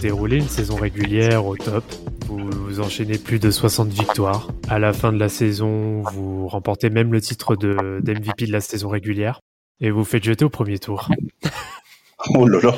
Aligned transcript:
Vous 0.00 0.06
déroulez 0.06 0.38
une 0.38 0.48
saison 0.48 0.76
régulière 0.76 1.44
au 1.44 1.58
top, 1.58 1.84
vous, 2.26 2.80
enchaînez 2.80 3.18
plus 3.18 3.38
de 3.38 3.50
60 3.50 3.88
victoires. 3.88 4.48
À 4.66 4.78
la 4.78 4.94
fin 4.94 5.12
de 5.12 5.18
la 5.18 5.28
saison, 5.28 6.00
vous 6.14 6.48
remportez 6.48 6.88
même 6.88 7.12
le 7.12 7.20
titre 7.20 7.54
de 7.54 8.00
d'MVP 8.02 8.46
de 8.46 8.52
la 8.52 8.62
saison 8.62 8.88
régulière 8.88 9.42
et 9.78 9.90
vous 9.90 10.04
faites 10.04 10.24
jeter 10.24 10.46
au 10.46 10.48
premier 10.48 10.78
tour. 10.78 11.10
Oh 12.34 12.46
là 12.46 12.58
là. 12.62 12.74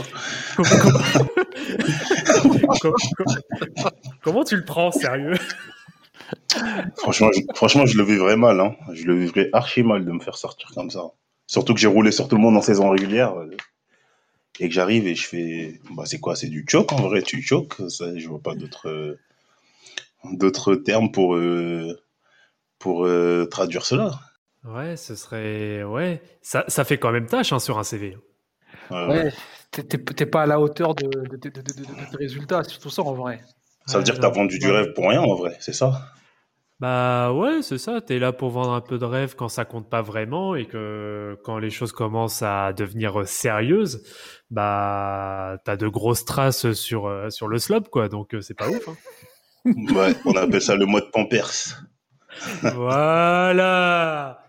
Comment, 4.23 4.45
tu 4.45 4.55
le 4.55 4.65
prends, 4.65 4.93
sérieux? 4.93 5.35
Franchement 6.99 7.29
je, 7.35 7.41
franchement, 7.57 7.85
je 7.85 7.99
le 7.99 8.05
vivrais 8.05 8.37
mal. 8.37 8.61
Hein. 8.61 8.77
Je 8.93 9.05
le 9.05 9.17
vivrais 9.19 9.49
archi 9.53 9.83
mal 9.83 10.05
de 10.05 10.13
me 10.13 10.21
faire 10.21 10.37
sortir 10.37 10.71
comme 10.77 10.91
ça. 10.91 11.01
Surtout 11.49 11.75
que 11.75 11.81
j'ai 11.81 11.89
roulé 11.89 12.13
sur 12.13 12.29
tout 12.29 12.37
le 12.37 12.41
monde 12.43 12.57
en 12.57 12.63
saison 12.63 12.91
régulière. 12.91 13.35
Et 14.61 14.69
que 14.69 14.75
j'arrive 14.75 15.07
et 15.07 15.15
je 15.15 15.27
fais. 15.27 15.81
Bah, 15.91 16.05
c'est 16.07 16.21
quoi? 16.21 16.37
C'est 16.37 16.49
du 16.49 16.65
choc 16.69 16.93
en 16.93 17.01
vrai 17.01 17.23
Tu 17.23 17.43
choques 17.43 17.81
ça, 17.89 18.17
Je 18.17 18.29
vois 18.29 18.41
pas 18.41 18.55
d'autres 18.55 19.19
d'autres 20.25 20.75
termes 20.75 21.11
pour, 21.11 21.35
euh, 21.35 22.01
pour 22.79 23.07
euh, 23.07 23.47
traduire 23.47 23.85
cela. 23.85 24.21
Ouais, 24.65 24.97
ce 24.97 25.15
serait. 25.15 25.83
Ouais, 25.83 26.23
ça, 26.41 26.65
ça 26.69 26.85
fait 26.85 26.99
quand 26.99 27.11
même 27.11 27.27
tâche 27.27 27.53
hein, 27.53 27.59
sur 27.59 27.79
un 27.79 27.83
CV. 27.83 28.17
Ouais, 28.91 29.33
t'es 29.71 30.27
pas 30.27 30.43
à 30.43 30.47
la 30.47 30.61
hauteur 30.61 30.95
de, 30.95 31.09
de, 31.09 31.37
de, 31.37 31.49
de, 31.51 32.17
résultats, 32.17 32.63
c'est 32.63 32.79
tout 32.79 32.91
ça 32.91 33.03
en 33.03 33.15
vrai. 33.15 33.43
Ça 33.87 33.99
veut 33.99 34.05
dire 34.05 34.15
que 34.15 34.21
t'as 34.21 34.29
vendu 34.29 34.59
du 34.59 34.71
rêve 34.71 34.93
pour 34.93 35.09
rien 35.09 35.23
en 35.23 35.35
vrai, 35.35 35.57
c'est 35.61 35.73
ça? 35.73 36.13
Bah 36.83 37.33
ouais, 37.33 37.63
c'est 37.63 37.79
ça. 37.79 38.01
T'es 38.01 38.19
là 38.19 38.33
pour 38.33 38.51
vendre 38.51 38.73
un 38.73 38.81
peu 38.81 38.99
de 38.99 39.05
rêve 39.05 39.37
quand 39.37 39.47
ça 39.47 39.65
compte 39.65 39.89
pas 39.89 40.03
vraiment 40.03 40.57
et 40.57 40.67
que 40.67 41.39
quand 41.45 41.59
les 41.59 41.71
choses 41.71 41.93
commencent 41.93 42.43
à 42.43 42.73
devenir 42.73 43.25
sérieuses, 43.25 44.03
bah 44.51 45.59
t'as 45.65 45.77
de 45.77 45.87
grosses 45.87 46.25
traces 46.25 46.73
sur, 46.73 47.07
euh, 47.07 47.31
sur 47.31 47.47
le 47.47 47.61
slope, 47.61 47.89
quoi. 47.89 48.09
Donc 48.09 48.35
c'est 48.41 48.59
pas 48.59 48.69
ouf. 48.69 48.89
Hein. 48.89 48.97
ouais, 49.95 50.17
on 50.25 50.35
appelle 50.35 50.61
ça 50.61 50.75
le 50.75 50.87
mode 50.87 51.09
Pampers. 51.13 51.85
voilà 52.75 54.43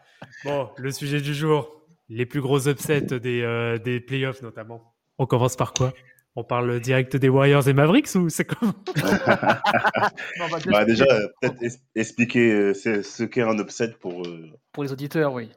Bon, 0.43 0.71
le 0.77 0.89
sujet 0.89 1.21
du 1.21 1.35
jour, 1.35 1.83
les 2.09 2.25
plus 2.25 2.41
gros 2.41 2.67
upsets 2.67 3.19
des, 3.19 3.43
euh, 3.43 3.77
des 3.77 3.99
playoffs 3.99 4.41
notamment. 4.41 4.95
On 5.19 5.27
commence 5.27 5.55
par 5.55 5.71
quoi? 5.71 5.93
On 6.35 6.43
parle 6.43 6.79
direct 6.79 7.15
des 7.15 7.29
Warriors 7.29 7.67
et 7.67 7.73
Mavericks 7.73 8.15
ou 8.15 8.29
c'est 8.29 8.45
comment 8.45 8.73
bah, 10.67 10.85
Déjà, 10.85 11.05
peut-être 11.41 11.79
expliquer 11.95 12.51
euh, 12.51 12.73
ce 12.73 13.23
qu'est 13.23 13.41
un 13.41 13.57
upset 13.57 13.91
pour, 13.99 14.25
euh, 14.25 14.49
pour 14.71 14.83
les 14.83 14.91
auditeurs, 14.91 15.33
oui. 15.33 15.51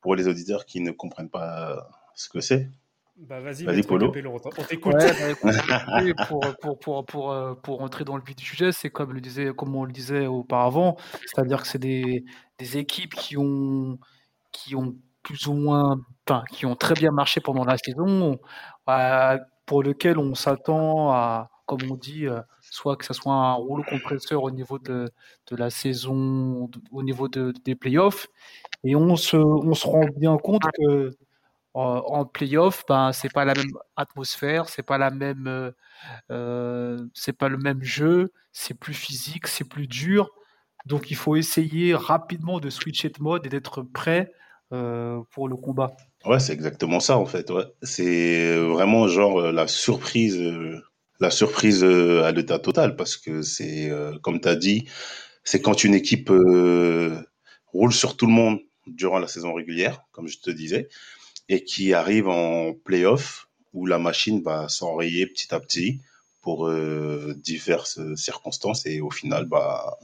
Pour 0.00 0.14
les 0.14 0.28
auditeurs 0.28 0.66
qui 0.66 0.80
ne 0.80 0.92
comprennent 0.92 1.30
pas 1.30 1.88
ce 2.14 2.28
que 2.28 2.40
c'est. 2.40 2.68
Bah 3.20 3.38
vas-y, 3.40 3.64
vas 3.64 3.74
Polo. 3.82 4.10
on 4.58 4.62
t'écoute. 4.64 4.94
Bah, 4.94 6.02
pour, 6.28 6.40
pour, 6.58 6.78
pour, 6.78 7.04
pour, 7.04 7.32
euh, 7.32 7.54
pour 7.54 7.82
entrer 7.82 8.04
dans 8.04 8.16
le 8.16 8.22
vif 8.22 8.34
du 8.34 8.44
sujet, 8.44 8.72
c'est 8.72 8.88
comme, 8.88 9.12
le 9.12 9.20
disait, 9.20 9.52
comme 9.54 9.76
on 9.76 9.84
le 9.84 9.92
disait 9.92 10.26
auparavant, 10.26 10.96
c'est-à-dire 11.26 11.60
que 11.60 11.68
c'est 11.68 11.78
des, 11.78 12.24
des, 12.58 12.78
équipes 12.78 13.14
qui 13.14 13.36
ont, 13.36 13.98
qui 14.52 14.74
ont 14.74 14.96
plus 15.22 15.48
ou 15.48 15.52
moins, 15.52 16.00
enfin, 16.26 16.44
qui 16.50 16.64
ont 16.64 16.76
très 16.76 16.94
bien 16.94 17.10
marché 17.10 17.42
pendant 17.42 17.64
la 17.64 17.76
saison, 17.76 18.38
euh, 18.88 19.38
pour 19.70 19.84
lequel 19.84 20.18
on 20.18 20.34
s'attend 20.34 21.12
à, 21.12 21.48
comme 21.66 21.78
on 21.92 21.94
dit, 21.94 22.26
euh, 22.26 22.40
soit 22.60 22.96
que 22.96 23.04
ce 23.04 23.14
soit 23.14 23.32
un 23.34 23.52
rouleau 23.52 23.84
compresseur 23.84 24.42
au 24.42 24.50
niveau 24.50 24.80
de, 24.80 25.08
de 25.48 25.56
la 25.56 25.70
saison, 25.70 26.68
au 26.90 27.02
niveau 27.04 27.28
de, 27.28 27.52
des 27.64 27.76
playoffs, 27.76 28.26
et 28.82 28.96
on 28.96 29.14
se, 29.14 29.36
on 29.36 29.74
se 29.74 29.86
rend 29.86 30.06
bien 30.16 30.36
compte 30.38 30.64
que 30.76 31.12
en 31.74 32.24
playoff, 32.26 32.84
ben 32.88 33.12
c'est 33.12 33.32
pas 33.32 33.44
la 33.44 33.54
même 33.54 33.70
atmosphère, 33.96 34.68
c'est 34.68 34.82
pas 34.82 34.98
la 34.98 35.10
même, 35.12 35.46
euh, 35.46 35.70
euh, 36.32 36.98
c'est 37.14 37.32
pas 37.32 37.48
le 37.48 37.58
même 37.58 37.82
jeu, 37.84 38.32
c'est 38.52 38.74
plus 38.74 38.94
physique, 38.94 39.46
c'est 39.46 39.68
plus 39.68 39.86
dur. 39.86 40.30
Donc 40.86 41.10
il 41.12 41.16
faut 41.16 41.36
essayer 41.36 41.94
rapidement 41.94 42.58
de 42.60 42.70
switcher 42.70 43.10
de 43.10 43.22
mode 43.22 43.46
et 43.46 43.50
d'être 43.50 43.82
prêt 43.82 44.32
euh, 44.72 45.22
pour 45.30 45.48
le 45.48 45.56
combat. 45.56 45.94
Ouais, 46.26 46.38
c'est 46.38 46.52
exactement 46.52 47.00
ça 47.00 47.16
en 47.16 47.24
fait. 47.26 47.50
C'est 47.82 48.56
vraiment 48.56 49.08
genre 49.08 49.40
la 49.52 49.66
surprise, 49.66 50.38
la 51.18 51.30
surprise 51.30 51.82
à 51.82 52.30
l'état 52.32 52.58
total 52.58 52.94
parce 52.96 53.16
que 53.16 53.42
c'est 53.42 53.90
comme 54.22 54.40
tu 54.40 54.48
as 54.48 54.56
dit, 54.56 54.84
c'est 55.44 55.62
quand 55.62 55.84
une 55.84 55.94
équipe 55.94 56.30
roule 57.72 57.92
sur 57.92 58.16
tout 58.16 58.26
le 58.26 58.32
monde 58.32 58.60
durant 58.86 59.18
la 59.18 59.28
saison 59.28 59.54
régulière, 59.54 60.02
comme 60.12 60.28
je 60.28 60.38
te 60.38 60.50
disais 60.50 60.88
et 61.48 61.64
qui 61.64 61.94
arrive 61.94 62.28
en 62.28 62.74
playoff 62.74 63.48
où 63.74 63.86
la 63.86 63.98
machine 63.98 64.42
va 64.42 64.68
s'enrayer 64.68 65.26
petit 65.26 65.54
à 65.54 65.60
petit 65.60 66.00
pour 66.42 66.68
euh, 66.68 67.34
diverses 67.38 68.00
circonstances 68.16 68.86
et 68.86 69.00
au 69.00 69.10
final, 69.10 69.46
bah, 69.46 69.98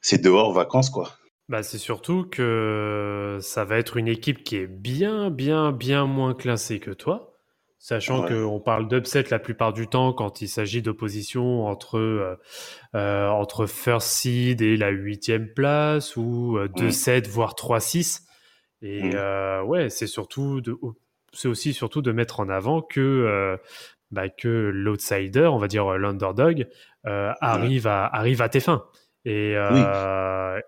c'est 0.00 0.22
dehors 0.22 0.52
vacances 0.52 0.90
quoi. 0.90 1.16
Bah, 1.48 1.62
c'est 1.62 1.78
surtout 1.78 2.24
que 2.24 3.38
ça 3.40 3.64
va 3.64 3.76
être 3.76 3.96
une 3.96 4.08
équipe 4.08 4.44
qui 4.44 4.56
est 4.56 4.66
bien, 4.66 5.30
bien, 5.30 5.72
bien 5.72 6.06
moins 6.06 6.34
classée 6.34 6.80
que 6.80 6.90
toi. 6.90 7.28
Sachant 7.78 8.24
qu'on 8.28 8.60
parle 8.60 8.86
d'upset 8.86 9.24
la 9.28 9.40
plupart 9.40 9.72
du 9.72 9.88
temps 9.88 10.12
quand 10.12 10.40
il 10.40 10.48
s'agit 10.48 10.82
d'opposition 10.82 11.66
entre, 11.66 11.98
euh, 11.98 12.36
euh, 12.94 13.26
entre 13.26 13.66
first 13.66 14.06
seed 14.06 14.62
et 14.62 14.76
la 14.76 14.90
huitième 14.90 15.52
place 15.52 16.16
ou 16.16 16.58
2-7 16.76 17.28
voire 17.28 17.54
3-6. 17.54 18.22
Et 18.82 19.02
mmh. 19.02 19.66
ouais, 19.66 19.90
c'est 19.90 20.06
surtout 20.06 20.60
de, 20.60 20.76
c'est 21.32 21.48
aussi 21.48 21.72
surtout 21.72 22.02
de 22.02 22.12
mettre 22.12 22.38
en 22.38 22.48
avant 22.48 22.82
que 22.82 23.58
bah, 24.12 24.28
que 24.28 24.70
l'outsider, 24.72 25.46
on 25.46 25.58
va 25.58 25.66
dire 25.66 25.98
l'underdog, 25.98 26.68
arrive 27.04 27.88
à 27.88 28.06
arrive 28.06 28.42
à 28.42 28.48
tes 28.48 28.60
fins. 28.60 28.86
Et, 29.24 29.54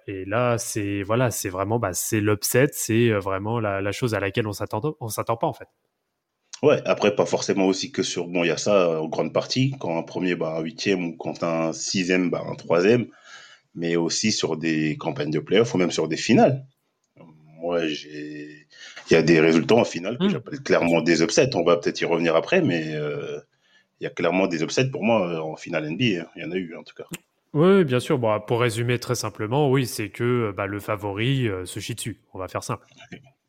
et 0.06 0.24
là, 0.26 0.58
c'est 0.58 1.02
voilà, 1.02 1.30
c'est 1.30 1.48
vraiment 1.48 1.78
bah, 1.78 1.90
c'est 1.92 2.20
l'upset, 2.20 2.68
c'est 2.72 3.10
vraiment 3.10 3.58
la, 3.58 3.80
la, 3.80 3.92
chose 3.92 4.14
à 4.14 4.20
laquelle 4.20 4.46
on 4.46 4.52
s'attend 4.52 4.80
on 5.00 5.08
s'attend 5.08 5.36
pas 5.36 5.48
en 5.48 5.52
fait. 5.52 5.68
Ouais, 6.62 6.80
après 6.84 7.14
pas 7.14 7.26
forcément 7.26 7.66
aussi 7.66 7.90
que 7.90 8.02
sur 8.02 8.28
bon, 8.28 8.44
il 8.44 8.48
y 8.48 8.50
a 8.50 8.56
ça 8.56 9.00
en 9.00 9.08
grande 9.08 9.32
partie 9.32 9.74
quand 9.80 9.98
un 9.98 10.02
premier 10.02 10.36
bat 10.36 10.56
un 10.56 10.60
huitième 10.60 11.04
ou 11.04 11.16
quand 11.16 11.42
un 11.42 11.72
sixième 11.72 12.30
bat 12.30 12.44
un 12.48 12.54
troisième, 12.54 13.06
mais 13.74 13.96
aussi 13.96 14.30
sur 14.30 14.56
des 14.56 14.96
campagnes 14.96 15.32
de 15.32 15.40
playoffs 15.40 15.74
ou 15.74 15.78
même 15.78 15.90
sur 15.90 16.06
des 16.06 16.16
finales 16.16 16.64
moi, 17.64 17.86
j'ai. 17.86 18.66
Il 19.10 19.12
y 19.12 19.16
a 19.16 19.22
des 19.22 19.40
résultats 19.40 19.74
en 19.74 19.84
finale 19.84 20.18
que 20.18 20.24
hmm. 20.24 20.30
j'appelle 20.30 20.60
clairement 20.60 21.02
des 21.02 21.22
upsets. 21.22 21.54
On 21.54 21.64
va 21.64 21.76
peut-être 21.76 22.00
y 22.00 22.04
revenir 22.04 22.36
après, 22.36 22.62
mais 22.62 22.94
euh, 22.94 23.38
il 24.00 24.04
y 24.04 24.06
a 24.06 24.10
clairement 24.10 24.46
des 24.46 24.62
upsets 24.62 24.90
pour 24.90 25.04
moi 25.04 25.28
euh, 25.28 25.40
en 25.40 25.56
finale 25.56 25.90
NBA. 25.90 26.22
Hein. 26.22 26.26
Il 26.36 26.42
y 26.42 26.46
en 26.46 26.52
a 26.52 26.56
eu 26.56 26.74
en 26.76 26.82
tout 26.82 26.94
cas. 26.94 27.04
Oui, 27.54 27.84
bien 27.84 28.00
sûr. 28.00 28.18
Bon, 28.18 28.38
pour 28.40 28.60
résumer 28.60 28.98
très 28.98 29.14
simplement, 29.14 29.70
oui, 29.70 29.86
c'est 29.86 30.10
que 30.10 30.52
bah, 30.56 30.66
le 30.66 30.80
favori 30.80 31.48
euh, 31.48 31.64
se 31.64 31.78
chie 31.78 31.94
dessus. 31.94 32.20
On 32.34 32.38
va 32.38 32.48
faire 32.48 32.64
simple. 32.64 32.84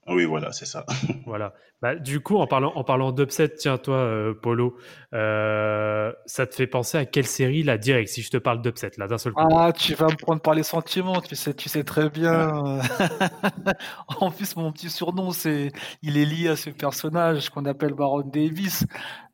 Oui, 0.08 0.26
voilà, 0.26 0.52
c'est 0.52 0.66
ça. 0.66 0.86
voilà. 1.26 1.54
Bah, 1.82 1.96
du 1.96 2.20
coup, 2.20 2.38
en 2.38 2.46
parlant, 2.46 2.72
en 2.76 2.84
parlant 2.84 3.12
d'upset, 3.12 3.50
tiens, 3.50 3.80
toi, 3.80 3.96
euh, 3.96 4.34
Polo, 4.36 4.78
euh, 5.14 6.12
ça 6.28 6.46
te 6.46 6.54
fait 6.54 6.68
penser 6.68 7.00
à 7.00 7.06
quelle 7.06 7.26
série, 7.26 7.64
là, 7.64 7.80
direct, 7.80 8.10
si 8.10 8.22
je 8.22 8.30
te 8.30 8.38
parle 8.38 8.62
d'upset, 8.62 8.92
là, 8.98 9.08
d'un 9.08 9.18
seul 9.18 9.34
coup? 9.34 9.42
Ah, 9.52 9.74
tu 9.74 9.96
vas 9.96 10.06
me 10.06 10.16
prendre 10.16 10.42
par 10.42 10.54
les 10.54 10.62
sentiments, 10.62 11.22
tu 11.22 11.36
sais, 11.36 11.56
tu 11.56 11.70
sais 11.70 11.84
très 11.84 12.12
bien. 12.12 12.52
en 14.20 14.30
plus, 14.30 14.56
mon 14.56 14.72
petit 14.72 14.92
surnom, 14.92 15.32
c'est, 15.32 15.72
il 16.04 16.18
est 16.18 16.26
lié 16.26 16.50
à 16.50 16.56
ce 16.56 16.70
personnage 16.70 17.50
qu'on 17.50 17.66
appelle 17.66 17.96
Baron 17.96 18.22
Davis. 18.22 18.86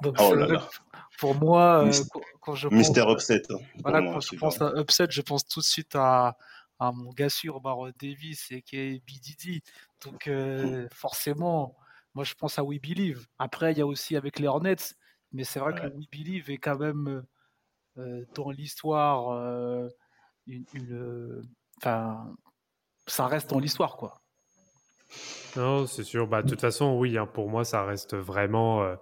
Donc, 0.01 0.15
oh 0.19 0.33
pour 1.21 1.35
moi, 1.35 1.85
euh, 1.85 1.91
quand 2.39 2.55
je 2.55 2.67
pense, 2.67 2.77
Mister 2.77 3.03
Upset. 3.07 3.43
Voilà, 3.83 4.01
quand 4.01 4.19
je 4.19 4.35
pense 4.35 4.59
à 4.59 4.73
Upset, 4.75 5.05
je 5.11 5.21
pense 5.21 5.45
tout 5.45 5.59
de 5.59 5.65
suite 5.65 5.95
à, 5.95 6.35
à 6.79 6.91
mon 6.91 7.11
gars 7.11 7.29
sûr, 7.29 7.61
Baron 7.61 7.91
Davis, 8.01 8.49
et 8.49 8.63
qui 8.63 8.75
est 8.77 9.03
BDD. 9.05 9.61
Donc, 10.03 10.25
euh, 10.25 10.87
forcément, 10.91 11.77
moi, 12.15 12.25
je 12.25 12.33
pense 12.33 12.57
à 12.57 12.63
We 12.63 12.81
Believe. 12.81 13.27
Après, 13.37 13.71
il 13.71 13.77
y 13.77 13.81
a 13.81 13.85
aussi 13.85 14.15
avec 14.15 14.39
les 14.39 14.47
Hornets, 14.47 14.95
mais 15.31 15.43
c'est 15.43 15.59
vrai 15.59 15.75
que 15.75 15.85
We 15.95 16.07
Believe 16.11 16.49
est 16.49 16.57
quand 16.57 16.79
même 16.79 17.23
euh, 17.99 18.25
dans 18.33 18.49
l'histoire 18.49 19.61
une, 20.47 21.43
enfin, 21.77 22.33
ça 23.05 23.27
reste 23.27 23.51
dans 23.51 23.59
l'histoire, 23.59 23.95
quoi. 23.95 24.19
Non, 25.55 25.85
c'est 25.85 26.03
sûr. 26.03 26.25
Bah, 26.25 26.41
de 26.41 26.49
toute 26.49 26.61
façon, 26.61 26.97
oui, 26.97 27.15
hein, 27.15 27.27
pour 27.27 27.47
moi, 27.47 27.63
ça 27.63 27.85
reste 27.85 28.15
vraiment 28.15 28.81
euh, 28.81 28.95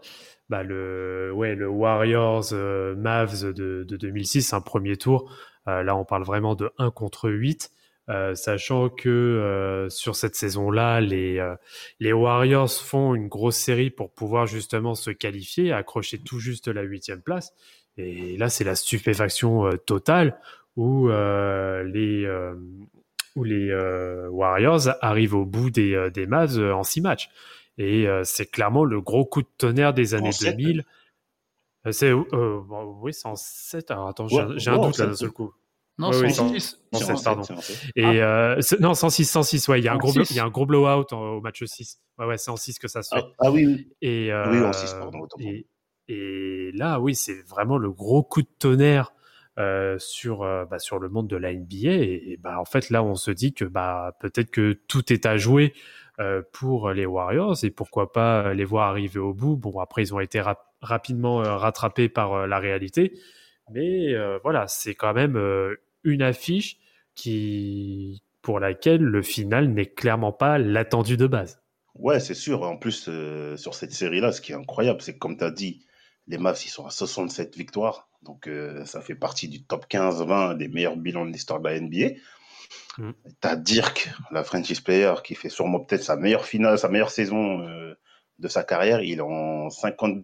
bah, 0.49 0.63
le, 0.63 1.31
ouais, 1.33 1.55
le 1.55 1.67
Warriors 1.67 2.49
euh, 2.53 2.95
Mavs 2.95 3.53
de, 3.53 3.85
de 3.87 3.97
2006, 3.97 4.53
un 4.53 4.61
premier 4.61 4.97
tour. 4.97 5.31
Euh, 5.67 5.83
là, 5.83 5.95
on 5.95 6.05
parle 6.05 6.23
vraiment 6.23 6.55
de 6.55 6.71
1 6.77 6.91
contre 6.91 7.29
8. 7.29 7.71
sachant 8.33 8.89
que 8.89 9.87
sur 9.91 10.15
cette 10.15 10.35
saison-là, 10.35 10.99
les, 10.99 11.39
les 11.99 12.13
Warriors 12.13 12.71
font 12.71 13.13
une 13.13 13.27
grosse 13.27 13.57
série 13.57 13.91
pour 13.91 14.11
pouvoir 14.11 14.47
justement 14.47 14.95
se 14.95 15.11
qualifier, 15.11 15.71
accrocher 15.71 16.17
tout 16.17 16.39
juste 16.39 16.67
la 16.67 16.81
huitième 16.81 17.21
place. 17.21 17.53
Et 17.97 18.35
là, 18.37 18.49
c'est 18.49 18.63
la 18.63 18.75
stupéfaction 18.75 19.69
totale 19.85 20.39
où 20.75 21.09
les, 21.09 22.25
où 23.35 23.43
les 23.43 23.69
euh, 23.71 24.27
Warriors 24.29 24.89
arrivent 25.01 25.35
au 25.35 25.45
bout 25.45 25.69
des, 25.69 25.93
euh, 25.93 26.09
des 26.09 26.25
Mavs 26.25 26.59
euh, 26.59 26.73
en 26.73 26.83
six 26.83 27.01
matchs. 27.01 27.29
Et 27.79 28.07
c'est 28.23 28.45
clairement 28.51 28.83
le 28.83 29.01
gros 29.01 29.25
coup 29.25 29.41
de 29.41 29.47
tonnerre 29.57 29.93
des 29.93 30.13
années 30.13 30.31
2000. 30.39 30.83
C'est 31.91 32.11
oui, 32.11 33.13
c'est 33.13 33.27
en 33.27 33.35
7. 33.35 33.89
Alors 33.91 34.09
attends, 34.09 34.27
j'ai 34.27 34.69
un 34.69 34.77
doute 34.77 34.97
là 34.97 35.07
d'un 35.07 35.15
seul 35.15 35.31
coup. 35.31 35.53
Non, 35.97 36.13
c'est 36.13 36.39
en 36.39 36.49
106. 36.49 36.77
pardon. 37.23 37.43
Et 37.95 38.21
ah. 38.21 38.57
non, 38.79 38.93
106, 38.93 39.25
106, 39.25 39.67
ouais, 39.67 39.79
il 39.79 39.83
y 39.83 39.87
a 39.87 39.93
un 39.93 39.97
gros, 39.97 40.13
il 40.13 40.35
y 40.35 40.39
a 40.39 40.45
un 40.45 40.49
gros 40.49 40.65
blowout 40.65 41.05
au 41.11 41.41
match 41.41 41.63
6. 41.63 41.99
Ouais, 42.17 42.25
ouais, 42.25 42.37
c'est 42.37 42.51
en 42.51 42.57
6 42.57 42.79
que 42.79 42.87
ça 42.87 43.01
se 43.01 43.15
fait. 43.15 43.21
Ah, 43.21 43.33
ah 43.39 43.51
oui, 43.51 43.65
oui. 43.65 43.89
Et, 44.01 44.31
oui, 44.31 44.59
en 44.61 44.71
6, 44.71 44.93
pardon. 44.93 45.25
Et, 45.39 45.67
et, 46.07 46.71
là, 46.73 46.99
oui, 46.99 47.15
c'est 47.15 47.41
vraiment 47.47 47.77
le 47.77 47.91
gros 47.91 48.23
coup 48.23 48.41
de 48.41 48.47
tonnerre 48.59 49.13
euh, 49.59 49.97
sur 49.99 50.43
euh, 50.43 50.63
bah, 50.63 50.79
sur 50.79 50.99
le 50.99 51.09
monde 51.09 51.27
de 51.27 51.35
la 51.35 51.53
NBA 51.53 51.89
et, 51.89 52.37
bah 52.41 52.61
en 52.61 52.63
fait 52.63 52.89
là 52.89 53.03
on 53.03 53.15
se 53.15 53.29
dit 53.29 53.53
que 53.53 53.65
bah 53.65 54.15
peut-être 54.21 54.51
que 54.51 54.71
tout 54.87 55.11
est 55.11 55.25
à 55.25 55.35
jouer 55.35 55.73
euh, 55.73 56.08
pour 56.51 56.91
les 56.91 57.05
Warriors 57.05 57.63
et 57.63 57.69
pourquoi 57.69 58.11
pas 58.11 58.53
les 58.53 58.65
voir 58.65 58.89
arriver 58.89 59.19
au 59.19 59.33
bout. 59.33 59.55
Bon 59.55 59.79
après 59.79 60.03
ils 60.03 60.13
ont 60.13 60.19
été 60.19 60.41
rapidement 60.81 61.37
rattrapés 61.37 62.09
par 62.09 62.47
la 62.47 62.59
réalité. 62.59 63.13
Mais 63.71 64.13
voilà 64.43 64.67
c'est 64.67 64.95
quand 64.95 65.13
même 65.13 65.39
une 66.03 66.21
affiche 66.21 66.77
qui 67.15 68.21
pour 68.41 68.59
laquelle 68.59 69.01
le 69.01 69.21
final 69.21 69.69
n'est 69.69 69.85
clairement 69.85 70.31
pas 70.31 70.57
l'attendu 70.57 71.17
de 71.17 71.27
base. 71.27 71.61
Ouais 71.95 72.19
c'est 72.19 72.33
sûr. 72.33 72.63
En 72.63 72.77
plus 72.77 73.09
sur 73.55 73.73
cette 73.73 73.93
série 73.93 74.19
là 74.19 74.31
ce 74.31 74.41
qui 74.41 74.51
est 74.51 74.55
incroyable 74.55 75.01
c'est 75.01 75.13
que 75.13 75.19
comme 75.19 75.37
tu 75.37 75.43
as 75.43 75.51
dit 75.51 75.85
les 76.29 76.37
Mavs 76.37 76.61
ils 76.63 76.69
sont 76.69 76.85
à 76.85 76.91
67 76.91 77.57
victoires. 77.57 78.07
Donc, 78.21 78.47
euh, 78.47 78.85
ça 78.85 79.01
fait 79.01 79.15
partie 79.15 79.47
du 79.47 79.63
top 79.63 79.85
15-20 79.89 80.57
des 80.57 80.67
meilleurs 80.67 80.95
bilans 80.95 81.25
de 81.25 81.31
l'histoire 81.31 81.59
de 81.59 81.67
la 81.67 81.79
NBA. 81.79 82.15
Mm. 82.97 83.11
Tu 83.41 83.47
as 83.47 83.55
Dirk, 83.55 84.09
la 84.31 84.43
franchise 84.43 84.81
player, 84.81 85.13
qui 85.23 85.35
fait 85.35 85.49
sûrement 85.49 85.79
peut-être 85.79 86.03
sa 86.03 86.15
meilleure 86.15 86.45
finale, 86.45 86.77
sa 86.77 86.89
meilleure 86.89 87.11
saison 87.11 87.61
euh, 87.61 87.93
de 88.39 88.47
sa 88.47 88.63
carrière. 88.63 89.01
Il 89.01 89.19
est 89.19 89.21
en 89.21 89.69
50, 89.69 90.23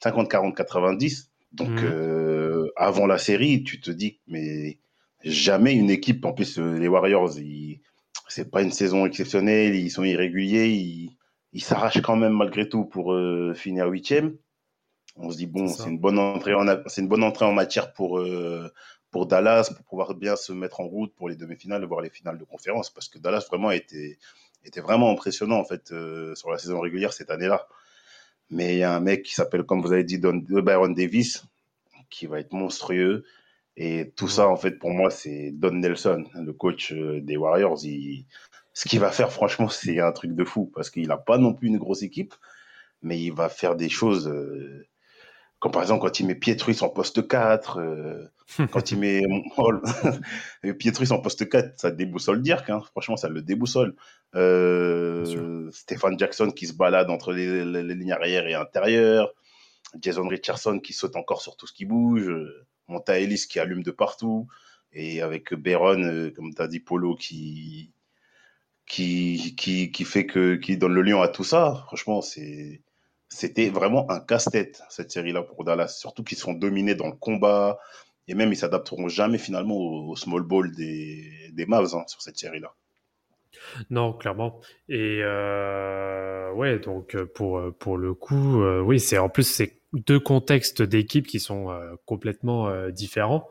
40, 0.00 0.56
90. 0.56 1.30
Donc, 1.52 1.70
mm. 1.70 1.84
euh, 1.84 2.72
avant 2.76 3.06
la 3.06 3.18
série, 3.18 3.62
tu 3.62 3.80
te 3.80 3.90
dis, 3.90 4.20
mais 4.26 4.78
jamais 5.22 5.74
une 5.74 5.90
équipe, 5.90 6.24
en 6.24 6.32
plus, 6.32 6.58
les 6.58 6.88
Warriors, 6.88 7.30
c'est 8.28 8.50
pas 8.50 8.62
une 8.62 8.72
saison 8.72 9.06
exceptionnelle, 9.06 9.74
ils 9.74 9.90
sont 9.90 10.04
irréguliers, 10.04 10.68
ils, 11.52 11.62
s'arrachent 11.62 12.02
quand 12.02 12.16
même 12.16 12.32
malgré 12.32 12.68
tout 12.68 12.84
pour 12.84 13.16
finir 13.54 13.86
huitième. 13.86 14.36
On 15.16 15.30
se 15.30 15.36
dit 15.36 15.46
bon, 15.46 15.68
c'est 15.68 15.88
une 15.88 15.98
bonne 15.98 16.18
entrée 16.18 16.54
en 16.54 16.66
c'est 16.86 17.00
une 17.00 17.08
bonne 17.08 17.22
entrée 17.22 17.44
en 17.44 17.52
matière 17.52 17.92
pour 17.92 18.18
euh, 18.18 18.72
pour 19.14 19.26
Dallas 19.26 19.70
pour 19.72 19.84
pouvoir 19.84 20.12
bien 20.16 20.34
se 20.34 20.52
mettre 20.52 20.80
en 20.80 20.88
route 20.88 21.14
pour 21.14 21.28
les 21.28 21.36
demi-finales, 21.36 21.84
voire 21.84 22.00
les 22.00 22.10
finales 22.10 22.36
de 22.36 22.42
conférence 22.42 22.90
parce 22.90 23.08
que 23.08 23.20
Dallas 23.20 23.46
vraiment 23.48 23.70
était 23.70 24.18
était 24.64 24.80
vraiment 24.80 25.08
impressionnant 25.12 25.60
en 25.60 25.64
fait 25.64 25.92
euh, 25.92 26.34
sur 26.34 26.50
la 26.50 26.58
saison 26.58 26.80
régulière 26.80 27.12
cette 27.12 27.30
année-là. 27.30 27.68
Mais 28.50 28.74
il 28.74 28.78
y 28.78 28.82
a 28.82 28.92
un 28.92 28.98
mec 28.98 29.22
qui 29.22 29.32
s'appelle 29.32 29.62
comme 29.62 29.82
vous 29.82 29.92
avez 29.92 30.02
dit 30.02 30.18
Don, 30.18 30.42
Byron 30.48 30.92
Davis 30.94 31.44
qui 32.10 32.26
va 32.26 32.40
être 32.40 32.52
monstrueux 32.52 33.22
et 33.76 34.12
tout 34.16 34.26
ça 34.26 34.48
en 34.48 34.56
fait 34.56 34.80
pour 34.80 34.90
moi 34.90 35.12
c'est 35.12 35.52
Don 35.52 35.74
Nelson, 35.74 36.24
le 36.34 36.52
coach 36.52 36.90
euh, 36.90 37.20
des 37.20 37.36
Warriors, 37.36 37.78
ce 37.78 38.88
qu'il 38.88 38.98
va 38.98 39.12
faire 39.12 39.30
franchement 39.30 39.68
c'est 39.68 40.00
un 40.00 40.10
truc 40.10 40.34
de 40.34 40.44
fou 40.44 40.72
parce 40.74 40.90
qu'il 40.90 41.06
n'a 41.06 41.18
pas 41.18 41.38
non 41.38 41.54
plus 41.54 41.68
une 41.68 41.78
grosse 41.78 42.02
équipe 42.02 42.34
mais 43.00 43.20
il 43.20 43.32
va 43.32 43.48
faire 43.48 43.76
des 43.76 43.88
choses 43.88 44.28
comme 45.64 45.72
par 45.72 45.80
exemple, 45.80 46.02
quand 46.02 46.20
il 46.20 46.26
met 46.26 46.34
Pietrus 46.34 46.82
en 46.82 46.90
poste 46.90 47.26
4, 47.26 47.78
euh, 47.78 48.28
quand 48.70 48.90
il 48.90 48.98
met 48.98 49.22
Pietrus 50.78 51.10
en 51.10 51.22
poste 51.22 51.48
4, 51.48 51.80
ça 51.80 51.90
déboussole 51.90 52.42
Dirk. 52.42 52.68
Hein. 52.68 52.82
Franchement, 52.90 53.16
ça 53.16 53.30
le 53.30 53.40
déboussole. 53.40 53.96
Euh, 54.34 55.70
Stéphane 55.72 56.18
Jackson 56.18 56.50
qui 56.50 56.66
se 56.66 56.74
balade 56.74 57.08
entre 57.08 57.32
les, 57.32 57.64
lignes 57.64 58.12
arrière 58.12 58.46
et 58.46 58.52
intérieures. 58.52 59.32
Jason 60.02 60.28
Richardson 60.28 60.80
qui 60.80 60.92
saute 60.92 61.16
encore 61.16 61.40
sur 61.40 61.56
tout 61.56 61.66
ce 61.66 61.72
qui 61.72 61.86
bouge. 61.86 62.30
Monta 62.88 63.18
Ellis 63.18 63.46
qui 63.48 63.58
allume 63.58 63.82
de 63.82 63.90
partout. 63.90 64.46
Et 64.92 65.22
avec 65.22 65.54
Béron, 65.54 66.02
euh, 66.02 66.30
comme 66.36 66.52
tu 66.52 66.60
as 66.60 66.68
dit, 66.68 66.80
Polo 66.80 67.14
qui, 67.14 67.90
qui, 68.84 69.54
qui, 69.56 69.90
qui 69.90 70.04
fait 70.04 70.26
que, 70.26 70.56
qui 70.56 70.76
donne 70.76 70.92
le 70.92 71.00
lion 71.00 71.22
à 71.22 71.28
tout 71.28 71.42
ça. 71.42 71.84
Franchement, 71.86 72.20
c'est 72.20 72.82
c'était 73.28 73.68
vraiment 73.68 74.10
un 74.10 74.20
casse-tête, 74.20 74.82
cette 74.90 75.10
série-là 75.10 75.42
pour 75.42 75.64
Dallas. 75.64 75.88
Surtout 75.88 76.22
qu'ils 76.22 76.38
sont 76.38 76.52
dominés 76.52 76.94
dans 76.94 77.06
le 77.06 77.16
combat. 77.16 77.78
Et 78.28 78.34
même, 78.34 78.52
ils 78.52 78.56
s'adapteront 78.56 79.08
jamais 79.08 79.38
finalement 79.38 79.76
au, 79.76 80.16
small 80.16 80.42
ball 80.42 80.70
des, 80.72 81.52
Mavs 81.66 81.94
hein, 81.94 82.04
sur 82.06 82.22
cette 82.22 82.38
série-là. 82.38 82.72
Non, 83.90 84.12
clairement. 84.12 84.60
Et 84.88 85.20
euh, 85.22 86.52
ouais, 86.52 86.78
donc 86.78 87.16
pour, 87.34 87.60
pour 87.78 87.96
le 87.96 88.14
coup, 88.14 88.62
euh, 88.62 88.80
oui, 88.80 89.00
c'est 89.00 89.18
en 89.18 89.28
plus 89.28 89.44
c'est 89.44 89.80
deux 89.92 90.18
contextes 90.18 90.82
d'équipes 90.82 91.26
qui 91.26 91.38
sont 91.38 91.70
euh, 91.70 91.94
complètement 92.04 92.88
différents. 92.90 93.48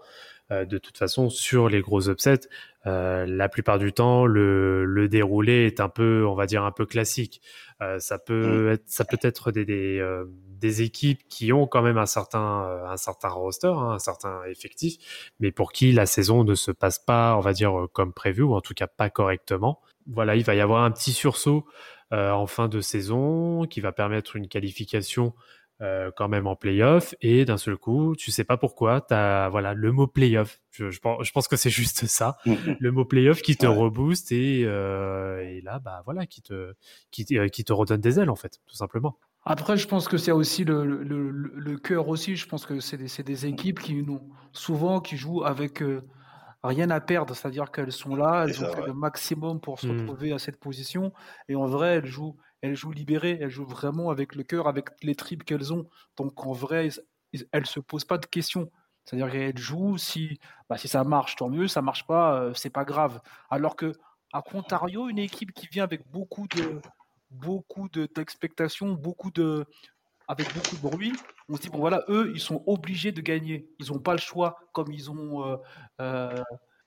De 0.67 0.77
toute 0.77 0.97
façon, 0.97 1.29
sur 1.29 1.69
les 1.69 1.81
gros 1.81 2.09
upsets, 2.09 2.47
la 2.85 3.49
plupart 3.49 3.79
du 3.79 3.93
temps, 3.93 4.25
le, 4.25 4.85
le 4.85 5.07
déroulé 5.07 5.65
est 5.65 5.79
un 5.79 5.89
peu, 5.89 6.25
on 6.27 6.35
va 6.35 6.45
dire, 6.45 6.63
un 6.63 6.71
peu 6.71 6.85
classique. 6.85 7.41
Euh, 7.83 7.99
ça 7.99 8.17
peut 8.17 8.69
mm. 8.69 8.73
être, 8.73 8.83
ça 8.85 9.05
peut 9.05 9.17
être 9.21 9.51
des 9.51 9.65
des, 9.65 9.99
euh, 9.99 10.25
des, 10.59 10.81
équipes 10.81 11.21
qui 11.29 11.51
ont 11.53 11.67
quand 11.67 11.81
même 11.81 11.97
un 11.97 12.05
certain 12.05 12.65
euh, 12.65 12.85
un 12.85 12.97
certain 12.97 13.29
roster, 13.29 13.67
hein, 13.67 13.91
un 13.91 13.99
certain 13.99 14.43
effectif, 14.45 15.33
mais 15.39 15.51
pour 15.51 15.71
qui 15.71 15.91
la 15.91 16.05
saison 16.05 16.43
ne 16.43 16.55
se 16.55 16.71
passe 16.71 16.99
pas, 16.99 17.35
on 17.37 17.41
va 17.41 17.53
dire 17.53 17.87
comme 17.93 18.13
prévu 18.13 18.43
ou 18.43 18.53
en 18.53 18.61
tout 18.61 18.73
cas 18.73 18.87
pas 18.87 19.09
correctement. 19.09 19.81
Voilà, 20.07 20.35
il 20.35 20.43
va 20.43 20.55
y 20.55 20.61
avoir 20.61 20.83
un 20.83 20.91
petit 20.91 21.13
sursaut 21.13 21.65
en 22.11 22.45
fin 22.45 22.67
de 22.67 22.79
saison 22.79 23.65
qui 23.65 23.81
va 23.81 23.91
permettre 23.91 24.35
une 24.35 24.47
qualification 24.47 25.33
euh, 25.83 26.11
quand 26.15 26.29
même 26.29 26.47
en 26.47 26.55
playoff 26.55 27.13
et 27.21 27.43
d'un 27.43 27.57
seul 27.57 27.75
coup, 27.75 28.15
tu 28.15 28.31
sais 28.31 28.45
pas 28.45 28.55
pourquoi, 28.55 29.01
tu 29.01 29.13
as 29.13 29.49
voilà, 29.49 29.73
le 29.73 29.91
mot 29.91 30.07
playoff. 30.07 30.61
Je, 30.71 30.89
je, 30.89 30.99
pense, 31.01 31.27
je 31.27 31.31
pense 31.31 31.49
que 31.49 31.57
c'est 31.57 31.69
juste 31.81 32.05
ça, 32.05 32.37
le 32.45 32.91
mot 32.91 33.03
playoff 33.03 33.41
qui 33.41 33.57
te 33.57 33.65
rebooste 33.65 34.31
et, 34.31 34.63
euh, 34.65 35.43
et 35.43 35.59
là, 35.61 35.79
bah 35.79 36.01
voilà, 36.05 36.25
qui 36.25 36.41
te, 36.41 36.73
qui, 37.11 37.25
euh, 37.37 37.49
qui 37.49 37.65
te 37.65 37.73
redonne 37.73 37.99
des 37.99 38.17
ailes 38.17 38.29
en 38.29 38.35
fait, 38.35 38.61
tout 38.65 38.75
simplement. 38.75 39.17
Après, 39.45 39.75
je 39.75 39.87
pense 39.87 40.07
que 40.07 40.17
c'est 40.17 40.31
aussi 40.31 40.63
le, 40.63 40.85
le, 40.85 41.29
le, 41.29 41.77
cœur 41.77 42.07
aussi. 42.07 42.37
Je 42.37 42.47
pense 42.47 42.65
que 42.65 42.79
c'est 42.79 42.95
des, 42.95 43.23
des, 43.23 43.45
équipes 43.45 43.81
qui 43.81 44.01
nous, 44.01 44.21
souvent 44.53 45.01
qui 45.01 45.17
jouent 45.17 45.43
avec 45.43 45.83
euh, 45.83 46.01
rien 46.63 46.89
à 46.91 47.01
perdre, 47.01 47.35
c'est-à-dire 47.35 47.71
qu'elles 47.71 47.91
sont 47.91 48.15
là, 48.15 48.45
elles 48.47 48.63
ont 48.63 48.71
fait 48.71 48.87
le 48.87 48.93
maximum 48.93 49.59
pour 49.59 49.81
se 49.81 49.87
hmm. 49.87 49.99
retrouver 49.99 50.31
à 50.31 50.39
cette 50.39 50.61
position 50.61 51.11
et 51.49 51.55
en 51.55 51.65
vrai, 51.65 51.95
elles 51.95 52.05
jouent 52.05 52.37
elles 52.63 52.77
jouent 52.77 52.93
libérées, 52.93 53.37
elles 53.41 53.49
jouent 53.49 53.65
vraiment 53.65 54.09
avec 54.09 54.35
le 54.35 54.43
cœur, 54.43 54.69
avec 54.69 54.87
les 55.03 55.15
tripes 55.15 55.43
qu'elles 55.43 55.73
ont. 55.73 55.89
Donc 56.15 56.45
en 56.47 56.53
vrai, 56.53 56.89
elles 57.51 57.61
ne 57.61 57.65
se 57.65 57.81
posent 57.81 58.05
pas 58.05 58.17
de 58.17 58.25
questions. 58.25 58.71
C'est-à-dire 59.03 59.29
qu'elles 59.29 59.57
jouent, 59.57 59.97
si, 59.97 60.39
bah, 60.69 60.77
si 60.77 60.87
ça 60.87 61.03
marche, 61.03 61.35
tant 61.35 61.49
mieux, 61.49 61.67
ça 61.67 61.81
marche 61.81 62.07
pas, 62.07 62.39
euh, 62.39 62.53
c'est 62.53 62.69
pas 62.69 62.85
grave. 62.85 63.19
Alors 63.49 63.75
que 63.75 63.91
à 64.31 64.41
contrario, 64.41 65.09
une 65.09 65.19
équipe 65.19 65.51
qui 65.51 65.67
vient 65.67 65.83
avec 65.83 66.09
beaucoup 66.09 66.47
de 66.47 66.81
beaucoup 67.29 67.89
d'expectations, 67.89 68.93
de 69.35 69.65
avec 70.29 70.53
beaucoup 70.53 70.77
de 70.77 70.81
bruit, 70.81 71.13
on 71.49 71.57
se 71.57 71.61
dit 71.63 71.69
bon 71.69 71.79
voilà, 71.79 72.05
eux, 72.07 72.31
ils 72.33 72.39
sont 72.39 72.63
obligés 72.65 73.11
de 73.11 73.19
gagner. 73.19 73.67
Ils 73.79 73.91
n'ont 73.91 73.99
pas 73.99 74.13
le 74.13 74.19
choix, 74.19 74.57
comme 74.71 74.89
ils 74.93 75.11
ont 75.11 75.45
euh, 75.45 75.57
euh, 75.99 76.41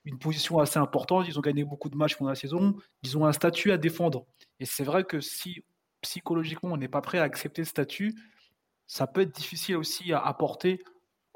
une 0.07 0.17
position 0.17 0.59
assez 0.59 0.79
importante, 0.79 1.25
ils 1.27 1.37
ont 1.37 1.41
gagné 1.41 1.63
beaucoup 1.63 1.89
de 1.89 1.97
matchs 1.97 2.15
pendant 2.15 2.29
la 2.29 2.35
saison, 2.35 2.75
ils 3.03 3.17
ont 3.17 3.25
un 3.25 3.33
statut 3.33 3.71
à 3.71 3.77
défendre. 3.77 4.25
Et 4.59 4.65
c'est 4.65 4.83
vrai 4.83 5.03
que 5.03 5.19
si 5.19 5.63
psychologiquement 6.01 6.71
on 6.71 6.77
n'est 6.77 6.87
pas 6.87 7.01
prêt 7.01 7.19
à 7.19 7.23
accepter 7.23 7.63
ce 7.63 7.71
statut, 7.71 8.15
ça 8.87 9.05
peut 9.05 9.21
être 9.21 9.35
difficile 9.35 9.75
aussi 9.75 10.13
à 10.13 10.19
apporter 10.19 10.81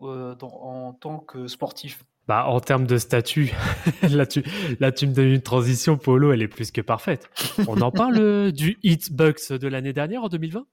euh, 0.02 0.36
en 0.42 0.94
tant 0.94 1.20
que 1.20 1.48
sportif. 1.48 2.04
Bah, 2.28 2.46
en 2.48 2.62
termes 2.62 2.88
de 2.88 2.98
statut, 2.98 3.52
là, 4.10 4.26
tu, 4.26 4.44
là 4.80 4.92
tu 4.92 5.06
me 5.08 5.14
donnes 5.14 5.28
une 5.28 5.42
transition, 5.42 5.98
Polo, 5.98 6.32
elle 6.32 6.42
est 6.42 6.48
plus 6.48 6.72
que 6.72 6.82
parfaite. 6.82 7.30
On 7.68 7.82
en 7.82 7.92
parle 7.92 8.18
euh, 8.20 8.52
du 8.52 8.78
Hitbox 8.84 9.52
de 9.52 9.68
l'année 9.68 9.92
dernière, 9.92 10.24
en 10.24 10.30
2020 10.30 10.66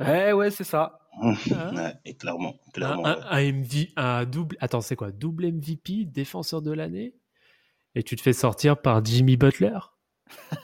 Eh 0.00 0.32
ouais, 0.32 0.50
c'est 0.50 0.64
ça. 0.64 0.98
et 2.04 2.14
clairement, 2.16 2.56
clairement. 2.72 3.06
Un, 3.06 3.18
un, 3.30 3.62
un 3.96 4.24
double, 4.24 4.56
attends, 4.58 4.80
c'est 4.80 4.96
quoi? 4.96 5.12
Double 5.12 5.52
MVP, 5.52 6.06
défenseur 6.06 6.60
de 6.62 6.72
l'année? 6.72 7.14
Et 7.94 8.02
tu 8.02 8.16
te 8.16 8.22
fais 8.22 8.32
sortir 8.32 8.80
par 8.80 9.04
Jimmy 9.04 9.36
Butler? 9.36 9.78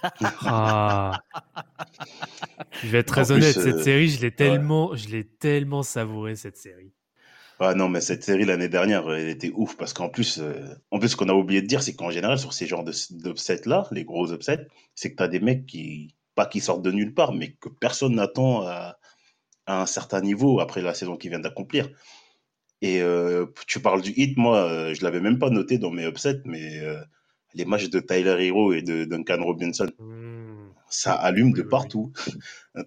Ah. 0.43 1.23
Je 2.83 2.89
vais 2.89 2.99
être 2.99 3.09
très 3.09 3.31
honnête, 3.31 3.55
cette 3.55 3.75
euh, 3.75 3.83
série, 3.83 4.09
je 4.09 4.21
l'ai 4.21 4.31
tellement, 4.31 4.95
je 4.95 5.09
l'ai 5.09 5.25
tellement 5.25 5.83
savouré 5.83 6.37
cette 6.37 6.57
série. 6.57 6.93
Ah 7.59 7.75
non, 7.75 7.89
mais 7.89 8.01
cette 8.01 8.25
série 8.25 8.47
l'année 8.47 8.69
dernière, 8.69 9.11
elle 9.13 9.29
était 9.29 9.53
ouf 9.55 9.77
parce 9.77 9.93
qu'en 9.93 10.09
plus, 10.09 10.39
euh, 10.39 10.75
en 10.91 10.99
plus, 10.99 11.11
ce 11.11 11.17
qu'on 11.17 11.29
a 11.29 11.35
oublié 11.35 11.61
de 11.61 11.67
dire, 11.67 11.83
c'est 11.83 11.95
qu'en 11.95 12.11
général, 12.11 12.39
sur 12.39 12.53
ces 12.53 12.67
genres 12.67 12.85
d'upsets 12.85 13.63
là, 13.67 13.87
les 13.91 14.05
gros 14.05 14.33
upsets, 14.33 14.67
c'est 14.95 15.11
que 15.11 15.17
tu 15.17 15.23
as 15.23 15.29
des 15.29 15.41
mecs 15.41 15.67
qui, 15.67 16.15
pas 16.35 16.47
qui 16.47 16.61
sortent 16.61 16.83
de 16.83 16.91
nulle 16.91 17.15
part, 17.15 17.33
mais 17.33 17.53
que 17.53 17.69
personne 17.69 18.15
n'attend 18.15 18.67
à, 18.67 18.97
un 19.67 19.87
certain 19.87 20.21
niveau 20.21 20.59
après 20.61 20.81
la 20.81 20.95
saison 20.95 21.17
qu'ils 21.17 21.31
viennent 21.31 21.43
d'accomplir. 21.43 21.91
Et 22.83 23.03
euh, 23.03 23.47
tu 23.67 23.81
parles 23.81 24.01
du 24.01 24.13
hit, 24.17 24.39
moi, 24.39 24.93
je 24.95 25.05
l'avais 25.05 25.21
même 25.21 25.39
pas 25.39 25.51
noté 25.51 25.77
dans 25.77 25.91
mes 25.91 26.07
upsets, 26.07 26.41
mais 26.47 26.81
les 27.55 27.65
matchs 27.65 27.91
de 27.91 28.01
Tyler 28.01 28.37
Hero 28.47 28.73
et 28.73 28.83
de 28.83 29.05
Duncan 29.05 29.43
Robinson. 29.43 29.89
Hmm. 29.99 30.69
Ça 30.89 31.13
allume 31.15 31.53
de 31.53 31.63
partout. 31.63 32.13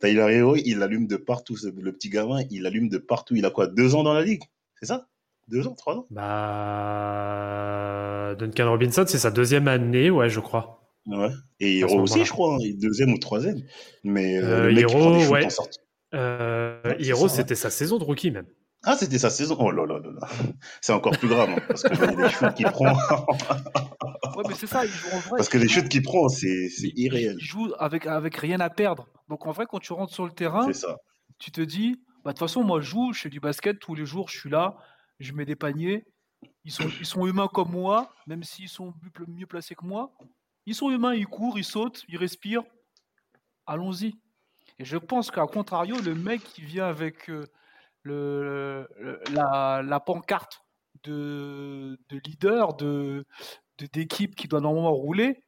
Tyler 0.01 0.27
Hero, 0.31 0.55
il 0.55 0.81
allume 0.83 1.07
de 1.07 1.15
partout. 1.17 1.55
Le 1.63 1.91
petit 1.91 2.09
gamin, 2.09 2.41
il 2.49 2.65
allume 2.65 2.89
de 2.89 2.97
partout. 2.97 3.35
Il 3.35 3.45
a 3.45 3.49
quoi 3.49 3.67
Deux 3.67 3.95
ans 3.95 4.03
dans 4.03 4.13
la 4.13 4.23
ligue? 4.23 4.43
C'est 4.79 4.87
ça? 4.87 5.07
Deux 5.47 5.67
ans 5.67 5.75
Trois 5.75 5.95
ans? 5.95 6.07
Bah. 6.09 7.23
Duncan 8.37 8.69
Robinson, 8.69 9.05
c'est 9.07 9.17
sa 9.19 9.31
deuxième 9.31 9.67
année, 9.67 10.09
ouais, 10.09 10.29
je 10.29 10.39
crois. 10.39 10.81
Ouais. 11.05 11.31
Et 11.59 11.79
Hero 11.79 11.99
aussi, 11.99 12.23
je 12.23 12.31
crois. 12.31 12.55
Hein, 12.55 12.59
deuxième 12.75 13.11
ou 13.13 13.17
troisième. 13.17 13.61
Mais 14.03 14.37
euh, 14.37 14.69
euh 14.69 14.77
Hero, 14.77 15.25
ouais. 15.27 15.47
Euh, 16.13 16.81
Hero, 16.99 17.27
c'était 17.27 17.55
sa 17.55 17.69
saison 17.69 17.97
de 17.97 18.03
rookie 18.03 18.31
même. 18.31 18.45
Ah, 18.85 18.97
c'était 18.97 19.17
sa 19.17 19.29
saison. 19.29 19.55
Oh 19.59 19.71
là 19.71 19.85
là 19.85 19.99
là 19.99 20.11
là. 20.11 20.27
C'est 20.81 20.91
encore 20.91 21.17
plus 21.17 21.29
grave, 21.29 21.49
hein, 21.49 21.61
parce 21.67 21.83
que 21.83 22.21
les 22.21 22.29
shoots 22.29 22.53
qu'il 22.53 22.65
prend. 22.65 22.93
ouais, 24.35 24.43
mais 24.47 24.55
c'est 24.55 24.67
ça, 24.67 24.85
il 24.85 24.91
joue 24.91 25.07
en 25.13 25.19
vrai. 25.19 25.37
Parce 25.37 25.49
que 25.49 25.57
les 25.57 25.69
shoots 25.69 25.87
qu'il 25.87 26.01
prend, 26.01 26.27
c'est 26.27 26.69
irréel. 26.95 27.37
Il 27.39 27.45
joue 27.45 27.71
avec, 27.79 28.05
avec 28.05 28.35
rien 28.35 28.59
à 28.59 28.69
perdre. 28.69 29.07
Donc 29.29 29.47
en 29.47 29.51
vrai, 29.51 29.65
quand 29.69 29.79
tu 29.79 29.93
rentres 29.93 30.13
sur 30.13 30.25
le 30.25 30.31
terrain, 30.31 30.67
tu 31.39 31.51
te 31.51 31.61
dis, 31.61 32.01
bah, 32.23 32.31
de 32.31 32.37
toute 32.37 32.39
façon, 32.39 32.63
moi, 32.63 32.81
je 32.81 32.89
joue, 32.89 33.13
je 33.13 33.21
fais 33.21 33.29
du 33.29 33.39
basket 33.39 33.79
tous 33.79 33.95
les 33.95 34.05
jours, 34.05 34.29
je 34.29 34.37
suis 34.37 34.49
là, 34.49 34.75
je 35.19 35.31
mets 35.31 35.45
des 35.45 35.55
paniers. 35.55 36.05
Ils 36.65 36.71
sont, 36.71 36.89
ils 36.99 37.05
sont 37.05 37.25
humains 37.25 37.47
comme 37.47 37.71
moi, 37.71 38.13
même 38.27 38.43
s'ils 38.43 38.69
sont 38.69 38.93
mieux 39.27 39.45
placés 39.45 39.75
que 39.75 39.85
moi. 39.85 40.13
Ils 40.65 40.75
sont 40.75 40.89
humains, 40.91 41.13
ils 41.13 41.27
courent, 41.27 41.57
ils 41.57 41.63
sautent, 41.63 42.03
ils 42.09 42.17
respirent. 42.17 42.63
Allons-y. 43.65 44.15
Et 44.79 44.85
je 44.85 44.97
pense 44.97 45.31
qu'à 45.31 45.45
contrario, 45.45 45.95
le 46.01 46.15
mec 46.15 46.43
qui 46.43 46.61
vient 46.61 46.87
avec. 46.87 47.29
Euh, 47.29 47.45
le, 48.03 48.87
la, 49.31 49.99
pancarte 50.05 50.61
de, 51.03 51.97
de 52.09 52.21
leader, 52.25 52.75
de, 52.75 53.25
d'équipe 53.93 54.35
qui 54.35 54.47
doit 54.47 54.61
normalement 54.61 54.93
rouler, 54.93 55.43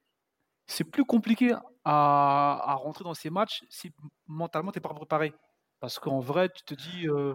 c'est 0.67 0.83
plus 0.83 1.05
compliqué 1.05 1.53
à, 1.83 2.71
à, 2.71 2.73
rentrer 2.75 3.03
dans 3.03 3.13
ces 3.13 3.29
matchs 3.29 3.63
si 3.69 3.91
mentalement 4.27 4.71
tu 4.71 4.77
n'es 4.77 4.81
pas 4.81 4.93
préparé. 4.93 5.33
Parce 5.79 5.99
qu'en 5.99 6.19
vrai, 6.19 6.49
tu 6.49 6.63
te 6.63 6.73
dis, 6.73 7.07
euh, 7.07 7.33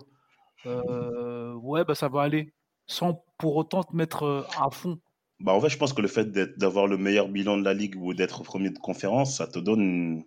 euh, 0.66 1.54
ouais, 1.54 1.84
bah, 1.84 1.94
ça 1.94 2.08
va 2.08 2.22
aller, 2.22 2.52
sans 2.86 3.24
pour 3.38 3.56
autant 3.56 3.84
te 3.84 3.94
mettre 3.94 4.24
euh, 4.24 4.42
à 4.58 4.70
fond. 4.70 4.98
Bah, 5.38 5.52
en 5.52 5.60
fait, 5.60 5.68
je 5.68 5.78
pense 5.78 5.92
que 5.92 6.02
le 6.02 6.08
fait 6.08 6.30
d'avoir 6.58 6.86
le 6.86 6.96
meilleur 6.96 7.28
bilan 7.28 7.56
de 7.56 7.64
la 7.64 7.74
ligue 7.74 7.96
ou 7.96 8.12
d'être 8.12 8.42
premier 8.42 8.70
de 8.70 8.78
conférence, 8.78 9.36
ça 9.36 9.46
te 9.46 9.58
donne 9.58 10.24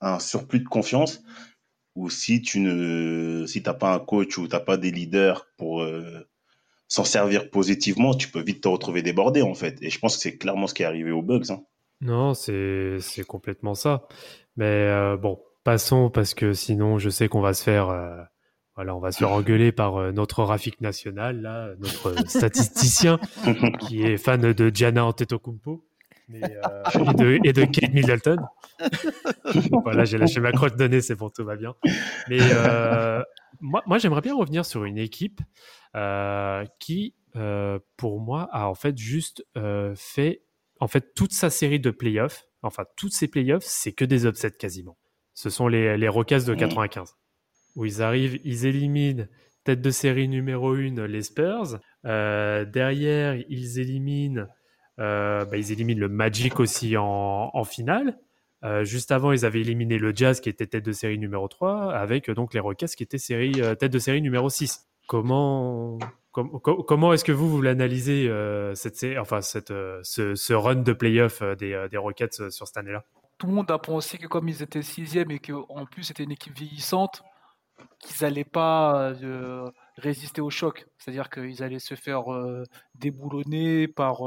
un 0.00 0.18
surplus 0.18 0.60
de 0.60 0.68
confiance 0.68 1.22
ou 1.94 2.10
si 2.10 2.40
tu 2.40 2.60
ne 2.60 3.44
si 3.46 3.62
t'as 3.62 3.74
pas 3.74 3.94
un 3.94 3.98
coach 3.98 4.38
ou 4.38 4.48
t'as 4.48 4.60
pas 4.60 4.76
des 4.76 4.90
leaders 4.90 5.46
pour 5.56 5.82
euh, 5.82 6.26
s'en 6.88 7.04
servir 7.04 7.50
positivement, 7.50 8.14
tu 8.14 8.28
peux 8.28 8.42
vite 8.42 8.62
te 8.62 8.68
retrouver 8.68 9.02
débordé 9.02 9.42
en 9.42 9.54
fait. 9.54 9.78
Et 9.82 9.90
je 9.90 9.98
pense 9.98 10.16
que 10.16 10.22
c'est 10.22 10.36
clairement 10.36 10.66
ce 10.66 10.74
qui 10.74 10.82
est 10.82 10.86
arrivé 10.86 11.10
aux 11.10 11.22
Bugs. 11.22 11.50
Hein. 11.50 11.62
Non, 12.00 12.34
c'est 12.34 12.98
complètement 13.26 13.74
ça. 13.74 14.06
Mais 14.56 14.64
euh, 14.64 15.16
bon, 15.16 15.40
passons 15.64 16.10
parce 16.10 16.34
que 16.34 16.52
sinon 16.52 16.98
je 16.98 17.10
sais 17.10 17.28
qu'on 17.28 17.40
va 17.40 17.54
se 17.54 17.62
faire 17.62 17.90
euh, 17.90 18.22
voilà, 18.74 18.96
on 18.96 19.00
va 19.00 19.12
se 19.12 19.18
faire 19.18 19.32
engueuler 19.32 19.70
par 19.70 20.12
notre 20.12 20.42
Rafik 20.42 20.80
national 20.80 21.42
là, 21.42 21.74
notre 21.78 22.26
statisticien 22.26 23.20
qui 23.80 24.02
est 24.02 24.16
fan 24.16 24.40
de 24.40 24.70
Gianna 24.74 25.04
Antetokounmpo. 25.04 25.84
Euh, 26.34 26.82
et, 26.94 27.14
de, 27.14 27.40
et, 27.44 27.52
de, 27.52 27.64
Kate 27.64 27.92
Middleton. 27.92 28.36
voilà, 29.84 30.04
j'ai 30.04 30.18
lâché 30.18 30.40
ma 30.40 30.52
crotte 30.52 30.76
donnée, 30.76 31.00
c'est 31.00 31.14
bon, 31.14 31.30
tout 31.30 31.44
va 31.44 31.56
bien. 31.56 31.74
Mais 32.28 32.38
euh, 32.40 33.22
moi, 33.60 33.82
moi 33.86 33.98
j'aimerais 33.98 34.20
bien 34.20 34.34
revenir 34.34 34.64
sur 34.64 34.84
une 34.84 34.98
équipe 34.98 35.40
euh, 35.96 36.64
qui, 36.78 37.14
pour 37.96 38.20
moi, 38.20 38.48
a 38.52 38.68
en 38.68 38.74
fait 38.74 38.96
juste 38.96 39.44
fait 39.94 40.42
en 40.80 40.88
fait 40.88 41.14
toute 41.14 41.32
sa 41.32 41.50
série 41.50 41.80
de 41.80 41.90
playoffs. 41.90 42.44
Enfin, 42.62 42.84
toutes 42.96 43.12
ces 43.12 43.28
playoffs, 43.28 43.64
c'est 43.64 43.92
que 43.92 44.04
des 44.04 44.26
upsets 44.26 44.52
quasiment. 44.52 44.96
Ce 45.34 45.50
sont 45.50 45.66
les, 45.66 45.96
les 45.96 46.08
Rockets 46.08 46.44
de 46.44 46.54
95 46.54 47.16
où 47.74 47.86
ils 47.86 48.02
arrivent, 48.02 48.38
ils 48.44 48.66
éliminent 48.66 49.26
tête 49.64 49.80
de 49.80 49.90
série 49.90 50.28
numéro 50.28 50.74
1 50.74 51.06
les 51.06 51.22
Spurs. 51.22 51.78
derrière, 52.04 53.36
ils 53.48 53.78
éliminent 53.78 54.46
bah, 55.02 55.56
ils 55.56 55.72
éliminent 55.72 56.00
le 56.00 56.08
Magic 56.08 56.60
aussi 56.60 56.96
en, 56.96 57.64
finale. 57.64 58.18
Euh, 58.64 58.84
juste 58.84 59.10
avant, 59.10 59.32
ils 59.32 59.44
avaient 59.44 59.60
éliminé 59.60 59.98
le 59.98 60.14
Jazz 60.14 60.40
qui 60.40 60.48
était 60.48 60.66
tête 60.66 60.84
de 60.84 60.92
série 60.92 61.18
numéro 61.18 61.48
3 61.48 61.92
avec 61.92 62.30
donc 62.30 62.54
les 62.54 62.60
Rockets 62.60 62.94
qui 62.94 63.02
étaient 63.02 63.18
série, 63.18 63.60
euh, 63.60 63.74
tête 63.74 63.92
de 63.92 63.98
série 63.98 64.22
numéro 64.22 64.48
6. 64.48 64.86
Comment, 65.08 65.98
comment 66.32 67.12
est-ce 67.12 67.24
que 67.24 67.32
vous, 67.32 67.48
vous 67.50 67.60
l'analysez 67.60 68.30
cette, 68.74 69.04
enfin, 69.18 69.40
cette, 69.40 69.72
ce, 70.02 70.34
ce, 70.34 70.52
run 70.52 70.76
de 70.76 70.92
playoff 70.92 71.42
des, 71.58 71.86
des 71.90 71.96
Rockets 71.96 72.50
sur 72.50 72.66
cette 72.68 72.76
année-là? 72.76 73.04
Tout 73.36 73.48
le 73.48 73.52
monde 73.52 73.70
a 73.70 73.78
pensé 73.78 74.16
que 74.16 74.28
comme 74.28 74.48
ils 74.48 74.62
étaient 74.62 74.82
sixième 74.82 75.32
et 75.32 75.40
qu'en 75.40 75.84
plus 75.84 76.04
c'était 76.04 76.22
une 76.22 76.30
équipe 76.30 76.56
vieillissante, 76.56 77.24
qu'ils 77.98 78.24
n'allaient 78.24 78.44
pas 78.44 79.12
résister 79.98 80.40
au 80.40 80.50
choc. 80.50 80.86
C'est-à-dire 80.98 81.28
qu'ils 81.28 81.62
allaient 81.62 81.80
se 81.80 81.96
faire 81.96 82.24
déboulonner 82.94 83.88
par 83.88 84.22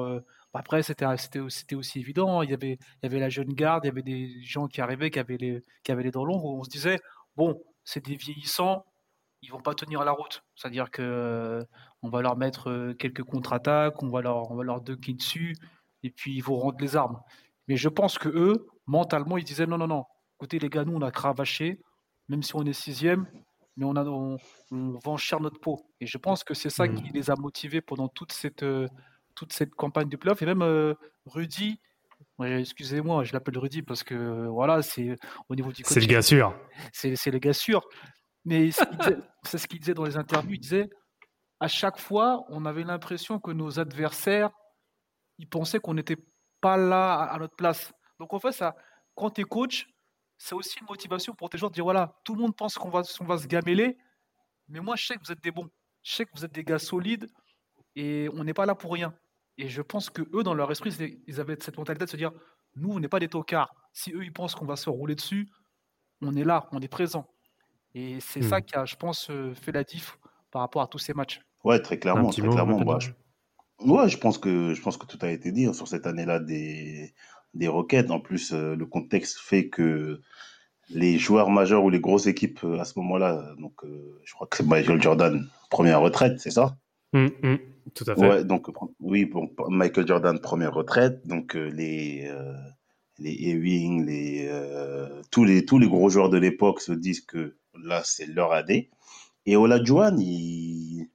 après, 0.55 0.83
c'était 0.83 1.39
aussi 1.75 1.99
évident. 1.99 2.41
Il 2.41 2.49
y 2.49 2.53
avait 2.53 2.79
il 3.01 3.03
y 3.03 3.05
avait 3.07 3.19
la 3.19 3.29
jeune 3.29 3.53
garde, 3.53 3.83
il 3.83 3.87
y 3.87 3.91
avait 3.91 4.01
des 4.01 4.41
gens 4.43 4.67
qui 4.67 4.81
arrivaient, 4.81 5.11
qui 5.11 5.19
avaient 5.19 5.37
les 5.37 5.63
qui 5.83 5.91
avaient 5.91 6.03
les 6.03 6.11
dents 6.11 6.25
longues. 6.25 6.43
On 6.45 6.63
se 6.63 6.69
disait 6.69 6.99
bon, 7.35 7.61
c'est 7.83 8.05
des 8.05 8.15
vieillissants, 8.15 8.85
ils 9.41 9.51
vont 9.51 9.61
pas 9.61 9.75
tenir 9.75 10.03
la 10.05 10.11
route. 10.11 10.43
C'est-à-dire 10.55 10.91
que 10.91 11.65
on 12.01 12.09
va 12.09 12.21
leur 12.21 12.37
mettre 12.37 12.93
quelques 12.93 13.23
contre-attaques, 13.23 14.01
on 14.01 14.09
va 14.09 14.21
leur 14.21 14.51
on 14.51 14.55
va 14.55 14.63
leur 14.63 14.81
dunker 14.81 15.13
dessus, 15.13 15.55
et 16.03 16.09
puis 16.09 16.35
ils 16.35 16.43
vont 16.43 16.57
rendre 16.57 16.77
les 16.79 16.95
armes. 16.95 17.19
Mais 17.67 17.77
je 17.77 17.89
pense 17.89 18.17
que 18.17 18.29
eux, 18.29 18.67
mentalement, 18.87 19.37
ils 19.37 19.43
disaient 19.43 19.67
non 19.67 19.77
non 19.77 19.87
non. 19.87 20.05
Écoutez 20.37 20.59
les 20.59 20.69
gars, 20.69 20.85
nous 20.85 20.95
on 20.95 21.01
a 21.01 21.11
cravaché, 21.11 21.81
même 22.29 22.43
si 22.43 22.55
on 22.55 22.63
est 22.63 22.73
sixième, 22.73 23.27
mais 23.77 23.85
on 23.85 23.95
a 23.95 24.05
on, 24.05 24.37
vend 24.71 25.17
cher 25.17 25.39
notre 25.41 25.59
peau. 25.59 25.85
Et 25.99 26.05
je 26.05 26.17
pense 26.17 26.43
que 26.43 26.53
c'est 26.53 26.69
ça 26.69 26.87
mmh. 26.87 26.95
qui 26.95 27.09
les 27.13 27.29
a 27.29 27.35
motivés 27.35 27.81
pendant 27.81 28.07
toute 28.07 28.31
cette 28.31 28.63
toute 29.35 29.53
cette 29.53 29.75
campagne 29.75 30.09
de 30.09 30.17
playoff. 30.17 30.41
Et 30.41 30.45
même 30.45 30.61
euh, 30.61 30.93
Rudy, 31.25 31.79
excusez-moi, 32.39 33.23
je 33.23 33.33
l'appelle 33.33 33.57
Rudy 33.57 33.81
parce 33.81 34.03
que 34.03 34.47
voilà, 34.47 34.81
c'est 34.81 35.15
au 35.49 35.55
niveau 35.55 35.71
du 35.71 35.83
C'est 35.85 35.99
le 35.99 36.07
gars 36.07 36.21
sûr. 36.21 36.57
C'est 36.93 37.31
le 37.31 37.39
gars 37.39 37.53
sûr. 37.53 37.87
Mais 38.45 38.69
c'est 39.43 39.57
ce 39.57 39.67
qu'il 39.67 39.79
disait 39.79 39.93
dans 39.93 40.05
les 40.05 40.17
interviews. 40.17 40.53
Il 40.53 40.59
disait 40.59 40.89
à 41.59 41.67
chaque 41.67 41.99
fois, 41.99 42.45
on 42.49 42.65
avait 42.65 42.83
l'impression 42.83 43.39
que 43.39 43.51
nos 43.51 43.79
adversaires, 43.79 44.51
ils 45.37 45.47
pensaient 45.47 45.79
qu'on 45.79 45.93
n'était 45.93 46.17
pas 46.61 46.77
là 46.77 47.15
à, 47.15 47.37
notre 47.39 47.55
place. 47.55 47.93
Donc 48.19 48.33
en 48.33 48.39
fait, 48.39 48.51
ça, 48.51 48.75
quand 49.15 49.31
tu 49.31 49.41
es 49.41 49.43
coach, 49.43 49.87
c'est 50.37 50.55
aussi 50.55 50.79
une 50.79 50.87
motivation 50.87 51.33
pour 51.33 51.49
tes 51.49 51.57
joueurs 51.57 51.71
de 51.71 51.75
dire 51.75 51.83
voilà, 51.83 52.19
tout 52.23 52.35
le 52.35 52.41
monde 52.41 52.55
pense 52.55 52.75
qu'on 52.75 52.89
va, 52.89 53.03
on 53.19 53.25
va 53.25 53.37
se 53.37 53.47
gameler, 53.47 53.97
mais 54.67 54.79
moi 54.79 54.95
je 54.95 55.05
sais 55.05 55.15
que 55.15 55.21
vous 55.25 55.31
êtes 55.31 55.43
des 55.43 55.51
bons. 55.51 55.69
Je 56.03 56.13
sais 56.13 56.25
que 56.25 56.31
vous 56.35 56.43
êtes 56.43 56.51
des 56.51 56.63
gars 56.63 56.79
solides 56.79 57.27
et 57.95 58.29
on 58.33 58.43
n'est 58.43 58.53
pas 58.53 58.65
là 58.65 58.75
pour 58.75 58.93
rien. 58.93 59.15
Et 59.57 59.69
je 59.69 59.81
pense 59.81 60.09
que 60.09 60.21
eux, 60.33 60.43
dans 60.43 60.53
leur 60.53 60.71
esprit, 60.71 60.91
ils 61.27 61.39
avaient 61.39 61.57
cette 61.59 61.77
mentalité 61.77 62.05
de 62.05 62.09
se 62.09 62.17
dire 62.17 62.31
nous, 62.75 62.91
on 62.91 62.99
n'est 62.99 63.07
pas 63.07 63.19
des 63.19 63.29
tocards. 63.29 63.73
Si 63.93 64.11
eux, 64.13 64.23
ils 64.23 64.33
pensent 64.33 64.55
qu'on 64.55 64.65
va 64.65 64.75
se 64.75 64.89
rouler 64.89 65.15
dessus, 65.15 65.49
on 66.21 66.35
est 66.35 66.43
là, 66.43 66.67
on 66.71 66.81
est 66.81 66.87
présent. 66.87 67.27
Et 67.93 68.19
c'est 68.19 68.41
ça 68.41 68.59
hmm. 68.59 68.63
qui 68.63 68.75
a, 68.75 68.85
je 68.85 68.95
pense, 68.95 69.29
euh, 69.29 69.53
fait 69.53 69.71
la 69.71 69.83
diff 69.83 70.17
par 70.51 70.61
rapport 70.61 70.81
à 70.81 70.87
tous 70.87 70.99
ces 70.99 71.13
matchs. 71.13 71.41
Ouais, 71.63 71.79
très 71.79 71.97
clairement, 71.97 72.29
très 72.29 72.41
clairement. 72.41 72.81
Bah, 72.81 72.99
je... 72.99 73.11
Ouais, 73.79 74.09
je 74.09 74.17
pense 74.17 74.37
que 74.37 74.73
je 74.73 74.81
pense 74.81 74.97
que 74.97 75.05
tout 75.05 75.17
a 75.21 75.29
été 75.29 75.51
dit 75.51 75.65
hein, 75.65 75.73
sur 75.73 75.87
cette 75.87 76.05
année-là 76.05 76.39
des 76.39 77.13
des 77.53 77.67
Rockets. 77.69 78.11
En 78.11 78.19
plus, 78.19 78.51
euh, 78.53 78.75
le 78.75 78.85
contexte 78.85 79.39
fait 79.39 79.69
que 79.69 80.21
les 80.89 81.17
joueurs 81.17 81.49
majeurs 81.49 81.83
ou 81.83 81.89
les 81.89 82.01
grosses 82.01 82.27
équipes 82.27 82.63
euh, 82.65 82.79
à 82.79 82.85
ce 82.85 82.99
moment-là, 82.99 83.55
donc 83.59 83.73
je 84.23 84.33
crois 84.33 84.47
que 84.47 84.57
c'est 84.57 84.67
Michael 84.67 85.01
Jordan, 85.01 85.47
première 85.69 86.01
retraite, 86.01 86.39
c'est 86.39 86.51
ça? 86.51 86.77
Hmm, 87.13 87.27
hmm. 87.41 87.57
Tout 87.93 88.05
à 88.07 88.15
fait. 88.15 88.43
Donc 88.45 88.67
oui, 88.99 89.25
bon, 89.25 89.49
Michael 89.69 90.07
Jordan 90.07 90.39
première 90.39 90.73
retraite, 90.73 91.25
donc 91.27 91.55
euh, 91.55 91.69
les 91.69 92.25
euh, 92.25 92.53
les 93.19 93.33
Ewing, 93.33 94.05
les 94.05 94.47
euh, 94.49 95.21
tous 95.31 95.43
les 95.43 95.65
tous 95.65 95.77
les 95.77 95.87
gros 95.87 96.09
joueurs 96.09 96.29
de 96.29 96.37
l'époque 96.37 96.81
se 96.81 96.91
disent 96.91 97.21
que 97.21 97.55
là 97.75 98.01
c'est 98.03 98.25
leur 98.25 98.53
AD. 98.53 98.71
Et 99.45 99.55
Olajuwon, 99.55 100.17
il 100.17 101.07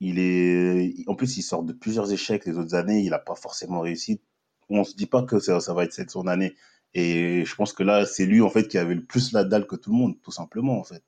est 0.00 0.94
en 1.08 1.16
plus 1.16 1.36
il 1.36 1.42
sort 1.42 1.64
de 1.64 1.72
plusieurs 1.72 2.12
échecs 2.12 2.46
les 2.46 2.56
autres 2.58 2.74
années, 2.76 3.00
il 3.00 3.10
n'a 3.10 3.18
pas 3.18 3.34
forcément 3.34 3.80
réussi. 3.80 4.20
On 4.68 4.84
se 4.84 4.94
dit 4.94 5.06
pas 5.06 5.22
que 5.24 5.40
ça, 5.40 5.60
ça 5.60 5.74
va 5.74 5.84
être 5.84 5.92
cette 5.92 6.10
son 6.10 6.28
année, 6.28 6.54
Et 6.94 7.44
je 7.44 7.54
pense 7.56 7.72
que 7.72 7.82
là, 7.82 8.06
c'est 8.06 8.24
lui 8.26 8.40
en 8.40 8.48
fait 8.50 8.68
qui 8.68 8.78
avait 8.78 8.94
le 8.94 9.04
plus 9.04 9.32
la 9.32 9.44
dalle 9.44 9.66
que 9.66 9.76
tout 9.76 9.90
le 9.90 9.96
monde, 9.96 10.14
tout 10.22 10.30
simplement 10.30 10.78
en 10.78 10.84
fait 10.84 11.02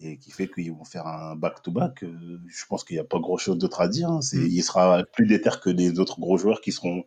et 0.00 0.18
qui 0.18 0.30
fait 0.30 0.48
qu'ils 0.48 0.72
vont 0.72 0.84
faire 0.84 1.06
un 1.06 1.36
back-to-back. 1.36 2.02
Euh, 2.02 2.38
je 2.48 2.64
pense 2.68 2.84
qu'il 2.84 2.96
n'y 2.96 3.00
a 3.00 3.04
pas 3.04 3.18
grand-chose 3.18 3.58
d'autre 3.58 3.80
à 3.80 3.88
dire. 3.88 4.08
Hein. 4.08 4.20
Mm. 4.32 4.46
Il 4.46 4.62
sera 4.62 5.04
plus 5.12 5.26
déter 5.26 5.50
que 5.62 5.70
des 5.70 5.98
autres 5.98 6.20
gros 6.20 6.36
joueurs 6.36 6.60
qui 6.60 6.72
seront, 6.72 7.04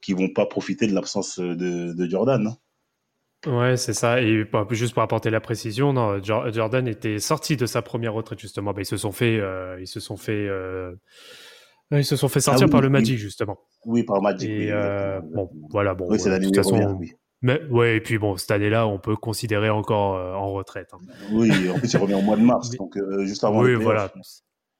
qui 0.00 0.12
vont 0.12 0.28
pas 0.28 0.46
profiter 0.46 0.86
de 0.86 0.94
l'absence 0.94 1.38
de, 1.38 1.92
de 1.92 2.08
Jordan. 2.08 2.46
Hein. 2.46 2.56
Ouais, 3.46 3.76
c'est 3.76 3.92
ça. 3.92 4.20
Et 4.20 4.44
juste 4.70 4.94
pour 4.94 5.02
apporter 5.02 5.30
la 5.30 5.40
précision, 5.40 5.92
non, 5.92 6.20
Jordan 6.22 6.88
était 6.88 7.18
sorti 7.18 7.56
de 7.56 7.66
sa 7.66 7.82
première 7.82 8.12
retraite 8.12 8.40
justement. 8.40 8.72
Bah, 8.72 8.82
ils 8.82 8.86
se 8.86 8.96
sont 8.96 9.12
fait, 9.12 9.38
euh, 9.38 9.78
ils 9.80 9.86
se 9.86 10.00
sont 10.00 10.16
fait, 10.16 10.48
euh, 10.48 10.92
ils 11.92 12.04
se 12.04 12.16
sont 12.16 12.28
fait 12.28 12.40
sortir 12.40 12.66
ah 12.68 12.70
par 12.70 12.80
le 12.80 12.88
Magic 12.88 13.16
justement. 13.16 13.58
Oui, 13.84 14.02
par 14.02 14.20
Magic. 14.22 14.50
Et 14.50 14.72
bon, 15.32 15.50
voilà, 15.70 15.94
bon. 15.94 16.08
C'est 16.18 16.30
la 16.30 16.40
de 16.40 16.46
toute 16.46 16.56
façon. 16.56 17.00
Mais 17.40 17.62
ouais, 17.66 17.96
et 17.96 18.00
puis 18.00 18.18
bon, 18.18 18.36
cette 18.36 18.50
année-là, 18.50 18.86
on 18.86 18.98
peut 18.98 19.16
considérer 19.16 19.70
encore 19.70 20.16
euh, 20.16 20.34
en 20.34 20.52
retraite. 20.52 20.90
Hein. 20.92 20.98
Oui, 21.30 21.50
en 21.70 21.78
plus 21.78 21.92
il 21.92 21.96
revient 21.98 22.14
au 22.14 22.22
mois 22.22 22.36
de 22.36 22.42
mars, 22.42 22.70
donc 22.70 22.96
euh, 22.96 23.24
juste 23.24 23.44
avant. 23.44 23.62
Oui, 23.62 23.74
voilà. 23.74 24.12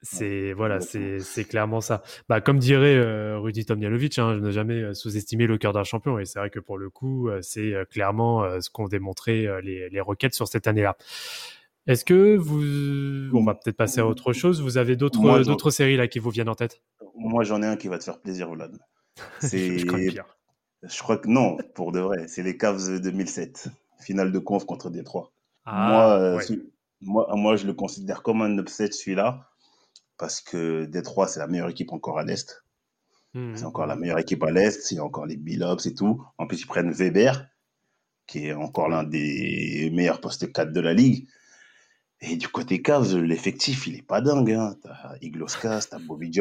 C'est 0.03 0.53
voilà, 0.53 0.81
c'est 0.81 1.19
c'est 1.19 1.45
clairement 1.45 1.81
ça. 1.81 2.03
Bah 2.29 2.41
comme 2.41 2.59
dirait 2.61 2.95
euh, 2.95 3.39
Rudy 3.41 3.65
Tomjanovic, 3.65 4.19
hein, 4.19 4.35
je 4.35 4.41
n'ai 4.41 4.53
jamais 4.53 4.95
sous-estimé 4.95 5.49
le 5.49 5.59
cœur 5.59 5.73
d'un 5.73 5.83
champion, 5.83 6.21
et 6.21 6.25
c'est 6.25 6.39
vrai 6.39 6.51
que 6.51 6.61
pour 6.61 6.79
le 6.79 6.89
coup, 6.89 7.29
c'est 7.41 7.75
clairement 7.91 8.45
ce 8.61 8.71
qu'ont 8.71 8.87
démontré 8.87 9.49
les 9.63 9.89
les 9.91 10.01
Rockets 10.01 10.35
sur 10.35 10.47
cette 10.47 10.69
année-là. 10.69 10.97
Est-ce 11.89 12.05
que 12.05 12.37
vous, 12.37 13.35
on 13.37 13.45
va 13.45 13.55
peut-être 13.55 13.77
passer 13.77 14.01
à 14.01 14.07
autre 14.07 14.33
chose. 14.33 14.61
Vous 14.61 14.79
avez 14.79 14.95
d'autres 14.95 15.43
d'autres 15.43 15.71
séries 15.71 15.97
là 15.97 16.07
qui 16.07 16.21
vous 16.21 16.31
viennent 16.31 16.51
en 16.51 16.55
tête? 16.55 16.81
Moi, 17.17 17.43
j'en 17.43 17.63
ai 17.63 17.67
un 17.67 17.77
qui 17.77 17.89
va 17.89 17.99
te 17.99 18.05
faire 18.05 18.21
plaisir, 18.21 18.51
Vlad. 18.51 18.79
C'est 19.41 19.85
je 20.83 20.99
crois 21.03 21.19
que 21.19 21.29
non, 21.29 21.57
pour 21.75 21.93
de 21.93 22.01
vrai. 22.01 22.29
C'est 22.29 22.43
les 22.43 22.57
Cavs 22.57 23.01
2007. 23.01 23.69
Finale 24.01 24.31
de 24.31 24.39
conf 24.39 24.65
contre 24.65 24.91
Détroit. 24.91 25.33
Ah, 25.65 25.89
moi, 25.89 26.19
euh, 26.19 26.41
moi, 27.01 27.29
moi, 27.35 27.57
je 27.57 27.67
le 27.67 27.75
considère 27.75 28.23
comme 28.23 28.43
un 28.43 28.59
upset 28.59 28.93
celui-là. 28.93 29.49
Parce 30.17 30.41
que 30.41 30.85
Détroit, 30.85 31.29
c'est 31.29 31.41
la 31.41 31.47
meilleure 31.47 31.69
équipe 31.69 31.93
encore 31.93 32.19
à 32.19 32.25
l'Est. 32.25 32.65
Hmm. 33.35 33.55
C'est 33.57 33.65
encore 33.65 33.87
la 33.87 33.97
meilleure 33.97 34.19
équipe 34.19 34.43
à 34.43 34.51
l'Est. 34.51 34.91
Il 34.91 34.97
y 34.97 34.99
a 34.99 35.05
encore 35.05 35.27
les 35.27 35.37
Billups 35.37 35.87
et 35.87 35.95
tout. 35.95 36.25
En 36.39 36.47
plus, 36.47 36.63
ils 36.63 36.67
prennent 36.67 36.91
Weber, 36.91 37.49
qui 38.27 38.47
est 38.47 38.53
encore 38.53 38.89
l'un 38.89 39.05
des 39.05 39.91
meilleurs 39.93 40.21
postes 40.21 40.53
4 40.53 40.73
de 40.73 40.81
la 40.81 40.95
ligue. 40.95 41.29
Et 42.21 42.37
du 42.37 42.49
côté 42.49 42.83
Cavs, 42.83 43.17
l'effectif, 43.17 43.87
il 43.87 43.97
est 43.97 44.03
pas 44.03 44.21
dingue. 44.21 44.51
Hein. 44.51 44.77
T'as 44.83 45.17
Igloskas, 45.23 45.87
t'as 45.91 45.99
Bobby, 46.01 46.33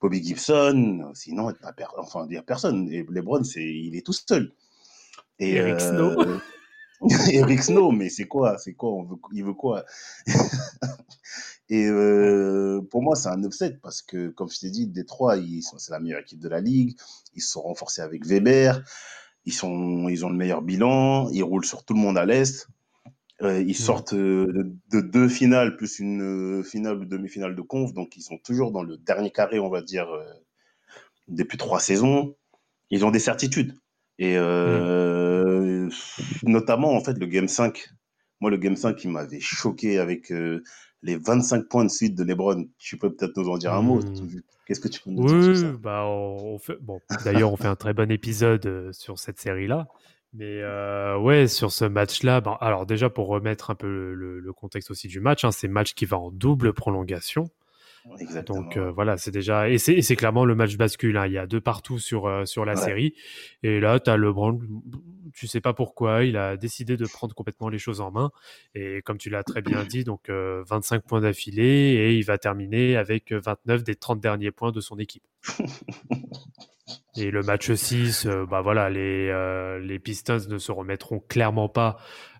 Bobby 0.00 0.22
Gibson. 0.22 1.10
Sinon, 1.14 1.52
t'as 1.52 1.72
per... 1.72 1.86
enfin, 1.96 2.28
a 2.30 2.42
personne. 2.42 2.88
Et 2.92 3.06
LeBron, 3.08 3.42
c'est, 3.42 3.64
il 3.64 3.96
est 3.96 4.04
tout 4.04 4.12
seul. 4.12 4.52
Et 5.38 5.52
Eric 5.52 5.80
euh... 5.80 6.14
Snow. 6.18 6.40
Eric 7.32 7.62
Snow, 7.62 7.90
mais 7.92 8.10
c'est 8.10 8.26
quoi 8.26 8.58
C'est 8.58 8.74
quoi 8.74 8.90
On 8.92 9.04
veut... 9.04 9.16
Il 9.32 9.44
veut 9.44 9.54
quoi? 9.54 9.84
Et 11.70 11.86
euh, 11.86 12.82
pour 12.90 13.02
moi, 13.02 13.16
c'est 13.16 13.28
un 13.28 13.42
upset 13.42 13.78
parce 13.82 14.02
que, 14.02 14.28
comme 14.28 14.50
je 14.50 14.60
t'ai 14.60 14.70
dit, 14.70 14.86
Détroit, 14.86 15.36
sont... 15.62 15.78
c'est 15.78 15.92
la 15.92 16.00
meilleure 16.00 16.20
équipe 16.20 16.40
de 16.40 16.48
la 16.50 16.60
ligue. 16.60 16.98
Ils 17.34 17.40
se 17.40 17.52
sont 17.52 17.62
renforcés 17.62 18.02
avec 18.02 18.26
Weber. 18.26 18.82
Ils, 19.46 19.54
sont... 19.54 20.08
ils 20.10 20.26
ont 20.26 20.28
le 20.28 20.36
meilleur 20.36 20.60
bilan. 20.60 21.30
Ils 21.30 21.42
roulent 21.42 21.64
sur 21.64 21.84
tout 21.84 21.94
le 21.94 22.00
monde 22.00 22.18
à 22.18 22.26
l'Est. 22.26 22.68
Euh, 23.42 23.60
ils 23.60 23.70
mmh. 23.70 23.74
sortent 23.74 24.14
euh, 24.14 24.72
de, 24.90 25.00
deux 25.00 25.28
finales 25.28 25.76
plus 25.76 25.98
une 25.98 26.22
euh, 26.60 26.62
finale 26.62 26.98
ou 26.98 27.04
demi-finale 27.04 27.56
de 27.56 27.62
conf, 27.62 27.92
donc 27.92 28.16
ils 28.16 28.22
sont 28.22 28.38
toujours 28.38 28.70
dans 28.70 28.84
le 28.84 28.96
dernier 28.96 29.30
carré, 29.30 29.58
on 29.58 29.68
va 29.68 29.82
dire, 29.82 30.08
depuis 31.28 31.58
trois 31.58 31.80
saisons. 31.80 32.36
Ils 32.90 33.04
ont 33.04 33.10
des 33.10 33.18
certitudes. 33.18 33.74
Et 34.18 34.38
mmh. 34.38 35.88
notamment, 36.44 36.94
en 36.94 37.02
fait, 37.02 37.18
le 37.18 37.26
Game 37.26 37.48
5. 37.48 37.88
Moi, 38.40 38.50
le 38.50 38.58
Game 38.58 38.76
5, 38.76 39.02
il 39.04 39.10
m'avait 39.10 39.40
choqué 39.40 39.98
avec 39.98 40.32
les 41.02 41.16
25 41.16 41.68
points 41.68 41.84
de 41.84 41.90
suite 41.90 42.14
de 42.14 42.22
LeBron. 42.22 42.66
Tu 42.78 42.98
peux 42.98 43.12
peut-être 43.12 43.36
nous 43.36 43.48
en 43.48 43.56
dire 43.56 43.72
un 43.72 43.82
mot. 43.82 44.00
Mmh. 44.00 44.40
Qu'est-ce 44.66 44.80
que 44.80 44.88
tu 44.88 45.00
peux 45.00 45.10
nous 45.10 45.26
dire 45.26 45.56
sur 45.56 45.56
ça? 45.56 45.72
bah, 45.80 46.04
on 46.06 46.58
fait... 46.58 46.76
bon, 46.80 47.00
D'ailleurs, 47.24 47.52
on 47.52 47.56
fait 47.56 47.66
un 47.66 47.76
très 47.76 47.94
bon 47.94 48.10
épisode 48.10 48.90
sur 48.92 49.18
cette 49.18 49.40
série-là. 49.40 49.88
Mais 50.34 50.62
euh, 50.62 51.18
ouais, 51.18 51.46
sur 51.46 51.72
ce 51.72 51.84
match-là, 51.84 52.40
ben, 52.40 52.56
alors 52.60 52.86
déjà 52.86 53.10
pour 53.10 53.26
remettre 53.28 53.70
un 53.70 53.74
peu 53.74 54.14
le, 54.14 54.52
contexte 54.54 54.90
aussi 54.90 55.08
du 55.08 55.20
match, 55.20 55.44
hein, 55.44 55.50
c'est 55.50 55.68
match 55.68 55.94
qui 55.94 56.06
va 56.06 56.18
en 56.18 56.30
double 56.30 56.72
prolongation. 56.72 57.50
Exactement. 58.18 58.62
Donc 58.62 58.76
euh, 58.76 58.90
voilà, 58.90 59.16
c'est 59.16 59.30
déjà 59.30 59.68
et 59.68 59.78
c'est 59.78 60.16
clairement 60.16 60.44
le 60.44 60.54
match 60.54 60.76
bascule. 60.76 61.16
Hein. 61.16 61.26
Il 61.26 61.32
y 61.32 61.38
a 61.38 61.46
deux 61.46 61.60
partout 61.60 61.98
sur 61.98 62.26
euh, 62.26 62.44
sur 62.46 62.64
la 62.64 62.74
série 62.74 63.14
et 63.62 63.78
là 63.78 64.00
tu 64.00 64.10
as 64.10 64.16
LeBron, 64.16 64.58
tu 65.34 65.46
sais 65.46 65.60
pas 65.60 65.72
pourquoi, 65.72 66.24
il 66.24 66.36
a 66.36 66.56
décidé 66.56 66.96
de 66.96 67.06
prendre 67.06 67.32
complètement 67.34 67.68
les 67.68 67.78
choses 67.78 68.00
en 68.00 68.10
main 68.10 68.32
et 68.74 69.02
comme 69.02 69.18
tu 69.18 69.30
l'as 69.30 69.44
très 69.44 69.62
bien 69.62 69.84
dit, 69.84 70.02
donc 70.02 70.30
25 70.30 71.04
points 71.04 71.20
d'affilée 71.20 71.94
et 71.94 72.14
il 72.16 72.24
va 72.24 72.38
terminer 72.38 72.96
avec 72.96 73.32
29 73.32 73.84
des 73.84 73.94
30 73.94 74.18
derniers 74.20 74.50
points 74.50 74.72
de 74.72 74.80
son 74.80 74.98
équipe. 74.98 75.22
Et 77.16 77.30
le 77.30 77.42
match 77.42 77.70
6, 77.70 78.26
euh, 78.26 78.46
bah 78.46 78.62
voilà, 78.62 78.88
les, 78.88 79.28
euh, 79.28 79.78
les 79.78 79.98
Pistons 79.98 80.38
ne 80.48 80.56
se 80.56 80.72
remettront 80.72 81.20
clairement 81.20 81.68
pas 81.68 81.98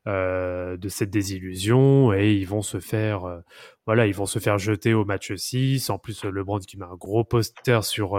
euh, 0.08 0.78
de 0.78 0.88
cette 0.88 1.10
désillusion 1.10 2.14
et 2.14 2.32
ils 2.32 2.46
vont 2.46 2.62
se 2.62 2.80
faire, 2.80 3.42
voilà, 3.86 4.06
ils 4.06 4.14
vont 4.14 4.24
se 4.24 4.38
faire 4.38 4.56
jeter 4.58 4.94
au 4.94 5.04
match 5.04 5.34
6. 5.34 5.90
En 5.90 5.98
plus, 5.98 6.24
LeBron 6.24 6.58
qui 6.60 6.78
met 6.78 6.86
un 6.86 6.96
gros 6.96 7.22
poster 7.22 7.84
sur 7.84 8.18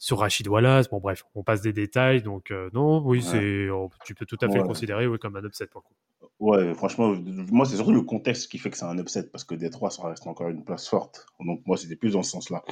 sur 0.00 0.18
Rachid 0.18 0.48
Wallace. 0.48 0.88
Bon 0.88 0.98
bref, 0.98 1.22
on 1.36 1.44
passe 1.44 1.62
des 1.62 1.72
détails. 1.72 2.20
Donc 2.22 2.52
non, 2.72 3.00
oui, 3.04 3.22
c'est, 3.22 3.68
tu 4.04 4.14
peux 4.14 4.26
tout 4.26 4.38
à 4.40 4.48
fait 4.48 4.58
le 4.58 4.64
considérer 4.64 5.06
oui, 5.06 5.18
comme 5.18 5.36
un 5.36 5.44
upset 5.44 5.66
pour 5.66 5.82
le 5.82 5.88
coup. 5.88 5.94
Ouais, 6.38 6.74
franchement, 6.74 7.14
moi, 7.50 7.64
c'est 7.64 7.76
surtout 7.76 7.92
le 7.92 8.02
contexte 8.02 8.50
qui 8.50 8.58
fait 8.58 8.68
que 8.68 8.76
c'est 8.76 8.84
un 8.84 8.98
upset 8.98 9.22
parce 9.24 9.44
que 9.44 9.54
Détroit, 9.54 9.90
ça 9.90 10.06
reste 10.06 10.26
encore 10.26 10.48
une 10.48 10.64
place 10.64 10.86
forte. 10.86 11.26
Donc, 11.40 11.62
moi, 11.64 11.78
c'était 11.78 11.96
plus 11.96 12.12
dans 12.12 12.22
ce 12.22 12.30
sens-là. 12.30 12.62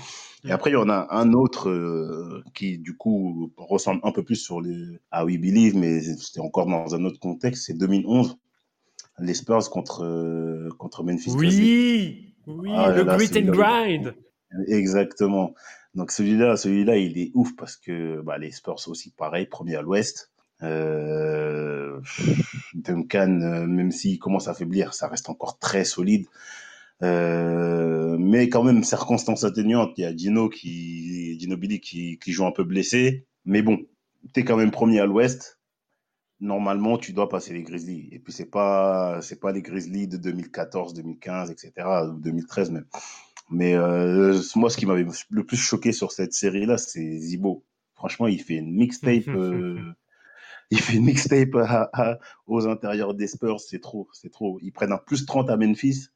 Et 0.44 0.52
après, 0.52 0.70
il 0.70 0.74
y 0.74 0.76
en 0.76 0.90
a 0.90 1.06
un 1.10 1.32
autre 1.34 1.68
euh, 1.68 2.42
qui, 2.54 2.78
du 2.78 2.96
coup, 2.96 3.52
ressemble 3.56 4.00
un 4.04 4.12
peu 4.12 4.22
plus 4.22 4.36
sur 4.36 4.60
les 4.60 5.00
à 5.10 5.24
We 5.24 5.38
Believe, 5.38 5.76
mais 5.76 6.00
c'était 6.00 6.40
encore 6.40 6.66
dans 6.66 6.94
un 6.94 7.04
autre 7.04 7.20
contexte. 7.20 7.64
C'est 7.66 7.74
2011, 7.74 8.36
les 9.18 9.34
Spurs 9.34 9.70
contre, 9.70 10.04
euh, 10.04 10.68
contre 10.78 11.04
Memphis. 11.04 11.32
Oui, 11.32 12.34
oui, 12.46 12.70
ah 12.74 12.92
le 12.92 13.04
grit 13.04 13.30
and 13.36 13.52
grind. 13.52 14.14
Exactement. 14.68 15.54
Donc, 15.94 16.10
celui-là, 16.10 16.56
celui-là, 16.56 16.96
il 16.96 17.18
est 17.18 17.30
ouf 17.34 17.54
parce 17.56 17.76
que 17.76 18.20
bah, 18.22 18.38
les 18.38 18.50
Spurs 18.50 18.80
aussi, 18.86 19.10
pareil, 19.10 19.46
premier 19.46 19.76
à 19.76 19.82
l'ouest. 19.82 20.30
Euh, 20.62 22.00
Duncan, 22.74 23.66
même 23.66 23.90
s'il 23.90 24.18
commence 24.18 24.48
à 24.48 24.54
faiblir, 24.54 24.94
ça 24.94 25.08
reste 25.08 25.28
encore 25.28 25.58
très 25.58 25.84
solide. 25.84 26.26
Euh, 27.02 28.16
mais 28.18 28.48
quand 28.48 28.62
même, 28.62 28.84
circonstances 28.84 29.44
atténuantes. 29.44 29.94
Il 29.96 30.02
y 30.02 30.04
a 30.04 30.16
Gino 30.16 30.48
qui, 30.48 31.38
Gino 31.38 31.56
Billy 31.56 31.80
qui, 31.80 32.18
qui 32.18 32.32
joue 32.32 32.46
un 32.46 32.52
peu 32.52 32.64
blessé. 32.64 33.26
Mais 33.44 33.62
bon, 33.62 33.78
tu 34.32 34.40
es 34.40 34.44
quand 34.44 34.56
même 34.56 34.70
premier 34.70 35.00
à 35.00 35.06
l'ouest. 35.06 35.60
Normalement, 36.40 36.98
tu 36.98 37.12
dois 37.12 37.28
passer 37.28 37.52
les 37.54 37.62
Grizzlies. 37.62 38.08
Et 38.12 38.18
puis, 38.18 38.32
c'est 38.32 38.50
pas, 38.50 39.20
c'est 39.22 39.40
pas 39.40 39.52
les 39.52 39.62
Grizzlies 39.62 40.08
de 40.08 40.16
2014, 40.16 40.94
2015, 40.94 41.50
etc., 41.50 41.72
2013 42.18 42.70
même. 42.70 42.86
Mais 43.50 43.74
euh, 43.74 44.40
moi, 44.56 44.70
ce 44.70 44.76
qui 44.76 44.86
m'avait 44.86 45.06
le 45.30 45.44
plus 45.44 45.56
choqué 45.56 45.92
sur 45.92 46.12
cette 46.12 46.32
série-là, 46.32 46.78
c'est 46.78 47.18
Zibo. 47.18 47.64
Franchement, 47.94 48.26
il 48.26 48.42
fait 48.42 48.56
une 48.56 48.72
mixtape. 48.72 49.28
Euh, 49.28 49.78
il 50.70 50.80
fait 50.80 50.94
une 50.94 51.04
mixtape 51.04 51.54
aux 52.46 52.66
intérieurs 52.66 53.14
des 53.14 53.26
Spurs, 53.26 53.60
c'est 53.60 53.80
trop, 53.80 54.08
c'est 54.12 54.32
trop. 54.32 54.58
Ils 54.62 54.72
prennent 54.72 54.92
un 54.92 54.98
plus 54.98 55.26
30 55.26 55.50
à 55.50 55.56
Memphis 55.58 56.08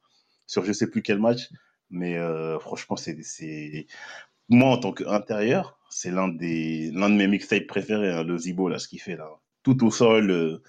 sur 0.49 0.65
je 0.65 0.73
sais 0.73 0.89
plus 0.89 1.03
quel 1.03 1.19
match, 1.19 1.47
mais 1.91 2.17
euh, 2.17 2.57
franchement, 2.57 2.95
c'est, 2.97 3.85
moi 4.49 4.69
en 4.69 4.77
tant 4.79 4.91
qu'intérieur, 4.91 5.77
c'est 5.91 6.09
l'un 6.09 6.27
des 6.27 6.89
l'un 6.91 7.09
de 7.09 7.15
mes 7.15 7.27
mixtapes 7.27 7.67
préférés, 7.67 8.11
hein, 8.11 8.23
le 8.23 8.35
Zibo 8.35 8.67
là, 8.67 8.79
ce 8.79 8.87
qu'il 8.87 8.99
fait 8.99 9.15
là, 9.15 9.29
tout 9.61 9.85
au 9.85 9.91
sol, 9.91 10.31
euh, 10.31 10.63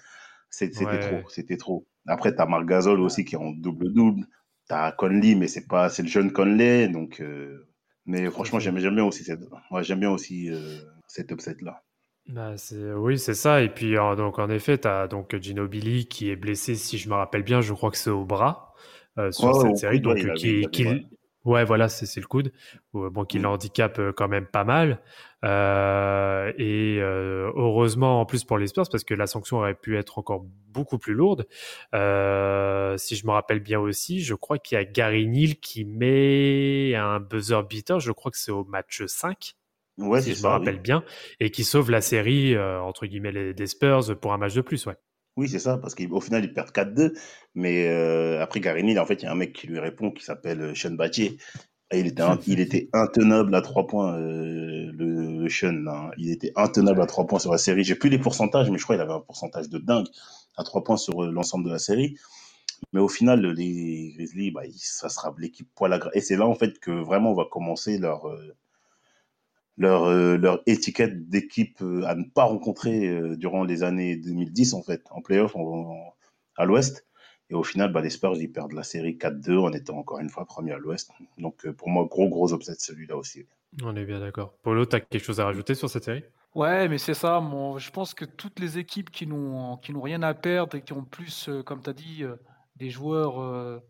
c'était 0.51 0.85
trop, 0.99 1.29
c'était 1.29 1.57
trop. 1.57 1.87
Après, 2.07 2.35
t'as 2.35 2.45
Marc 2.45 2.67
Gasol 2.67 3.01
aussi 3.01 3.25
qui 3.25 3.33
est 3.33 3.39
en 3.39 3.49
double 3.51 3.91
double, 3.91 4.27
t'as 4.67 4.91
Conley, 4.91 5.33
mais 5.33 5.47
c'est 5.47 5.67
pas, 5.67 5.89
c'est 5.89 6.03
le 6.03 6.09
jeune 6.09 6.31
Conley, 6.31 6.87
donc. 6.87 7.19
Euh, 7.19 7.67
mais 8.05 8.29
franchement, 8.31 8.59
j'aime, 8.59 8.75
bien 8.75 9.05
aussi 9.05 9.23
cette, 9.23 9.41
j'aime 9.81 9.99
bien 9.99 10.09
aussi 10.09 10.49
cette 11.07 11.29
upset 11.31 11.55
là. 11.61 11.83
Bah, 12.27 12.55
oui, 12.97 13.19
c'est 13.19 13.35
ça. 13.35 13.61
Et 13.61 13.69
puis, 13.69 13.93
donc, 13.93 14.39
en 14.39 14.49
effet, 14.49 14.79
tu 14.79 14.87
as 14.87 15.07
donc 15.07 15.35
Ginobili 15.39 16.07
qui 16.07 16.31
est 16.31 16.35
blessé, 16.35 16.73
si 16.73 16.97
je 16.97 17.09
me 17.09 17.13
rappelle 17.13 17.43
bien, 17.43 17.61
je 17.61 17.73
crois 17.73 17.91
que 17.91 17.97
c'est 17.97 18.09
au 18.09 18.25
bras 18.25 18.71
euh, 19.17 19.31
sur 19.31 19.61
cette 19.61 19.77
série. 19.77 20.01
donc, 20.01 20.17
qui, 20.35 20.65
ouais. 21.45 21.63
voilà, 21.63 21.89
c'est 21.89 22.19
le 22.19 22.27
coude. 22.27 22.51
Bon, 22.93 23.25
qui 23.25 23.39
mm. 23.39 23.43
l'handicape 23.43 23.99
euh, 23.99 24.11
quand 24.11 24.27
même 24.27 24.45
pas 24.45 24.63
mal. 24.63 25.01
Euh, 25.43 26.51
et 26.57 26.99
heureusement, 26.99 28.21
en 28.21 28.25
plus 28.25 28.43
pour 28.43 28.57
les 28.57 28.67
Spurs, 28.67 28.87
parce 28.91 29.03
que 29.03 29.13
la 29.13 29.27
sanction 29.27 29.57
aurait 29.57 29.73
pu 29.73 29.97
être 29.97 30.19
encore 30.19 30.45
beaucoup 30.67 30.99
plus 30.99 31.13
lourde. 31.13 31.47
si 31.91 33.15
je 33.15 33.25
me 33.25 33.31
rappelle 33.31 33.59
bien 33.59 33.79
aussi, 33.79 34.21
je 34.21 34.35
crois 34.35 34.59
qu'il 34.59 34.77
y 34.77 34.81
a 34.81 34.85
Gary 34.85 35.27
Neal 35.27 35.55
qui 35.55 35.85
met 35.85 36.95
un 36.95 37.19
buzzer 37.19 37.61
beater. 37.67 37.99
Je 37.99 38.11
crois 38.11 38.31
que 38.31 38.37
c'est 38.37 38.51
au 38.51 38.63
match 38.65 39.03
5 39.05 39.55
ouais, 39.97 40.21
si 40.21 40.35
je 40.35 40.43
me 40.43 40.47
rappelle 40.47 40.79
bien, 40.79 41.03
et 41.39 41.51
qui 41.51 41.63
sauve 41.63 41.91
la 41.91 42.01
série, 42.01 42.55
euh, 42.55 42.81
entre 42.81 43.05
guillemets, 43.05 43.31
les, 43.31 43.53
des 43.53 43.67
Spurs 43.67 44.17
pour 44.19 44.33
un 44.33 44.37
match 44.37 44.53
de 44.53 44.61
plus, 44.61 44.85
ouais. 44.85 44.95
Oui, 45.37 45.47
c'est 45.47 45.59
ça, 45.59 45.77
parce 45.77 45.95
qu'au 45.95 46.21
final, 46.21 46.43
ils 46.43 46.53
perdent 46.53 46.71
4-2. 46.71 47.13
Mais 47.55 47.87
euh, 47.87 48.41
après 48.41 48.59
Garini, 48.59 48.97
en 48.99 49.05
fait, 49.05 49.15
il 49.15 49.23
y 49.23 49.27
a 49.27 49.31
un 49.31 49.35
mec 49.35 49.53
qui 49.53 49.67
lui 49.67 49.79
répond 49.79 50.11
qui 50.11 50.23
s'appelle 50.23 50.61
euh, 50.61 50.75
Sean 50.75 50.91
Batier. 50.91 51.37
il 51.93 52.07
était, 52.07 52.23
il 52.47 52.59
était 52.59 52.89
intenable 52.93 53.55
à 53.55 53.61
3 53.61 53.87
points, 53.87 54.15
euh, 54.17 54.91
le, 54.93 55.43
le 55.43 55.49
Sean. 55.49 55.85
Hein. 55.87 56.11
Il 56.17 56.29
était 56.31 56.51
intenable 56.55 57.01
à 57.01 57.05
3 57.05 57.27
points 57.27 57.39
sur 57.39 57.51
la 57.51 57.57
série. 57.57 57.83
J'ai 57.83 57.95
plus 57.95 58.09
les 58.09 58.19
pourcentages, 58.19 58.69
mais 58.69 58.77
je 58.77 58.83
crois 58.83 58.95
qu'il 58.95 59.03
avait 59.03 59.13
un 59.13 59.21
pourcentage 59.21 59.69
de 59.69 59.77
dingue 59.77 60.07
à 60.57 60.63
3 60.63 60.83
points 60.83 60.97
sur 60.97 61.21
l'ensemble 61.23 61.65
de 61.65 61.71
la 61.71 61.79
série. 61.79 62.17
Mais 62.93 62.99
au 62.99 63.07
final, 63.07 63.45
les 63.45 64.13
Grizzlies, 64.15 64.51
bah, 64.51 64.63
ça 64.75 65.07
sera 65.09 65.33
l'équipe 65.37 65.69
poil 65.75 65.93
à 65.93 65.99
gras. 65.99 66.11
Et 66.13 66.21
c'est 66.21 66.35
là, 66.35 66.47
en 66.47 66.55
fait, 66.55 66.79
que 66.79 66.91
vraiment 66.91 67.31
on 67.31 67.35
va 67.35 67.45
commencer 67.49 67.97
leur, 67.97 68.25
leur, 69.77 70.03
euh, 70.05 70.37
leur 70.37 70.61
étiquette 70.65 71.29
d'équipe 71.29 71.81
euh, 71.81 72.03
à 72.05 72.15
ne 72.15 72.23
pas 72.23 72.43
rencontrer 72.43 73.07
euh, 73.07 73.35
durant 73.35 73.63
les 73.63 73.83
années 73.83 74.15
2010, 74.15 74.73
en 74.73 74.83
fait, 74.83 75.03
en 75.11 75.21
playoff 75.21 75.55
à 76.57 76.65
l'Ouest. 76.65 77.07
Et 77.49 77.53
au 77.53 77.63
final, 77.63 77.91
bah, 77.91 78.01
les 78.01 78.09
Spurs, 78.09 78.35
ils 78.37 78.51
perdent 78.51 78.73
la 78.73 78.83
série 78.83 79.17
4-2 79.17 79.57
en 79.57 79.73
étant 79.73 79.97
encore 79.97 80.19
une 80.19 80.29
fois 80.29 80.45
premier 80.45 80.71
à 80.71 80.77
l'Ouest. 80.77 81.11
Donc, 81.37 81.69
pour 81.71 81.89
moi, 81.89 82.07
gros, 82.09 82.29
gros 82.29 82.53
upset 82.53 82.75
celui-là 82.77 83.17
aussi. 83.17 83.45
On 83.83 83.95
est 83.95 84.05
bien 84.05 84.19
d'accord. 84.19 84.53
Polo, 84.63 84.85
tu 84.85 84.95
as 84.95 85.01
quelque 85.01 85.23
chose 85.23 85.39
à 85.39 85.45
rajouter 85.45 85.75
sur 85.75 85.89
cette 85.89 86.05
série? 86.05 86.23
Ouais, 86.55 86.87
mais 86.87 86.97
c'est 86.97 87.13
ça. 87.13 87.39
Mon, 87.39 87.77
je 87.77 87.91
pense 87.91 88.13
que 88.13 88.25
toutes 88.25 88.59
les 88.59 88.77
équipes 88.77 89.09
qui 89.09 89.27
n'ont 89.27 89.79
rien 89.81 90.21
à 90.23 90.33
perdre 90.33 90.77
et 90.77 90.81
qui 90.81 90.93
ont 90.93 91.03
plus, 91.03 91.49
comme 91.65 91.81
tu 91.81 91.89
as 91.89 91.93
dit, 91.93 92.23
des 92.77 92.89
joueurs 92.89 93.81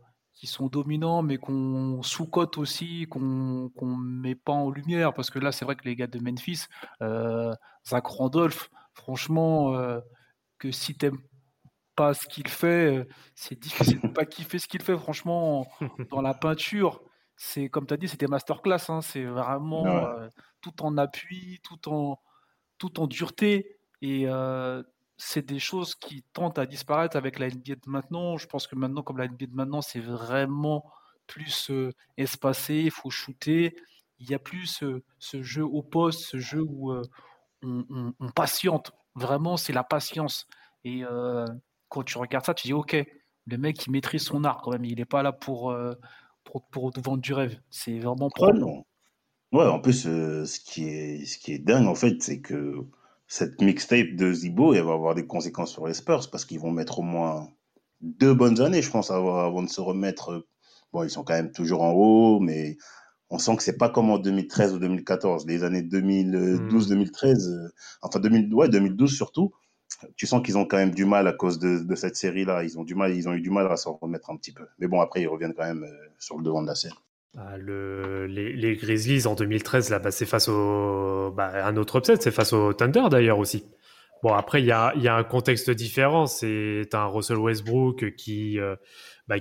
qui 0.42 0.48
sont 0.48 0.66
dominants, 0.66 1.22
mais 1.22 1.38
qu'on 1.38 2.02
sous-cote 2.02 2.58
aussi, 2.58 3.06
qu'on 3.06 3.70
qu'on 3.76 3.96
met 3.96 4.34
pas 4.34 4.54
en 4.54 4.72
lumière. 4.72 5.14
Parce 5.14 5.30
que 5.30 5.38
là, 5.38 5.52
c'est 5.52 5.66
vrai 5.66 5.76
que 5.76 5.84
les 5.86 5.96
gars 5.96 6.08
de 6.08 6.18
Memphis, 6.18 6.66
euh, 7.04 7.54
Zach 7.88 8.08
Randolph, 8.08 8.72
franchement, 8.96 9.76
euh, 9.76 10.00
que 10.58 10.72
si 10.72 10.98
t'aimes 10.98 11.20
pas 11.96 12.16
ce 12.16 12.26
qu'il 12.26 12.48
fait, 12.48 12.98
euh, 12.98 13.08
c'est 13.36 13.60
difficile 13.60 14.00
de 14.02 14.08
pas 14.08 14.26
kiffer 14.26 14.58
ce 14.58 14.68
qu'il 14.68 14.82
fait, 14.82 14.98
franchement, 14.98 15.68
dans 16.10 16.24
la 16.24 16.34
peinture. 16.34 17.04
C'est 17.36 17.70
comme 17.70 17.86
tu 17.86 17.94
as 17.94 17.98
dit, 17.98 18.08
c'était 18.08 18.26
masterclass. 18.26 18.90
Hein, 18.90 19.02
c'est 19.02 19.26
vraiment 19.26 19.86
euh, 19.86 20.28
tout 20.60 20.82
en 20.82 20.98
appui, 20.98 21.60
tout 21.64 21.88
en, 21.88 22.20
tout 22.80 23.00
en 23.00 23.06
dureté. 23.06 23.78
Et 24.02 24.26
c'est 25.24 25.46
des 25.46 25.60
choses 25.60 25.94
qui 25.94 26.24
tentent 26.34 26.58
à 26.58 26.66
disparaître 26.66 27.16
avec 27.16 27.38
la 27.38 27.48
NBA 27.48 27.76
de 27.76 27.82
maintenant. 27.86 28.38
Je 28.38 28.48
pense 28.48 28.66
que 28.66 28.76
maintenant, 28.76 29.04
comme 29.04 29.20
la 29.20 29.28
NBA 29.28 29.46
de 29.46 29.56
maintenant, 29.56 29.82
c'est 29.82 30.00
vraiment 30.00 30.92
plus 31.28 31.70
euh, 31.70 31.92
espacé, 32.18 32.74
il 32.86 32.92
faut 32.92 33.12
shooter. 33.12 33.76
Il 34.18 34.32
y 34.32 34.34
a 34.34 34.40
plus 34.40 34.84
ce 35.20 35.44
jeu 35.44 35.64
au 35.64 35.84
poste, 35.84 36.22
ce 36.22 36.40
jeu 36.40 36.64
où 36.68 36.92
euh, 36.92 37.04
on, 37.62 38.14
patiente. 38.34 38.94
Vraiment, 39.14 39.58
c'est 39.58 39.74
la 39.74 39.84
patience. 39.84 40.48
Et 40.86 41.04
euh, 41.04 41.46
quand 41.88 42.02
tu 42.02 42.18
regardes 42.18 42.46
ça, 42.46 42.56
tu 42.56 42.70
dis, 42.70 42.74
OK, 42.74 42.98
le 43.46 43.58
mec, 43.58 43.86
il 43.86 43.92
maîtrise 43.92 44.24
son 44.24 44.44
art 44.44 44.62
quand 44.64 44.72
même. 44.72 44.86
Il 44.86 44.98
n'est 44.98 45.06
pas 45.06 45.22
là 45.22 45.32
pour, 45.32 45.76
pour, 46.44 46.64
pour, 46.70 46.92
vendre 46.98 47.22
du 47.22 47.34
rêve. 47.34 47.62
C'est 47.70 48.00
vraiment 48.00 48.32
propre. 48.32 48.84
Ouais, 49.52 49.68
en 49.68 49.80
plus, 49.80 50.02
ce, 50.02 50.60
qui 50.60 50.86
est, 50.86 51.26
ce 51.26 51.38
qui 51.38 51.54
est 51.54 51.60
dingue, 51.60 51.86
en 51.86 51.96
fait, 51.96 52.24
c'est 52.24 52.42
que 52.42 52.88
cette 53.32 53.62
mixtape 53.62 54.18
de 54.18 54.34
Zibo, 54.34 54.74
elle 54.74 54.84
va 54.84 54.92
avoir 54.92 55.16
des 55.16 55.26
conséquences 55.26 55.72
sur 55.72 55.88
les 55.88 55.94
Spurs 55.94 56.30
parce 56.30 56.44
qu'ils 56.44 56.60
vont 56.60 56.70
mettre 56.70 57.00
au 57.00 57.02
moins 57.02 57.48
deux 58.02 58.34
bonnes 58.34 58.60
années, 58.60 58.82
je 58.82 58.92
pense, 58.92 59.10
avant 59.10 59.64
de 59.64 59.70
se 59.70 59.80
remettre. 59.80 60.46
Bon, 60.92 61.04
ils 61.04 61.10
sont 61.10 61.24
quand 61.24 61.36
même 61.36 61.54
toujours 61.54 61.82
en 61.82 61.94
haut, 61.94 62.42
mais 62.42 62.76
on 63.30 63.38
sent 63.38 63.56
que 63.56 63.64
c'est 63.64 63.78
pas 63.78 63.88
comme 63.88 64.10
en 64.10 64.18
2013 64.18 64.74
ou 64.74 64.80
2014. 64.80 65.48
Les 65.48 65.64
années 65.64 65.82
2012-2013, 65.82 67.48
hmm. 67.48 67.54
euh, 67.54 67.70
enfin 68.02 68.20
2000, 68.20 68.54
ouais, 68.54 68.68
2012 68.68 69.16
surtout, 69.16 69.54
tu 70.18 70.28
sens 70.28 70.44
qu'ils 70.44 70.58
ont 70.58 70.66
quand 70.66 70.76
même 70.76 70.94
du 70.94 71.06
mal 71.06 71.26
à 71.26 71.32
cause 71.32 71.58
de, 71.58 71.80
de 71.80 71.96
cette 71.96 72.18
série-là. 72.18 72.66
Ils 72.66 72.78
ont 72.80 72.84
du 72.84 72.96
mal, 72.96 73.16
ils 73.16 73.30
ont 73.30 73.34
eu 73.34 73.42
du 73.42 73.50
mal 73.50 73.72
à 73.72 73.78
s'en 73.78 73.94
remettre 73.94 74.30
un 74.30 74.36
petit 74.36 74.52
peu. 74.52 74.66
Mais 74.78 74.88
bon, 74.88 75.00
après, 75.00 75.22
ils 75.22 75.28
reviennent 75.28 75.54
quand 75.54 75.64
même 75.64 75.86
euh, 75.86 76.10
sur 76.20 76.38
le 76.38 76.44
devant 76.44 76.64
de 76.64 76.68
la 76.68 76.76
scène. 76.76 76.92
Bah, 77.34 77.56
le, 77.58 78.26
les, 78.28 78.54
les, 78.54 78.76
Grizzlies 78.76 79.26
en 79.26 79.36
2013, 79.36 79.90
là, 79.90 80.00
bah, 80.00 80.12
c'est 80.12 80.26
face 80.26 80.50
au. 80.50 81.32
Bah, 81.32 81.66
un 81.66 81.78
autre 81.78 81.98
upset, 81.98 82.18
c'est 82.20 82.32
face 82.32 82.52
au 82.52 82.74
Thunder 82.74 83.04
d'ailleurs 83.10 83.40
aussi. 83.40 83.66
Bon, 84.22 84.34
après, 84.34 84.62
il 84.62 84.66
y 84.66 84.72
a, 84.72 84.94
y 84.98 85.08
a 85.08 85.16
un 85.16 85.24
contexte 85.24 85.72
différent. 85.72 86.28
C'est 86.28 86.90
un 86.94 87.06
Russell 87.06 87.38
Westbrook 87.38 88.16
qui, 88.16 88.60
euh, 88.60 88.76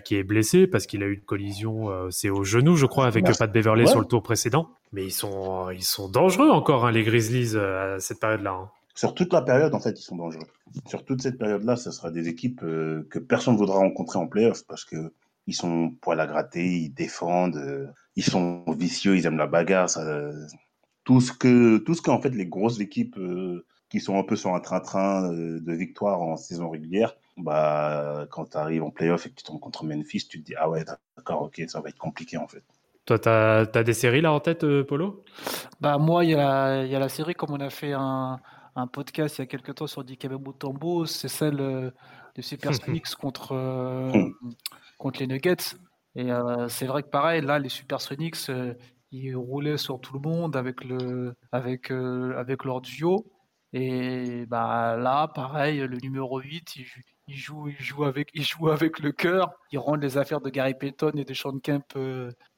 qui 0.05 0.16
est 0.16 0.22
blessé 0.22 0.66
parce 0.66 0.87
qu'il 0.87 1.03
a 1.03 1.07
eu 1.07 1.14
une 1.14 1.24
collision, 1.24 1.90
euh, 1.90 2.11
c'est 2.11 2.31
au 2.31 2.44
genou, 2.44 2.76
je 2.76 2.87
crois, 2.87 3.07
avec 3.07 3.26
Pat 3.38 3.53
Beverley 3.53 3.87
sur 3.87 4.00
le 4.00 4.07
tour 4.07 4.22
précédent. 4.22 4.70
Mais 4.92 5.05
ils 5.05 5.12
sont, 5.12 5.70
ils 5.70 5.83
sont 5.83 6.09
dangereux 6.09 6.48
encore, 6.48 6.87
hein, 6.87 6.92
les 6.92 7.03
Grizzlies, 7.03 7.57
euh, 7.57 7.96
à 7.96 8.00
cette 8.00 8.20
période-là. 8.20 8.53
Hein. 8.53 8.70
Sur 8.94 9.14
toute 9.14 9.33
la 9.33 9.42
période, 9.42 9.74
en 9.74 9.81
fait, 9.81 9.98
ils 9.98 10.03
sont 10.03 10.16
dangereux. 10.16 10.46
Sur 10.87 11.05
toute 11.05 11.22
cette 11.22 11.38
période-là, 11.38 11.76
ce 11.76 11.90
sera 11.90 12.11
des 12.11 12.29
équipes 12.29 12.61
que 12.61 13.18
personne 13.18 13.55
ne 13.55 13.59
voudra 13.59 13.79
rencontrer 13.79 14.18
en 14.18 14.26
playoff 14.26 14.64
parce 14.66 14.85
que 14.85 15.12
ils 15.46 15.55
sont 15.55 15.90
poil 16.00 16.20
à 16.20 16.26
gratter, 16.26 16.64
ils 16.64 16.90
défendent, 16.90 17.57
euh, 17.57 17.87
ils 18.16 18.24
sont 18.24 18.64
vicieux, 18.68 19.16
ils 19.16 19.26
aiment 19.26 19.38
la 19.38 19.46
bagarre. 19.46 19.90
Ça, 19.90 20.31
tout 21.05 21.20
ce 21.20 21.33
que, 21.33 21.79
tout 21.79 21.94
ce 21.94 22.03
qu'en 22.03 22.20
fait 22.20 22.31
les 22.31 22.46
grosses 22.46 22.81
équipes 22.81 23.16
euh, 23.18 23.66
qui 23.88 24.00
sont 24.00 24.18
un 24.18 24.22
peu 24.22 24.37
sur 24.37 24.55
un 24.55 24.61
train-train 24.61 25.33
euh, 25.33 25.61
de 25.61 25.72
victoire 25.72 26.20
en 26.20 26.37
saison 26.37 26.70
régulière, 26.70 27.16
bah 27.37 28.26
quand 28.31 28.50
tu 28.50 28.57
arrives 28.57 28.83
en 28.83 28.90
playoff 28.90 29.26
et 29.26 29.31
que 29.31 29.35
tu 29.35 29.44
tombes 29.44 29.61
contre 29.61 29.85
Memphis, 29.85 30.29
tu 30.29 30.40
te 30.40 30.46
dis 30.46 30.55
ah 30.57 30.68
ouais 30.68 30.85
d'accord 31.16 31.42
ok 31.42 31.62
ça 31.68 31.81
va 31.81 31.88
être 31.88 31.98
compliqué 31.98 32.37
en 32.37 32.46
fait. 32.46 32.62
Toi, 33.07 33.18
tu 33.18 33.29
as, 33.29 33.83
des 33.83 33.94
séries 33.94 34.20
là 34.20 34.33
en 34.33 34.40
tête, 34.40 34.64
Polo? 34.83 35.24
Bah 35.81 35.98
moi, 35.98 36.24
il 36.24 36.31
y, 36.31 36.35
a 36.35 36.85
la 36.85 37.09
série, 37.09 37.35
comme 37.35 37.50
on 37.50 37.59
a 37.59 37.70
fait 37.70 37.92
un, 37.92 38.38
un 38.76 38.87
podcast 38.87 39.38
il 39.38 39.40
y 39.40 39.44
a 39.44 39.46
quelques 39.46 39.74
temps 39.74 39.88
sur 39.88 40.05
Dikembe 40.05 40.46
Mutombo, 40.46 41.07
c'est 41.07 41.26
celle 41.26 41.92
de 42.40 42.44
Super 42.44 42.72
Phoenix 42.74 43.14
contre, 43.14 44.11
contre 44.98 45.20
les 45.20 45.26
Nuggets. 45.26 45.76
Et 46.16 46.31
euh, 46.31 46.68
c'est 46.68 46.87
vrai 46.87 47.03
que 47.03 47.09
pareil, 47.09 47.42
là, 47.42 47.59
les 47.59 47.68
Supersonics, 47.68 48.48
euh, 48.48 48.74
ils 49.12 49.37
roulaient 49.37 49.76
sur 49.76 50.00
tout 50.00 50.14
le 50.14 50.20
monde 50.20 50.57
avec, 50.57 50.85
le, 50.85 51.35
avec, 51.53 51.90
euh, 51.92 52.37
avec 52.37 52.64
leur 52.64 52.81
duo. 52.81 53.31
Et 53.72 54.46
bah, 54.46 54.96
là, 54.96 55.29
pareil, 55.29 55.79
le 55.79 55.98
numéro 55.98 56.40
8, 56.40 56.76
il, 57.29 57.37
joue, 57.37 57.68
il, 57.68 57.81
joue, 57.81 58.05
avec, 58.05 58.31
il 58.35 58.44
joue 58.44 58.68
avec 58.70 58.98
le 58.98 59.12
cœur. 59.12 59.53
Il 59.70 59.79
rend 59.79 59.94
les 59.94 60.18
affaires 60.18 60.40
de 60.40 60.50
Gary 60.50 60.74
Payton 60.74 61.12
et 61.14 61.24
de 61.24 61.35
Sean 61.35 61.59
Kemp 61.61 61.96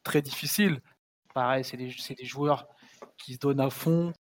très 0.02 0.22
difficiles. 0.22 0.80
Pareil, 1.34 1.64
c'est 1.64 1.76
des, 1.76 1.94
des 2.16 2.24
joueurs 2.24 2.66
qui 3.18 3.34
se 3.34 3.38
donnent 3.38 3.60
à 3.60 3.68
fond. 3.68 4.12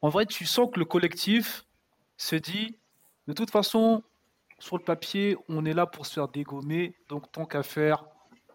En 0.00 0.08
vrai, 0.08 0.24
tu 0.24 0.46
sens 0.46 0.70
que 0.72 0.78
le 0.78 0.86
collectif 0.86 1.66
se 2.16 2.36
dit, 2.36 2.78
de 3.26 3.34
toute 3.34 3.50
façon, 3.50 4.02
sur 4.58 4.76
le 4.76 4.82
papier, 4.82 5.36
on 5.48 5.64
est 5.64 5.72
là 5.72 5.86
pour 5.86 6.06
se 6.06 6.14
faire 6.14 6.28
dégommer. 6.28 6.94
Donc, 7.08 7.30
tant 7.30 7.46
qu'à 7.46 7.62
faire, 7.62 8.04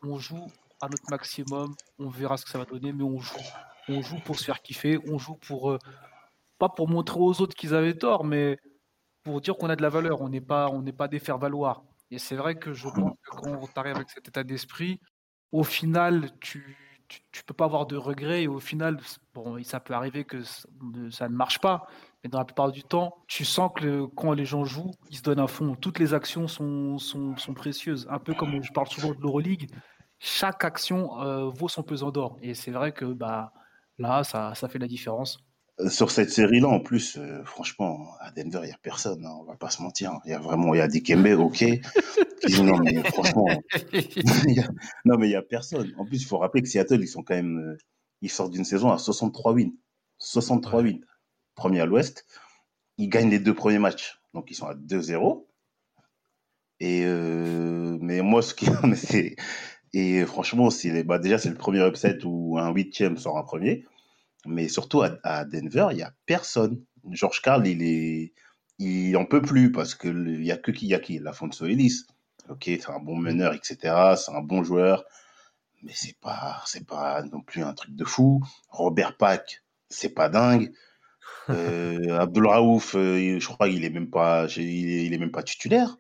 on 0.02 0.18
joue 0.18 0.48
à 0.82 0.90
notre 0.90 1.10
maximum. 1.10 1.74
On 2.00 2.10
verra 2.10 2.38
ce 2.38 2.46
que 2.46 2.52
ça 2.52 2.58
va 2.58 2.66
donner, 2.66 2.92
mais 2.92 3.04
on 3.04 3.20
joue. 3.20 3.38
On 3.88 4.02
joue 4.02 4.20
pour 4.20 4.38
se 4.38 4.44
faire 4.44 4.62
kiffer. 4.62 5.00
On 5.08 5.18
joue 5.18 5.36
pour. 5.36 5.72
Euh, 5.72 5.80
pas 6.60 6.70
pour 6.70 6.88
montrer 6.88 7.20
aux 7.20 7.42
autres 7.42 7.56
qu'ils 7.56 7.74
avaient 7.74 7.96
tort, 7.96 8.24
mais 8.24 8.58
pour 9.24 9.42
dire 9.42 9.56
qu'on 9.58 9.70
a 9.70 9.76
de 9.76 9.82
la 9.82 9.90
valeur. 9.90 10.22
On 10.22 10.30
n'est 10.30 10.42
pas, 10.42 10.70
on 10.70 10.82
n'est 10.82 10.94
pas 10.94 11.08
des 11.08 11.20
faire-valoir. 11.20 11.84
Et 12.12 12.20
c'est 12.20 12.36
vrai 12.36 12.56
que 12.56 12.74
je 12.74 12.88
pense 12.90 13.18
que 13.24 13.36
quand 13.36 13.68
tu 13.68 13.80
arrives 13.80 13.96
avec 13.96 14.10
cet 14.10 14.28
état 14.28 14.44
d'esprit, 14.44 15.00
au 15.52 15.64
final, 15.64 16.30
tu, 16.40 16.78
tu, 17.32 17.44
peux 17.44 17.54
pas 17.54 17.66
avoir 17.66 17.86
de 17.86 17.96
regrets. 17.96 18.44
Et 18.44 18.48
au 18.48 18.60
final, 18.60 19.00
ça 19.64 19.80
peut 19.80 19.94
arriver 19.94 20.26
que 20.26 20.44
ça 20.44 21.30
ne 21.30 21.36
marche 21.36 21.60
pas. 21.60 21.88
Mais 22.24 22.30
dans 22.30 22.40
la 22.40 22.46
plupart 22.46 22.72
du 22.72 22.84
temps, 22.84 23.16
tu 23.28 23.44
sens 23.44 23.72
que 23.76 24.06
quand 24.16 24.32
les 24.32 24.46
gens 24.46 24.64
jouent, 24.64 24.92
ils 25.10 25.18
se 25.18 25.24
donnent 25.24 25.40
à 25.40 25.48
fond. 25.48 25.76
Toutes 25.76 26.00
les 26.00 26.14
actions 26.14 26.48
sont, 26.48 26.98
sont, 26.98 27.36
sont 27.36 27.54
précieuses. 27.54 28.08
Un 28.10 28.20
peu 28.20 28.34
comme 28.34 28.64
je 28.64 28.72
parle 28.72 28.88
souvent 28.88 29.10
de 29.10 29.22
l'Euroleague, 29.22 29.70
chaque 30.20 30.64
action 30.64 31.22
euh, 31.22 31.50
vaut 31.50 31.68
son 31.68 31.84
pesant 31.84 32.12
d'or. 32.12 32.38
Et 32.42 32.54
c'est 32.54 32.72
vrai 32.72 32.94
que 32.94 33.04
bah, 33.06 33.52
là, 33.98 34.24
ça, 34.24 34.56
ça 34.56 34.70
fait 34.70 34.80
la 34.80 34.88
différence. 34.88 35.40
Euh, 35.82 35.90
sur 35.90 36.12
cette 36.12 36.30
série-là, 36.30 36.70
en 36.70 36.80
plus, 36.80 37.18
euh, 37.18 37.44
franchement, 37.44 38.08
à 38.22 38.32
Denver, 38.32 38.60
il 38.64 38.68
n'y 38.68 38.72
a 38.72 38.78
personne, 38.82 39.26
hein, 39.26 39.36
on 39.42 39.44
va 39.44 39.58
pas 39.58 39.70
se 39.70 39.82
mentir. 39.82 40.14
Il 40.24 40.32
y 40.32 40.34
a 40.34 40.40
vraiment, 40.40 40.74
il 40.74 40.78
y 40.78 40.82
a 40.82 40.88
Dikembe, 40.88 41.38
ok. 41.38 41.66
non, 42.64 42.78
mais 42.80 43.04
franchement, 43.12 43.48
non, 45.06 45.18
mais 45.18 45.28
il 45.28 45.32
n'y 45.32 45.36
a 45.36 45.42
personne. 45.42 45.92
En 45.98 46.06
plus, 46.06 46.22
il 46.22 46.26
faut 46.26 46.38
rappeler 46.38 46.62
que 46.62 46.70
Seattle, 46.70 47.02
ils 47.02 47.08
sont 47.08 47.24
quand 47.24 47.36
même, 47.36 47.76
ils 48.22 48.30
sortent 48.30 48.52
d'une 48.52 48.64
saison 48.64 48.92
à 48.92 48.98
63 48.98 49.54
wins. 49.54 49.74
63 50.20 50.84
wins 50.84 51.02
premier 51.56 51.82
à 51.82 51.86
l'Ouest. 51.86 52.26
Ils 52.98 53.10
gagnent 53.10 53.30
les 53.30 53.40
deux 53.40 53.56
premiers 53.56 53.80
matchs, 53.80 54.20
donc 54.34 54.52
ils 54.52 54.56
sont 54.56 54.68
à 54.68 54.76
2-0. 54.76 55.46
Et 56.80 57.04
euh, 57.06 57.98
mais 58.02 58.22
moi, 58.22 58.42
ce 58.42 58.54
qui 58.54 58.68
c'est 58.96 59.36
et 59.94 60.26
franchement, 60.26 60.70
c'est 60.72 61.04
bah 61.04 61.20
déjà 61.20 61.38
c'est 61.38 61.50
le 61.50 61.56
premier 61.56 61.86
upset 61.88 62.20
où 62.26 62.58
un 62.58 62.72
huitième 62.72 63.18
sort 63.18 63.38
un 63.38 63.44
premier, 63.44 63.86
mais 64.46 64.68
surtout 64.68 65.04
à, 65.04 65.46
Denver, 65.46 65.90
il 65.92 66.00
y 66.00 66.04
a 66.04 66.14
personne. 66.26 66.84
George 67.12 67.42
Carl, 67.42 67.68
il 67.68 67.84
est, 67.84 68.34
il 68.80 69.16
en 69.18 69.26
peut 69.26 69.42
plus 69.42 69.72
parce 69.72 69.94
que 69.96 70.08
il 70.08 70.44
y 70.44 70.52
a 70.52 70.58
que 70.58 70.72
qui, 70.72 70.88
y 70.88 70.96
a 70.96 71.00
qui, 71.00 71.20
Lafonso 71.20 71.66
Ellis. 71.66 72.06
Ok, 72.50 72.64
c'est 72.66 72.90
un 72.90 73.00
bon 73.00 73.16
meneur, 73.16 73.54
etc. 73.54 73.78
C'est 74.18 74.32
un 74.32 74.42
bon 74.42 74.64
joueur, 74.64 75.06
mais 75.84 75.94
c'est 75.96 76.18
pas, 76.20 76.62
c'est 76.66 76.86
pas 76.86 77.24
non 77.24 77.42
plus 77.42 77.64
un 77.64 77.74
truc 77.74 77.96
de 77.96 78.06
fou. 78.06 78.42
Robert 78.70 79.16
Pack, 79.18 79.64
c'est 79.90 80.14
pas 80.14 80.30
dingue. 80.30 80.74
Euh, 81.50 82.20
Abdul 82.20 82.48
Raouf, 82.48 82.96
euh, 82.96 83.40
je 83.40 83.46
crois 83.46 83.70
qu'il 83.70 83.84
est 83.84 83.90
même 83.90 84.10
pas, 84.10 84.48
il 84.58 85.14
est, 85.14 85.18
même 85.18 85.32
pas 85.32 85.44
titulaire. 85.44 85.98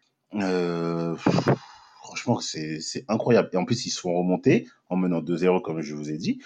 franchement, 2.01 2.39
c'est 2.39 3.05
incroyable. 3.07 3.49
Et 3.53 3.57
en 3.57 3.65
plus, 3.65 3.85
ils 3.85 3.91
se 3.91 3.99
font 3.99 4.13
remonter 4.17 4.67
en 4.89 4.95
menant 4.95 5.21
2-0, 5.21 5.61
comme 5.61 5.81
je 5.81 5.93
vous 5.95 6.09
ai 6.11 6.17
dit. 6.17 6.39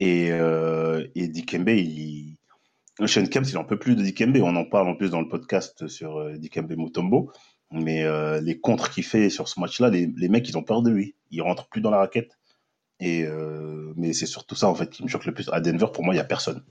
Et, 0.00 0.30
euh, 0.32 1.06
et 1.14 1.28
Dikembe, 1.28 1.70
il... 1.70 2.36
Sean 3.06 3.26
Kemp, 3.26 3.46
il 3.46 3.54
n'en 3.54 3.64
peut 3.64 3.78
plus 3.78 3.94
de 3.94 4.02
Dikembe. 4.02 4.38
On 4.42 4.56
en 4.56 4.64
parle 4.64 4.88
en 4.88 4.96
plus 4.96 5.10
dans 5.10 5.20
le 5.20 5.28
podcast 5.28 5.86
sur 5.86 6.18
euh, 6.18 6.36
Dikembe 6.36 6.72
Mutombo. 6.76 7.30
Mais 7.70 8.02
euh, 8.04 8.40
les 8.40 8.58
contres 8.58 8.90
qu'il 8.90 9.04
fait 9.04 9.30
sur 9.30 9.48
ce 9.48 9.60
match-là, 9.60 9.90
les, 9.90 10.28
mecs, 10.28 10.48
ils 10.48 10.58
ont 10.58 10.62
peur 10.62 10.82
de 10.82 10.90
lui. 10.90 11.14
Il 11.30 11.42
rentre 11.42 11.68
plus 11.68 11.80
dans 11.80 11.90
la 11.90 11.98
raquette. 11.98 12.38
Et 12.98 13.24
euh, 13.24 13.92
mais 13.96 14.12
c'est 14.12 14.26
surtout 14.26 14.56
ça, 14.56 14.68
en 14.68 14.74
fait, 14.74 14.90
qui 14.90 15.04
me 15.04 15.08
choque 15.08 15.26
le 15.26 15.34
plus. 15.34 15.48
À 15.52 15.60
Denver, 15.60 15.86
pour 15.92 16.02
moi, 16.02 16.14
il 16.14 16.16
n'y 16.16 16.20
a 16.20 16.24
personne. 16.24 16.64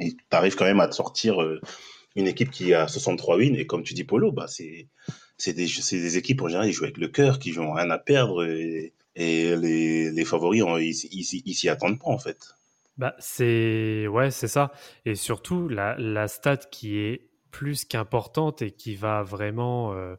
Et 0.00 0.12
tu 0.12 0.24
arrives 0.30 0.56
quand 0.56 0.64
même 0.64 0.80
à 0.80 0.88
te 0.88 0.94
sortir 0.94 1.42
euh, 1.42 1.60
une 2.14 2.26
équipe 2.26 2.50
qui 2.50 2.74
a 2.74 2.88
63 2.88 3.36
wins. 3.38 3.56
Et 3.56 3.66
comme 3.66 3.82
tu 3.82 3.94
dis, 3.94 4.04
Polo, 4.04 4.32
bah, 4.32 4.46
c'est 4.48 4.88
des, 5.46 5.66
des 5.66 6.16
équipes, 6.16 6.42
en 6.42 6.48
général, 6.48 6.68
ils 6.68 6.72
jouent 6.72 6.84
avec 6.84 6.98
le 6.98 7.08
cœur, 7.08 7.38
qui 7.38 7.52
n'ont 7.52 7.72
rien 7.72 7.90
à 7.90 7.98
perdre. 7.98 8.44
Et, 8.44 8.92
les, 9.16 10.24
favoris, 10.24 10.64
ils 11.10 11.54
s'y 11.54 11.68
attendent 11.68 11.98
pas, 11.98 12.10
en 12.10 12.18
fait. 12.18 12.54
Bah, 12.98 13.14
c'est 13.18 14.06
ouais, 14.06 14.30
c'est 14.30 14.48
ça. 14.48 14.72
Et 15.04 15.14
surtout, 15.14 15.68
la, 15.68 15.96
la 15.98 16.28
stat 16.28 16.56
qui 16.56 16.98
est 16.98 17.28
plus 17.50 17.84
qu'importante 17.84 18.62
et 18.62 18.70
qui 18.70 18.96
va 18.96 19.22
vraiment, 19.22 19.94
euh, 19.94 20.16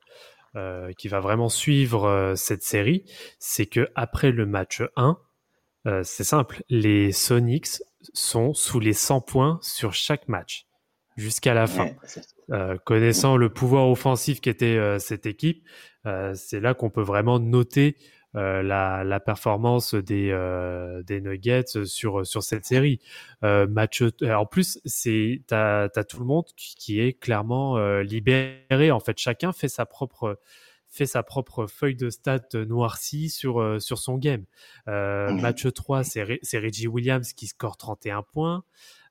euh, 0.56 0.92
qui 0.94 1.08
va 1.08 1.20
vraiment 1.20 1.50
suivre 1.50 2.34
cette 2.36 2.64
série, 2.64 3.04
c'est 3.40 3.68
que 3.68 3.90
après 3.96 4.32
le 4.32 4.46
match 4.46 4.82
1, 4.96 5.18
euh, 5.88 6.02
c'est 6.04 6.24
simple, 6.24 6.64
les 6.70 7.12
Sonics 7.12 7.82
sont 8.14 8.54
sous 8.54 8.80
les 8.80 8.94
100 8.94 9.22
points 9.22 9.60
sur 9.62 9.94
chaque 9.94 10.28
match 10.28 10.66
jusqu'à 11.16 11.54
la 11.54 11.68
fin. 11.68 11.90
Euh, 12.52 12.78
connaissant 12.86 13.38
le 13.38 13.50
pouvoir 13.50 13.90
offensif 13.90 14.40
qu'était 14.40 14.78
euh, 14.78 15.00
cette 15.00 15.26
équipe, 15.26 15.68
c'est 16.36 16.62
là 16.62 16.74
qu'on 16.74 16.90
peut 16.90 17.02
vraiment 17.02 17.38
noter 17.38 17.98
euh, 18.38 18.62
la, 18.62 19.04
la, 19.04 19.20
performance 19.20 19.96
des, 19.96 20.30
euh, 20.32 21.02
des 21.02 21.22
Nuggets 21.22 21.86
sur, 21.86 22.26
sur 22.26 22.44
cette 22.44 22.66
série. 22.66 23.00
Euh, 23.44 23.66
match, 23.68 24.04
en 24.22 24.46
plus, 24.46 24.80
c'est 24.86 25.42
t'as 25.48 25.88
as 25.96 26.04
tout 26.04 26.20
le 26.20 26.26
monde 26.26 26.46
qui, 26.56 27.00
est 27.00 27.14
clairement 27.14 27.80
libéré. 28.02 28.92
En 28.92 29.00
fait, 29.00 29.18
chacun 29.18 29.54
fait 29.54 29.70
sa 29.70 29.86
propre 29.86 30.40
fait 30.98 31.06
sa 31.06 31.24
propre 31.24 31.68
feuille 31.68 31.96
de 31.96 32.10
stats 32.10 32.66
noircie 32.68 33.30
sur, 33.30 33.82
sur 33.82 33.98
son 33.98 34.18
game. 34.18 34.46
Match 34.88 35.72
3, 35.72 36.04
c'est 36.04 36.24
Reggie 36.24 36.88
Williams 36.88 37.34
qui 37.34 37.48
score 37.48 37.78
31 37.78 38.24
points. 38.24 38.64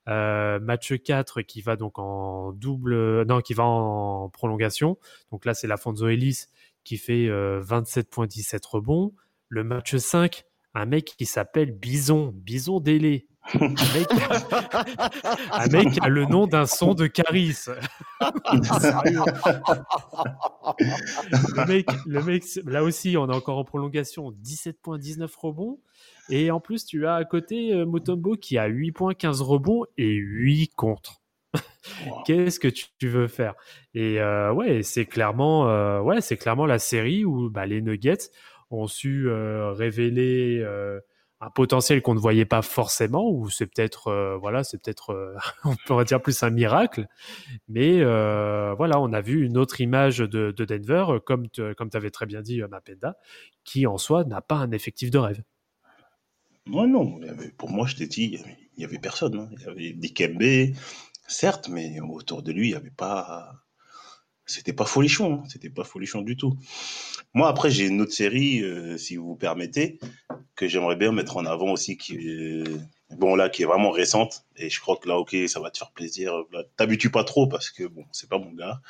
Euh, 0.08 0.60
match 0.60 0.92
4 0.94 1.42
qui 1.42 1.62
va 1.62 1.76
donc 1.76 1.98
en 1.98 2.52
double, 2.52 3.24
non, 3.24 3.40
qui 3.40 3.54
va 3.54 3.64
en 3.64 4.28
prolongation. 4.28 4.98
Donc 5.32 5.44
là, 5.44 5.54
c'est 5.54 5.66
la 5.66 5.76
Fonzo 5.76 6.08
Ellis 6.08 6.46
qui 6.84 6.96
fait 6.96 7.26
27.17 7.26 8.54
euh, 8.54 8.58
rebonds. 8.70 9.12
Le 9.48 9.64
match 9.64 9.96
5, 9.96 10.44
un 10.74 10.86
mec 10.86 11.14
qui 11.16 11.26
s'appelle 11.26 11.72
Bison, 11.72 12.32
Bison 12.34 12.80
Délé. 12.80 13.26
Un 13.54 13.68
mec, 13.68 14.08
un 15.52 15.66
mec 15.68 15.98
a 16.02 16.08
le 16.08 16.24
nom 16.26 16.46
d'un 16.46 16.66
son 16.66 16.94
de 16.94 17.06
Caris. 17.06 17.54
le, 21.00 21.66
mec, 21.66 21.86
le 22.06 22.22
mec, 22.22 22.44
là 22.64 22.82
aussi, 22.82 23.16
on 23.16 23.30
est 23.30 23.34
encore 23.34 23.58
en 23.58 23.64
prolongation, 23.64 24.32
17.19 24.42 25.28
rebonds. 25.36 25.78
Et 26.28 26.50
en 26.50 26.60
plus, 26.60 26.84
tu 26.84 27.06
as 27.06 27.14
à 27.14 27.24
côté 27.24 27.72
euh, 27.72 27.86
Motombo 27.86 28.36
qui 28.36 28.58
a 28.58 28.68
8.15 28.68 29.42
rebonds 29.42 29.84
et 29.96 30.12
8 30.12 30.72
contre. 30.74 31.22
Qu'est-ce 32.24 32.60
que 32.60 32.68
tu, 32.68 33.08
veux 33.08 33.28
faire? 33.28 33.54
Et 33.94 34.20
euh, 34.20 34.52
ouais, 34.52 34.82
c'est 34.82 35.06
clairement, 35.06 35.68
euh, 35.68 36.00
ouais, 36.00 36.20
c'est 36.20 36.36
clairement 36.36 36.66
la 36.66 36.78
série 36.78 37.24
où 37.24 37.50
bah, 37.50 37.66
les 37.66 37.80
Nuggets 37.80 38.30
ont 38.70 38.86
su 38.86 39.28
euh, 39.28 39.72
révéler 39.72 40.64
un 41.40 41.50
potentiel 41.50 42.00
qu'on 42.02 42.14
ne 42.14 42.20
voyait 42.20 42.46
pas 42.46 42.62
forcément, 42.62 43.30
ou 43.30 43.50
c'est 43.50 43.66
peut-être, 43.66 44.08
euh, 44.08 44.36
voilà, 44.36 44.64
c'est 44.64 44.82
peut-être, 44.82 45.36
on 45.64 45.76
pourrait 45.86 46.04
dire 46.04 46.22
plus 46.22 46.42
un 46.42 46.50
miracle. 46.50 47.06
Mais 47.68 48.02
voilà, 48.02 49.00
on 49.00 49.12
a 49.12 49.20
vu 49.20 49.44
une 49.44 49.58
autre 49.58 49.80
image 49.80 50.18
de, 50.18 50.50
de 50.50 50.64
Denver, 50.64 51.18
comme 51.24 51.48
tu 51.48 51.74
comme 51.74 51.90
avais 51.94 52.10
très 52.10 52.26
bien 52.26 52.42
dit, 52.42 52.60
Mapenda, 52.62 53.16
qui 53.64 53.86
en 53.86 53.98
soi 53.98 54.24
n'a 54.24 54.40
pas 54.40 54.56
un 54.56 54.70
effectif 54.70 55.10
de 55.10 55.18
rêve. 55.18 55.42
Ouais, 56.68 56.86
non, 56.86 57.20
pour 57.58 57.70
moi, 57.70 57.86
je 57.86 57.94
t'ai 57.96 58.06
dit, 58.06 58.40
il 58.76 58.82
y 58.82 58.84
avait 58.84 58.98
personne. 58.98 59.38
Hein. 59.38 59.48
Il 59.52 59.62
y 59.62 59.68
avait 59.68 59.92
Dikembe, 59.92 60.74
certes, 61.28 61.68
mais 61.68 62.00
autour 62.00 62.42
de 62.42 62.52
lui, 62.52 62.68
il 62.68 62.70
n'y 62.70 62.76
avait 62.76 62.90
pas. 62.90 63.65
C'était 64.46 64.72
pas 64.72 64.84
folichon, 64.84 65.40
hein. 65.42 65.48
c'était 65.48 65.70
pas 65.70 65.82
folichon 65.82 66.22
du 66.22 66.36
tout. 66.36 66.56
Moi, 67.34 67.48
après, 67.48 67.70
j'ai 67.70 67.86
une 67.86 68.00
autre 68.00 68.12
série, 68.12 68.62
euh, 68.62 68.96
si 68.96 69.16
vous 69.16 69.34
permettez, 69.34 69.98
que 70.54 70.68
j'aimerais 70.68 70.96
bien 70.96 71.10
mettre 71.10 71.36
en 71.36 71.44
avant 71.44 71.72
aussi, 71.72 71.96
qui 71.96 72.14
est, 72.14 72.64
bon, 73.10 73.34
là, 73.34 73.48
qui 73.48 73.62
est 73.62 73.66
vraiment 73.66 73.90
récente. 73.90 74.44
Et 74.56 74.70
je 74.70 74.80
crois 74.80 74.96
que 74.96 75.08
là, 75.08 75.16
ok, 75.18 75.36
ça 75.48 75.60
va 75.60 75.70
te 75.70 75.78
faire 75.78 75.90
plaisir. 75.90 76.32
T'habitues 76.76 77.10
pas 77.10 77.24
trop 77.24 77.48
parce 77.48 77.70
que, 77.70 77.84
bon, 77.84 78.04
c'est 78.12 78.28
pas 78.28 78.38
mon 78.38 78.52
gars. 78.52 78.80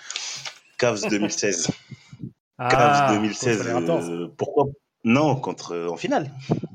Cavs 0.78 1.00
2016. 1.10 1.70
Ah, 2.58 2.68
Cavs 2.68 3.14
2016. 3.14 3.66
Euh, 3.66 4.28
pourquoi? 4.36 4.66
Non, 5.04 5.36
contre, 5.36 5.88
en 5.88 5.96
finale. 5.96 6.32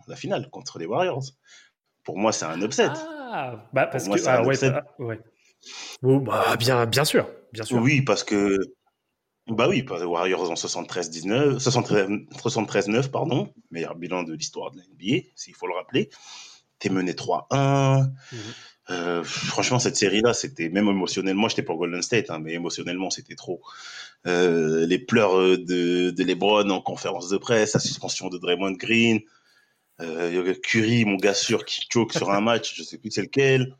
La 0.08 0.15
finale, 0.15 0.50
contre 0.50 0.80
les 0.80 0.88
Warriors. 0.88 1.24
Pour 2.04 2.17
moi, 2.17 2.32
c'est 2.32 2.46
un 2.46 2.60
upset. 2.62 2.89
Ah, 3.34 3.67
bah, 3.74 3.86
parce 3.86 4.08
que, 4.08 4.28
ah, 4.28 4.44
ouais, 4.44 4.58
bah, 4.60 4.84
ouais. 5.00 5.20
Bah, 6.02 6.56
bien, 6.58 6.86
bien 6.88 7.06
sûr, 7.06 7.30
bien 7.54 7.64
sûr. 7.64 7.82
Oui, 7.82 8.02
parce 8.02 8.24
que 8.24 8.58
bah 9.48 9.68
oui, 9.68 9.84
Warriors 9.88 10.50
en 10.52 10.54
73-19, 10.54 11.60
73-9, 11.60 13.10
pardon, 13.10 13.52
meilleur 13.72 13.96
bilan 13.96 14.24
de 14.24 14.34
l'histoire 14.34 14.72
de 14.72 14.78
la 14.78 14.84
NBA, 14.84 15.28
s'il 15.36 15.56
faut 15.56 15.68
le 15.68 15.74
rappeler. 15.74 16.10
T'es 16.80 16.90
mené 16.90 17.14
3-1. 17.14 18.12
Mhm. 18.32 18.40
Euh, 18.90 19.24
franchement, 19.24 19.80
cette 19.80 19.96
série-là, 19.96 20.34
c'était 20.34 20.70
même 20.70 20.88
émotionnellement, 20.88 21.48
j'étais 21.48 21.64
pour 21.64 21.78
Golden 21.78 22.02
State, 22.02 22.30
hein, 22.30 22.40
mais 22.40 22.54
émotionnellement, 22.54 23.10
c'était 23.10 23.36
trop. 23.36 23.62
Euh, 24.28 24.86
les 24.86 25.00
pleurs 25.00 25.38
de, 25.38 26.12
de 26.12 26.24
LeBron 26.24 26.70
en 26.70 26.82
conférence 26.82 27.30
de 27.30 27.38
presse, 27.38 27.74
la 27.74 27.80
suspension 27.80 28.30
de 28.30 28.38
Draymond 28.38 28.74
Green, 28.74 29.22
euh, 30.02 30.54
Curry, 30.64 31.06
mon 31.06 31.16
gars 31.16 31.34
sûr, 31.34 31.66
qui 31.66 31.88
choke 31.92 32.14
sur 32.14 32.32
un 32.32 32.42
match, 32.42 32.76
je 32.76 32.84
sais 32.84 32.98
plus 32.98 33.12
c'est 33.12 33.22
lequel. 33.22 33.76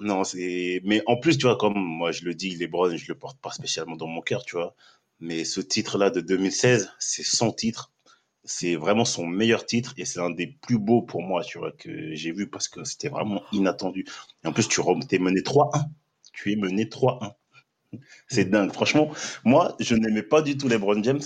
Non, 0.00 0.24
c'est. 0.24 0.80
Mais 0.84 1.02
en 1.06 1.16
plus, 1.16 1.38
tu 1.38 1.46
vois, 1.46 1.56
comme 1.56 1.74
moi 1.78 2.10
je 2.12 2.24
le 2.24 2.34
dis, 2.34 2.56
LeBron, 2.56 2.96
je 2.96 3.06
le 3.08 3.14
porte 3.18 3.40
pas 3.40 3.50
spécialement 3.52 3.96
dans 3.96 4.06
mon 4.08 4.20
cœur, 4.22 4.44
tu 4.44 4.56
vois. 4.56 4.74
Mais 5.20 5.44
ce 5.44 5.60
titre-là 5.60 6.10
de 6.10 6.20
2016, 6.20 6.90
c'est 6.98 7.22
son 7.22 7.52
titre. 7.52 7.92
C'est 8.44 8.76
vraiment 8.76 9.04
son 9.06 9.26
meilleur 9.26 9.64
titre 9.66 9.94
et 9.96 10.04
c'est 10.04 10.20
un 10.20 10.30
des 10.30 10.46
plus 10.48 10.78
beaux 10.78 11.00
pour 11.02 11.22
moi, 11.22 11.42
tu 11.44 11.58
vois, 11.58 11.72
que 11.72 12.14
j'ai 12.14 12.32
vu 12.32 12.48
parce 12.50 12.68
que 12.68 12.84
c'était 12.84 13.08
vraiment 13.08 13.42
inattendu. 13.52 14.04
Et 14.44 14.48
en 14.48 14.52
plus, 14.52 14.68
tu 14.68 14.80
es 14.82 15.18
mené 15.18 15.40
3-1. 15.40 15.86
Tu 16.32 16.52
es 16.52 16.56
mené 16.56 16.84
3-1. 16.86 17.34
C'est 18.28 18.46
dingue. 18.50 18.72
Franchement, 18.72 19.10
moi, 19.44 19.76
je 19.80 19.94
n'aimais 19.94 20.22
pas 20.22 20.42
du 20.42 20.56
tout 20.58 20.68
LeBron 20.68 21.02
James, 21.02 21.22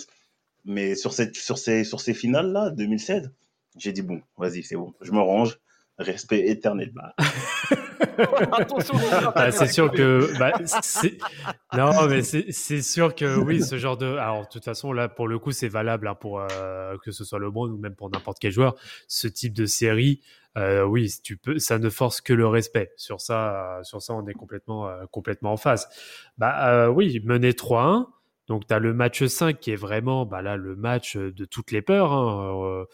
mais 0.64 0.94
sur, 0.94 1.12
cette, 1.12 1.36
sur 1.36 1.58
ces, 1.58 1.84
sur 1.84 2.00
ces 2.00 2.14
finales-là, 2.14 2.70
2016, 2.70 3.32
j'ai 3.76 3.92
dit, 3.92 4.02
bon, 4.02 4.22
vas-y, 4.36 4.62
c'est 4.62 4.76
bon, 4.76 4.94
je 5.00 5.12
me 5.12 5.20
range 5.20 5.58
respect 5.98 6.48
éternel. 6.48 6.92
Bah. 8.18 9.32
bah, 9.34 9.50
c'est 9.50 9.66
sûr 9.66 9.90
que 9.90 10.36
bah, 10.38 10.52
non 11.76 12.06
mais 12.08 12.22
c'est 12.22 12.82
sûr 12.82 13.14
que 13.14 13.38
oui 13.38 13.62
ce 13.62 13.78
genre 13.78 13.96
de 13.96 14.06
alors 14.06 14.42
de 14.42 14.48
toute 14.48 14.64
façon 14.64 14.92
là 14.92 15.08
pour 15.08 15.28
le 15.28 15.38
coup 15.38 15.52
c'est 15.52 15.68
valable 15.68 16.08
hein, 16.08 16.14
pour 16.14 16.40
euh, 16.40 16.96
que 17.04 17.12
ce 17.12 17.24
soit 17.24 17.38
le 17.38 17.50
monde 17.50 17.70
ou 17.70 17.78
même 17.78 17.94
pour 17.94 18.10
n'importe 18.10 18.38
quel 18.40 18.52
joueur 18.52 18.74
ce 19.06 19.28
type 19.28 19.52
de 19.52 19.66
série 19.66 20.20
euh, 20.56 20.84
oui 20.84 21.12
tu 21.22 21.36
peux 21.36 21.58
ça 21.58 21.78
ne 21.78 21.88
force 21.90 22.20
que 22.20 22.32
le 22.32 22.46
respect 22.46 22.92
sur 22.96 23.20
ça 23.20 23.80
sur 23.82 24.02
ça 24.02 24.14
on 24.14 24.26
est 24.26 24.34
complètement 24.34 24.88
euh, 24.88 25.04
complètement 25.10 25.52
en 25.52 25.56
phase 25.56 25.88
bah 26.38 26.90
oui 26.90 27.20
mener 27.24 27.52
3-1 27.52 28.06
donc 28.48 28.66
tu 28.66 28.74
as 28.74 28.78
le 28.78 28.94
match 28.94 29.24
5 29.24 29.58
qui 29.60 29.72
est 29.72 29.76
vraiment 29.76 30.26
bah 30.26 30.42
là 30.42 30.56
le 30.56 30.74
match 30.74 31.16
de 31.16 31.44
toutes 31.44 31.70
les 31.70 31.82
peurs 31.82 32.12
hein, 32.12 32.84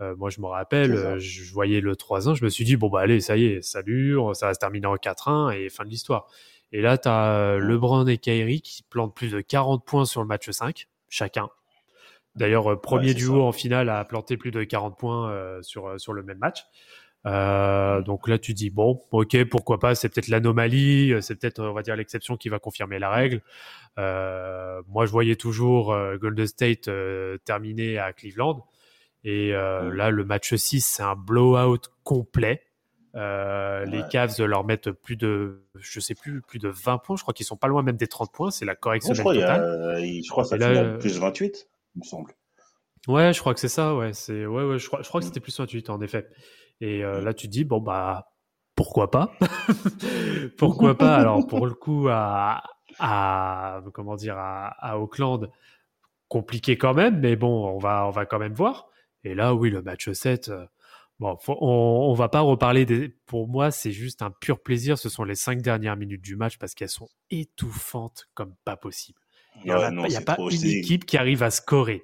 euh, 0.00 0.16
moi, 0.16 0.30
je 0.30 0.40
me 0.40 0.46
rappelle, 0.46 0.92
euh, 0.92 1.18
je 1.18 1.52
voyais 1.52 1.80
le 1.80 1.94
3-1, 1.94 2.34
je 2.34 2.44
me 2.44 2.50
suis 2.50 2.64
dit, 2.64 2.76
bon, 2.76 2.88
bah 2.88 3.00
allez, 3.00 3.20
ça 3.20 3.36
y 3.36 3.46
est, 3.46 3.62
salut, 3.62 4.16
ça 4.32 4.46
va 4.46 4.54
se 4.54 4.58
terminer 4.58 4.86
en 4.86 4.96
4-1 4.96 5.52
et 5.56 5.68
fin 5.68 5.84
de 5.84 5.88
l'histoire. 5.88 6.26
Et 6.72 6.80
là, 6.80 6.98
tu 6.98 7.08
as 7.08 7.36
euh, 7.36 7.58
LeBron 7.58 8.06
et 8.06 8.18
Kyrie 8.18 8.60
qui 8.60 8.82
plantent 8.82 9.14
plus 9.14 9.30
de 9.30 9.40
40 9.40 9.84
points 9.84 10.04
sur 10.04 10.20
le 10.20 10.26
match 10.26 10.50
5, 10.50 10.88
chacun. 11.08 11.48
D'ailleurs, 12.34 12.80
premier 12.80 13.14
duo 13.14 13.42
en 13.42 13.52
finale 13.52 13.88
à 13.88 14.04
planter 14.04 14.36
plus 14.36 14.50
de 14.50 14.64
40 14.64 14.98
points 14.98 15.60
sur, 15.62 16.00
sur 16.00 16.12
le 16.12 16.24
même 16.24 16.38
match. 16.38 16.64
Euh, 17.26 18.02
donc 18.02 18.26
là, 18.26 18.38
tu 18.38 18.54
dis 18.54 18.70
bon, 18.70 19.00
ok, 19.12 19.44
pourquoi 19.44 19.78
pas 19.78 19.94
C'est 19.94 20.08
peut-être 20.08 20.26
l'anomalie, 20.26 21.14
c'est 21.20 21.36
peut-être, 21.36 21.62
on 21.62 21.72
va 21.72 21.82
dire, 21.82 21.94
l'exception 21.94 22.36
qui 22.36 22.48
va 22.48 22.58
confirmer 22.58 22.98
la 22.98 23.10
règle. 23.10 23.40
Euh, 23.98 24.82
moi, 24.88 25.06
je 25.06 25.12
voyais 25.12 25.36
toujours 25.36 25.96
Golden 26.20 26.48
State 26.48 26.90
terminer 27.44 27.98
à 27.98 28.12
Cleveland. 28.12 28.66
Et 29.24 29.54
euh, 29.54 29.92
là, 29.94 30.10
le 30.10 30.24
match 30.24 30.54
6, 30.54 30.80
c'est 30.82 31.02
un 31.02 31.16
blowout 31.16 31.80
complet. 32.02 32.62
Les 33.14 34.02
Cavs 34.10 34.38
leur 34.40 34.64
mettent 34.64 34.90
plus 34.90 35.16
de, 35.16 35.64
je 35.76 36.00
sais 36.00 36.14
plus, 36.14 36.42
plus 36.42 36.58
de 36.58 36.68
20 36.68 36.98
points. 36.98 37.16
Je 37.16 37.22
crois 37.22 37.32
qu'ils 37.32 37.46
sont 37.46 37.56
pas 37.56 37.68
loin 37.68 37.82
même 37.82 37.96
des 37.96 38.08
30 38.08 38.32
points. 38.32 38.50
C'est 38.50 38.64
la 38.64 38.74
correction 38.74 39.14
je 39.14 39.20
crois, 39.20 39.34
totale. 39.34 40.00
je 40.02 40.28
crois 40.28 40.44
que 40.44 40.50
ça 40.50 40.58
fait 40.58 40.98
plus 40.98 41.18
28, 41.18 41.68
il 41.94 41.98
me 42.00 42.04
semble. 42.04 42.32
Ouais, 43.06 43.32
je 43.32 43.40
crois 43.40 43.54
que 43.54 43.60
c'est 43.60 43.68
ça. 43.68 43.94
Ouais, 43.94 44.12
c'est 44.12 44.46
ouais, 44.46 44.64
ouais, 44.64 44.78
je 44.78 44.86
crois, 44.86 45.02
je 45.02 45.08
crois 45.08 45.20
que 45.20 45.26
mm. 45.26 45.28
c'était 45.28 45.40
plus 45.40 45.58
28 45.58 45.90
en 45.90 46.00
effet. 46.00 46.28
Et 46.80 47.04
mm. 47.04 47.20
là, 47.20 47.34
tu 47.34 47.48
dis 47.48 47.64
bon 47.64 47.80
bah 47.80 48.34
pourquoi 48.76 49.10
pas? 49.10 49.32
Pourquoi 50.58 50.94
pas? 50.98 51.16
Alors 51.16 51.46
pour 51.46 51.66
le 51.66 51.74
coup 51.74 52.08
à, 52.10 52.62
à 52.98 53.82
comment 53.92 54.16
dire 54.16 54.36
à, 54.36 54.68
à, 54.80 54.98
Auckland, 54.98 55.50
compliqué 56.28 56.76
quand 56.76 56.94
même, 56.94 57.20
mais 57.20 57.36
bon, 57.36 57.68
on 57.68 57.78
va 57.78 58.06
on 58.06 58.10
va 58.10 58.26
quand 58.26 58.38
même 58.38 58.54
voir. 58.54 58.88
Et 59.24 59.34
là, 59.34 59.54
oui, 59.54 59.70
le 59.70 59.82
match 59.82 60.10
7. 60.10 60.48
Euh, 60.48 60.66
bon, 61.18 61.36
on, 61.48 61.54
on 62.10 62.14
va 62.14 62.28
pas 62.28 62.40
reparler 62.40 62.84
des. 62.84 63.08
Pour 63.26 63.48
moi, 63.48 63.70
c'est 63.70 63.92
juste 63.92 64.22
un 64.22 64.30
pur 64.30 64.62
plaisir. 64.62 64.98
Ce 64.98 65.08
sont 65.08 65.24
les 65.24 65.34
cinq 65.34 65.62
dernières 65.62 65.96
minutes 65.96 66.22
du 66.22 66.36
match 66.36 66.58
parce 66.58 66.74
qu'elles 66.74 66.88
sont 66.88 67.08
étouffantes 67.30 68.28
comme 68.34 68.54
pas 68.64 68.76
possible. 68.76 69.18
Il 69.64 69.66
n'y 69.66 69.72
a, 70.16 70.20
pas 70.20 70.36
une 70.38 70.64
équipe 70.64 71.06
qui 71.06 71.16
arrive 71.16 71.42
à 71.42 71.50
scorer. 71.50 72.02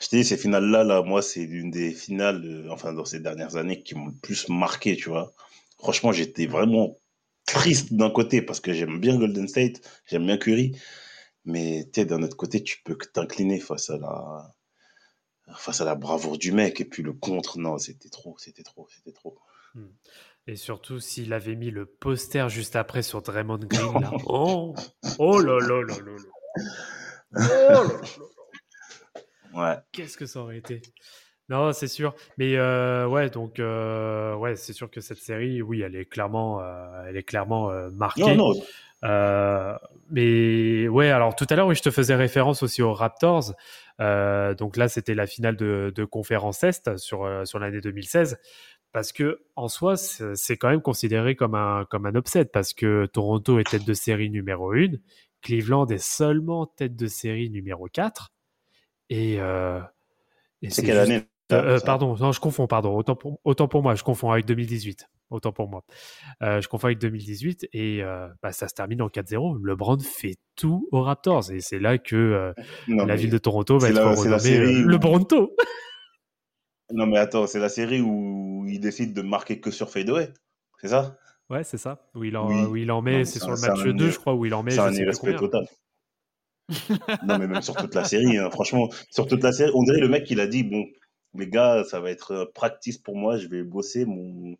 Je 0.00 0.08
te 0.08 0.16
dis, 0.16 0.24
ces 0.24 0.36
finales-là, 0.36 0.84
là, 0.84 1.02
moi, 1.02 1.20
c'est 1.20 1.44
l'une 1.44 1.70
des 1.70 1.92
finales, 1.92 2.42
euh, 2.44 2.68
enfin, 2.70 2.92
dans 2.92 3.04
ces 3.04 3.20
dernières 3.20 3.56
années, 3.56 3.82
qui 3.82 3.94
m'ont 3.94 4.06
le 4.06 4.14
plus 4.14 4.48
marqué, 4.48 4.96
tu 4.96 5.08
vois. 5.08 5.32
Franchement, 5.78 6.12
j'étais 6.12 6.46
vraiment 6.46 6.98
triste 7.46 7.92
d'un 7.92 8.10
côté 8.10 8.40
parce 8.40 8.60
que 8.60 8.72
j'aime 8.72 8.98
bien 9.00 9.18
Golden 9.18 9.48
State, 9.48 9.80
j'aime 10.06 10.26
bien 10.26 10.38
Curry, 10.38 10.76
mais 11.44 11.88
tu 11.92 12.04
d'un 12.06 12.22
autre 12.22 12.36
côté, 12.36 12.62
tu 12.62 12.80
peux 12.84 12.94
que 12.94 13.06
t'incliner 13.06 13.60
face 13.60 13.90
à 13.90 13.98
la 13.98 14.54
face 15.56 15.80
à 15.80 15.84
la 15.84 15.94
bravoure 15.94 16.38
du 16.38 16.52
mec 16.52 16.80
et 16.80 16.84
puis 16.84 17.02
le 17.02 17.12
contre, 17.12 17.58
non, 17.58 17.78
c'était 17.78 18.08
trop, 18.08 18.36
c'était 18.38 18.62
trop, 18.62 18.86
c'était 18.90 19.12
trop. 19.12 19.38
Hmm. 19.74 19.88
Et 20.46 20.56
surtout 20.56 21.00
s'il 21.00 21.32
avait 21.32 21.56
mis 21.56 21.70
le 21.70 21.86
poster 21.86 22.48
juste 22.48 22.76
après 22.76 23.02
sur 23.02 23.22
Draymond 23.22 23.58
Green 23.68 24.00
là. 24.00 24.10
Oh, 24.26 24.74
oh 25.18 25.40
là 25.40 25.58
là 25.58 25.82
là 25.82 25.96
là 26.04 26.12
Oh 27.36 27.38
là 27.38 27.82
là. 27.82 28.24
Ouais. 29.54 29.76
Qu'est-ce 29.92 30.16
que 30.16 30.26
ça 30.26 30.40
aurait 30.40 30.58
été? 30.58 30.82
Non, 31.48 31.72
c'est 31.72 31.88
sûr. 31.88 32.14
Mais 32.38 32.56
euh, 32.56 33.06
ouais, 33.06 33.28
donc 33.30 33.58
euh, 33.58 34.34
ouais, 34.34 34.56
c'est 34.56 34.72
sûr 34.72 34.90
que 34.90 35.00
cette 35.00 35.18
série, 35.18 35.62
oui, 35.62 35.82
elle 35.82 35.94
est 35.94 36.06
clairement, 36.06 36.60
euh, 36.60 37.04
elle 37.08 37.16
est 37.16 37.22
clairement 37.22 37.70
marquée. 37.92 38.34
Non, 38.34 38.54
non. 39.02 39.78
mais 40.10 40.88
ouais, 40.88 41.10
alors 41.10 41.36
tout 41.36 41.46
à 41.50 41.56
l'heure, 41.56 41.66
oui, 41.66 41.74
je 41.74 41.82
te 41.82 41.90
faisais 41.90 42.14
référence 42.14 42.62
aussi 42.62 42.82
aux 42.82 42.94
Raptors. 42.94 43.54
Donc 43.98 44.76
là, 44.76 44.88
c'était 44.88 45.14
la 45.14 45.26
finale 45.26 45.56
de, 45.56 45.92
de 45.94 46.04
conférence 46.04 46.64
Est 46.64 46.96
sur, 46.96 47.46
sur 47.46 47.58
l'année 47.58 47.80
2016 47.80 48.38
parce 48.94 49.10
que 49.10 49.42
en 49.56 49.66
soi, 49.66 49.96
c'est 49.96 50.56
quand 50.56 50.70
même 50.70 50.80
considéré 50.80 51.34
comme 51.34 51.56
un, 51.56 51.84
comme 51.90 52.06
un 52.06 52.14
upset, 52.14 52.44
parce 52.44 52.72
que 52.72 53.06
Toronto 53.06 53.58
est 53.58 53.68
tête 53.68 53.84
de 53.84 53.92
série 53.92 54.30
numéro 54.30 54.72
1, 54.72 54.92
Cleveland 55.42 55.86
est 55.86 55.98
seulement 55.98 56.66
tête 56.66 56.94
de 56.94 57.08
série 57.08 57.50
numéro 57.50 57.88
4, 57.88 58.32
et, 59.10 59.40
euh, 59.40 59.80
c'est 60.68 60.84
quelle 60.84 60.98
année 60.98 61.24
euh, 61.52 61.78
pardon, 61.80 62.16
non, 62.16 62.32
je 62.32 62.40
confonds, 62.40 62.66
pardon. 62.66 62.96
Autant 62.96 63.16
pour, 63.16 63.38
autant 63.44 63.68
pour 63.68 63.82
moi, 63.82 63.94
je 63.94 64.02
confonds 64.02 64.30
avec 64.30 64.46
2018. 64.46 65.08
Autant 65.30 65.52
pour 65.52 65.68
moi. 65.68 65.84
Euh, 66.42 66.60
je 66.60 66.68
confonds 66.68 66.88
avec 66.88 66.98
2018 66.98 67.68
et 67.72 68.02
bah, 68.42 68.52
ça 68.52 68.68
se 68.68 68.74
termine 68.74 69.02
en 69.02 69.08
4-0. 69.08 69.58
LeBron 69.64 69.98
fait 69.98 70.36
tout 70.54 70.88
aux 70.92 71.02
Raptors 71.02 71.50
et 71.50 71.60
c'est 71.60 71.78
là 71.78 71.98
que 71.98 72.52
la 72.88 73.16
ville 73.16 73.30
de 73.30 73.38
Toronto 73.38 73.78
va 73.78 73.88
être 73.88 74.02
renommée 74.02 74.82
le 74.82 74.98
Bronto. 74.98 75.56
non 76.92 77.06
mais 77.06 77.18
attends, 77.18 77.46
c'est 77.46 77.58
la 77.58 77.68
série 77.68 78.00
où 78.00 78.64
il 78.68 78.80
décide 78.80 79.14
de 79.14 79.22
marquer 79.22 79.60
que 79.60 79.70
sur 79.70 79.90
fadeaway, 79.90 80.32
c'est 80.80 80.88
ça? 80.88 81.16
Ouais, 81.50 81.64
c'est 81.64 81.78
ça. 81.78 82.06
Où 82.14 82.24
il 82.24 82.36
en, 82.36 82.66
où 82.66 82.76
il 82.76 82.90
en 82.90 83.02
met, 83.02 83.24
c'est 83.24 83.38
sur 83.38 83.50
le 83.50 83.60
match 83.60 83.82
2, 83.82 84.10
je 84.10 84.18
crois, 84.18 84.34
où 84.34 84.46
il 84.46 84.54
en 84.54 84.62
met. 84.62 84.70
C'est 84.70 84.80
un 84.80 84.92
irrespect 84.92 85.36
total 85.36 85.66
non, 87.26 87.38
mais 87.38 87.46
même 87.46 87.60
sur 87.60 87.74
toute 87.74 87.94
la 87.94 88.04
série, 88.04 88.38
hein. 88.38 88.48
franchement, 88.50 88.88
sur 89.10 89.26
toute 89.26 89.42
la 89.42 89.52
série, 89.52 89.70
on 89.74 89.82
dirait 89.82 90.00
le 90.00 90.08
mec 90.08 90.30
il 90.30 90.40
a 90.40 90.46
dit 90.46 90.62
bon, 90.62 90.82
les 91.34 91.46
gars, 91.46 91.84
ça 91.84 92.00
va 92.00 92.10
être 92.10 92.30
euh, 92.30 92.44
practice 92.54 92.96
pour 92.96 93.16
moi, 93.16 93.36
je 93.36 93.48
vais 93.48 93.62
bosser 93.62 94.06
mon, 94.06 94.56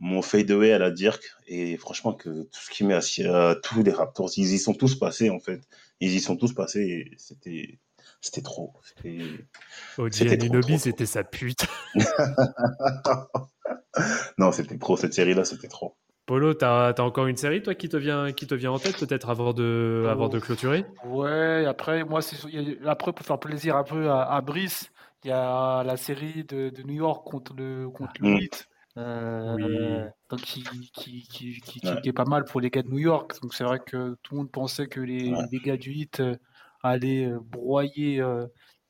mon 0.00 0.22
fadeaway 0.22 0.72
à 0.72 0.78
la 0.78 0.90
Dirk. 0.90 1.22
Et 1.46 1.76
franchement, 1.76 2.12
que 2.12 2.28
tout 2.44 2.60
ce 2.60 2.70
qui 2.70 2.84
met 2.84 2.94
à, 2.94 3.54
tous 3.62 3.82
les 3.82 3.92
Raptors, 3.92 4.30
ils 4.36 4.52
y 4.52 4.58
sont 4.58 4.74
tous 4.74 4.98
passés 4.98 5.30
en 5.30 5.40
fait. 5.40 5.60
Ils 6.00 6.14
y 6.14 6.20
sont 6.20 6.36
tous 6.36 6.52
passés 6.52 6.80
et 6.80 7.14
c'était. 7.16 7.78
C'était 8.20 8.42
trop. 8.42 8.72
C'était 8.82 9.46
c'était 10.78 11.06
sa 11.06 11.22
pute. 11.22 11.66
non, 14.38 14.50
c'était 14.52 14.78
trop. 14.78 14.96
Cette 14.96 15.14
série-là, 15.14 15.44
c'était 15.44 15.68
trop. 15.68 15.96
Polo, 16.26 16.52
t'as 16.52 16.90
as 16.90 17.00
encore 17.00 17.26
une 17.26 17.38
série, 17.38 17.62
toi, 17.62 17.74
qui 17.74 17.88
te 17.88 17.96
vient, 17.96 18.32
qui 18.32 18.46
te 18.46 18.54
vient 18.54 18.72
en 18.72 18.78
tête, 18.78 18.98
peut-être 18.98 19.30
avant 19.30 19.54
de, 19.54 20.06
avant 20.10 20.28
de 20.28 20.38
clôturer? 20.38 20.84
Ouais, 21.06 21.64
après, 21.66 22.04
moi, 22.04 22.20
après, 22.86 23.12
pour 23.14 23.24
faire 23.24 23.40
plaisir 23.40 23.76
un 23.76 23.84
peu 23.84 24.10
à, 24.10 24.38
Brice, 24.42 24.90
il 25.24 25.28
y 25.28 25.32
a 25.32 25.82
la 25.84 25.96
série 25.96 26.44
de, 26.44 26.68
de, 26.68 26.82
New 26.82 26.96
York 26.96 27.26
contre 27.26 27.54
le, 27.56 27.88
contre 27.88 28.12
le 28.20 28.28
8. 28.36 28.68
Euh, 28.98 30.08
donc 30.28 30.40
qui, 30.40 30.62
qui, 30.92 31.22
qui, 31.22 31.60
qui, 31.60 32.08
est 32.08 32.12
pas 32.12 32.24
mal 32.24 32.44
pour 32.44 32.60
les 32.60 32.68
gars 32.68 32.82
de 32.82 32.88
New 32.88 32.98
York. 32.98 33.40
Donc 33.40 33.54
c'est 33.54 33.64
vrai 33.64 33.78
que 33.78 34.16
tout 34.22 34.34
le 34.34 34.38
monde 34.38 34.50
pensait 34.50 34.88
que 34.88 35.00
les, 35.00 35.32
les 35.52 35.60
gars 35.60 35.76
du 35.76 35.92
8 35.92 36.20
euh, 36.20 36.36
allaient 36.82 37.26
euh, 37.26 37.38
broyer 37.40 38.22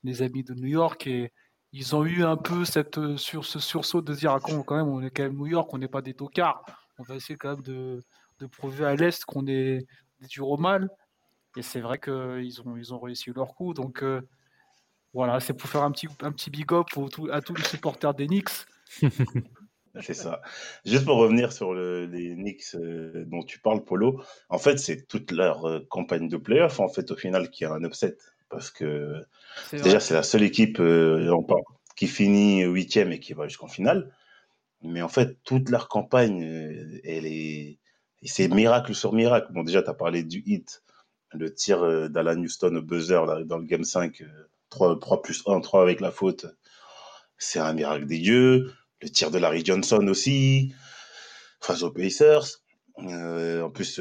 les 0.02 0.22
amis 0.22 0.44
de 0.44 0.54
New 0.54 0.68
York 0.68 1.06
et 1.06 1.32
ils 1.72 1.94
ont 1.94 2.04
eu 2.04 2.24
un 2.24 2.36
peu 2.36 2.64
cette, 2.64 3.16
sur, 3.16 3.44
ce 3.44 3.58
sursaut 3.58 4.00
de 4.00 4.14
dire 4.14 4.32
ah, 4.32 4.40
quand 4.40 4.76
même 4.76 4.88
on 4.88 5.02
est 5.02 5.10
quand 5.10 5.24
même 5.24 5.36
New 5.36 5.46
York, 5.46 5.72
on 5.74 5.78
n'est 5.78 5.88
pas 5.88 6.02
des 6.02 6.14
tocards 6.14 6.64
on 6.98 7.02
va 7.04 7.14
essayer 7.14 7.36
quand 7.36 7.50
même 7.50 7.62
de, 7.62 8.02
prouver 8.52 8.84
à 8.84 8.94
l'Est 8.94 9.24
qu'on 9.24 9.46
est 9.46 9.86
du 10.20 10.40
mal. 10.58 10.88
Et 11.56 11.62
c'est 11.62 11.80
vrai 11.80 11.98
qu'ils 11.98 12.60
ont, 12.62 12.76
ils 12.76 12.94
ont 12.94 12.98
réussi 12.98 13.32
leur 13.34 13.54
coup. 13.54 13.74
Donc 13.74 14.02
euh, 14.02 14.20
voilà, 15.14 15.40
c'est 15.40 15.54
pour 15.54 15.68
faire 15.68 15.82
un 15.82 15.90
petit, 15.90 16.08
un 16.20 16.32
petit 16.32 16.50
big 16.50 16.72
up 16.72 16.86
à 17.32 17.40
tous 17.40 17.54
les 17.54 17.64
supporters 17.64 18.14
des 18.14 18.26
Knicks. 18.26 18.66
c'est 20.01 20.14
ça. 20.14 20.40
Juste 20.85 21.05
pour 21.05 21.16
revenir 21.16 21.53
sur 21.53 21.74
les 21.74 22.35
Knicks 22.35 22.74
euh, 22.74 23.24
dont 23.27 23.42
tu 23.42 23.61
parles, 23.61 23.85
Polo, 23.85 24.22
en 24.48 24.59
fait, 24.59 24.79
c'est 24.79 25.07
toute 25.07 25.31
leur 25.33 25.66
euh, 25.66 25.81
campagne 25.88 26.29
de 26.29 26.37
playoff, 26.37 26.81
en 26.81 26.88
fait, 26.88 27.11
au 27.11 27.16
final, 27.16 27.51
qui 27.51 27.64
a 27.64 27.72
un 27.72 27.83
upset. 27.85 28.16
Parce 28.48 28.70
que 28.70 29.22
déjà, 29.72 30.01
c'est 30.01 30.14
la 30.14 30.22
seule 30.22 30.42
équipe 30.42 30.81
qui 31.96 32.07
finit 32.07 32.62
huitième 32.64 33.12
et 33.12 33.20
qui 33.20 33.35
va 33.35 33.46
jusqu'en 33.46 33.68
finale. 33.68 34.11
Mais 34.83 35.03
en 35.03 35.09
fait, 35.09 35.42
toute 35.44 35.70
leur 35.70 35.88
campagne, 35.88 36.44
euh, 36.44 37.01
elle 37.05 37.27
est. 37.27 37.79
C'est 38.22 38.48
miracle 38.48 38.94
sur 38.94 39.12
miracle. 39.12 39.53
Bon, 39.53 39.62
déjà, 39.62 39.83
tu 39.83 39.90
as 39.90 39.94
parlé 39.94 40.22
du 40.22 40.42
hit, 40.46 40.83
le 41.33 41.53
tir 41.55 41.83
euh, 41.83 42.09
d'Alan 42.09 42.40
Houston 42.40 42.74
au 42.77 42.83
buzzer 42.83 43.20
dans 43.46 43.59
le 43.59 43.64
Game 43.64 43.85
5, 43.85 44.22
3, 44.70 44.98
3 44.98 45.22
plus 45.22 45.42
1, 45.46 45.61
3 45.61 45.83
avec 45.83 46.01
la 46.01 46.11
faute. 46.11 46.46
C'est 47.38 47.61
un 47.61 47.72
miracle 47.72 48.07
des 48.07 48.18
dieux. 48.18 48.72
Le 49.00 49.08
tir 49.11 49.30
de 49.30 49.38
Larry 49.38 49.64
Johnson 49.64 50.06
aussi, 50.08 50.74
face 51.61 51.82
aux 51.82 51.90
Pacers. 51.90 52.61
Euh, 53.00 53.62
en 53.62 53.70
plus, 53.70 54.00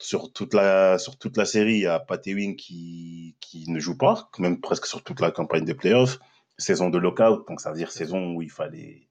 sur, 0.00 0.32
toute 0.32 0.54
la, 0.54 0.98
sur 0.98 1.16
toute 1.18 1.36
la 1.36 1.44
série, 1.44 1.74
il 1.74 1.82
y 1.82 1.86
a 1.86 2.00
Pat 2.00 2.26
Ewing 2.26 2.56
qui, 2.56 3.36
qui 3.40 3.70
ne 3.70 3.78
joue 3.78 3.96
pas, 3.96 4.28
même 4.38 4.60
presque 4.60 4.86
sur 4.86 5.04
toute 5.04 5.20
la 5.20 5.30
campagne 5.30 5.64
des 5.64 5.74
playoffs. 5.74 6.18
Saison 6.56 6.90
de 6.90 6.98
lockout, 6.98 7.46
donc 7.46 7.60
ça 7.60 7.70
veut 7.70 7.76
dire 7.76 7.92
saison 7.92 8.32
où 8.34 8.42
il 8.42 8.50
fallait 8.50 9.08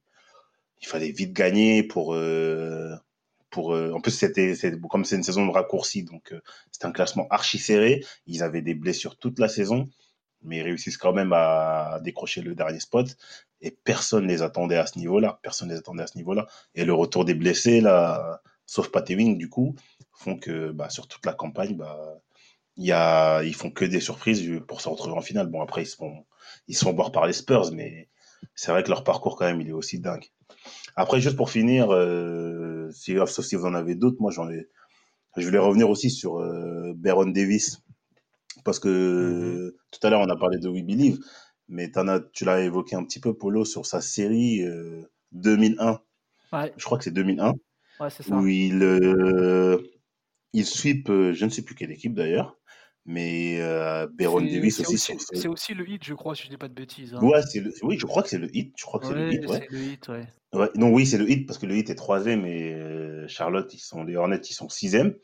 il 0.81 0.87
fallait 0.87 1.11
vite 1.11 1.33
gagner 1.33 1.83
pour 1.83 2.13
euh, 2.13 2.95
pour 3.49 3.73
euh, 3.73 3.91
en 3.93 4.01
plus 4.01 4.11
c'était 4.11 4.53
comme 4.89 5.05
c'est 5.05 5.15
une 5.15 5.23
saison 5.23 5.49
raccourcie 5.51 6.03
donc 6.03 6.31
euh, 6.31 6.41
c'était 6.71 6.85
un 6.85 6.91
classement 6.91 7.27
archi 7.29 7.57
serré 7.57 8.03
ils 8.25 8.43
avaient 8.43 8.61
des 8.61 8.75
blessures 8.75 9.17
toute 9.17 9.39
la 9.39 9.47
saison 9.47 9.89
mais 10.43 10.57
ils 10.57 10.63
réussissent 10.63 10.97
quand 10.97 11.13
même 11.13 11.33
à 11.33 11.99
décrocher 12.03 12.41
le 12.41 12.55
dernier 12.55 12.79
spot. 12.79 13.07
Et 13.61 13.71
personne 13.71 14.27
les 14.27 14.41
attendait 14.41 14.77
à 14.77 14.85
ce 14.85 14.97
niveau-là. 14.99 15.39
Personne 15.41 15.69
les 15.69 15.77
attendait 15.77 16.03
à 16.03 16.07
ce 16.07 16.17
niveau-là. 16.17 16.47
Et 16.75 16.85
le 16.85 16.93
retour 16.93 17.25
des 17.25 17.33
blessés 17.33 17.81
là 17.81 18.41
sauf 18.65 18.89
Patewing 18.91 19.37
du 19.37 19.49
coup 19.49 19.75
font 20.11 20.37
que 20.37 20.71
bah, 20.71 20.89
sur 20.89 21.07
toute 21.07 21.25
la 21.25 21.33
campagne 21.33 21.77
bah 21.77 22.21
y 22.75 22.91
a 22.91 23.41
ils 23.43 23.55
font 23.55 23.71
que 23.71 23.85
des 23.85 24.01
surprises 24.01 24.61
pour 24.67 24.81
se 24.81 24.89
retrouver 24.89 25.15
en 25.15 25.21
finale. 25.21 25.47
Bon 25.47 25.61
après 25.61 25.83
ils 25.83 25.87
se 25.87 25.95
font 25.95 26.25
ils 26.67 26.75
se 26.75 26.83
font 26.83 26.93
voir 26.93 27.11
par 27.11 27.27
les 27.27 27.33
Spurs 27.33 27.71
mais 27.73 28.09
c'est 28.55 28.71
vrai 28.71 28.83
que 28.83 28.89
leur 28.89 29.03
parcours 29.03 29.37
quand 29.37 29.45
même 29.45 29.61
il 29.61 29.69
est 29.69 29.73
aussi 29.73 29.99
dingue. 29.99 30.25
Après, 30.95 31.21
juste 31.21 31.35
pour 31.35 31.51
finir, 31.51 31.93
euh, 31.93 32.89
si, 32.91 33.15
sauf 33.27 33.45
si 33.45 33.55
vous 33.55 33.65
en 33.65 33.75
avez 33.75 33.93
d'autres, 33.93 34.17
moi 34.19 34.31
j'en 34.31 34.49
ai. 34.49 34.67
Je 35.37 35.45
voulais 35.45 35.59
revenir 35.59 35.89
aussi 35.89 36.09
sur 36.09 36.39
euh, 36.39 36.93
Baron 36.95 37.27
Davis 37.27 37.83
parce 38.67 38.79
que 38.79 38.89
mm-hmm. 38.89 39.71
tout 39.91 40.05
à 40.05 40.09
l'heure 40.09 40.19
on 40.19 40.29
a 40.29 40.35
parlé 40.35 40.59
de 40.59 40.67
We 40.67 40.83
Believe, 40.83 41.19
mais 41.69 41.89
as, 41.97 42.19
tu 42.33 42.43
l'as 42.43 42.59
évoqué 42.59 42.97
un 42.97 43.05
petit 43.05 43.21
peu 43.21 43.33
Polo 43.33 43.63
sur 43.63 43.85
sa 43.85 44.01
série 44.01 44.61
2001. 45.31 46.01
Euh, 46.53 46.69
je 46.75 46.83
crois 46.83 46.97
que 46.97 47.05
c'est 47.05 47.11
2001. 47.11 47.53
Ouais, 47.99 48.09
c'est 48.09 48.23
ça. 48.23 48.35
Où 48.35 48.45
il 48.45 48.83
euh, 48.83 49.77
il 50.51 50.65
sweep, 50.65 51.07
je 51.07 51.45
ne 51.45 51.49
sais 51.49 51.61
plus 51.61 51.75
quelle 51.75 51.91
équipe 51.91 52.13
d'ailleurs, 52.13 52.57
Mais 53.05 53.61
euh, 53.61 54.05
Baron 54.13 54.41
Davis 54.41 54.81
aussi. 54.81 54.97
C'est 54.97 55.47
aussi, 55.47 55.73
le 55.73 55.89
hit, 55.89 56.03
je 56.03 56.13
crois, 56.13 56.35
si 56.35 56.43
je 56.43 56.49
dis 56.49 56.57
pas 56.57 56.67
de 56.67 56.73
bêtises. 56.73 57.13
Hein. 57.13 57.21
Ouais, 57.21 57.39
le, 57.55 57.71
oui, 57.83 57.97
je 57.97 58.05
crois 58.05 58.21
que 58.21 58.29
c'est 58.29 58.37
le 58.37 58.53
hit. 58.53 58.73
Je 58.77 58.83
crois 58.83 58.99
que 58.99 59.07
c'est 59.07 59.13
le 59.13 59.33
hit. 59.33 59.47
Ouais. 59.47 59.67
le 59.71 59.79
hit, 59.79 60.07
ouais. 60.09 60.27
ouais. 60.53 60.69
Non, 60.75 60.89
oui, 60.89 61.05
c'est 61.05 61.17
le 61.17 61.29
hit 61.29 61.47
parce 61.47 61.57
que 61.57 61.65
le 61.65 61.77
hit 61.77 61.89
est 61.89 61.95
troisième 61.95 62.45
et 62.45 62.73
euh, 62.73 63.27
Charlotte, 63.29 63.73
ils 63.73 63.79
sont 63.79 64.03
les 64.03 64.17
Hornets, 64.17 64.41
ils 64.49 64.53
sont 64.53 64.67
sixième. 64.67 65.15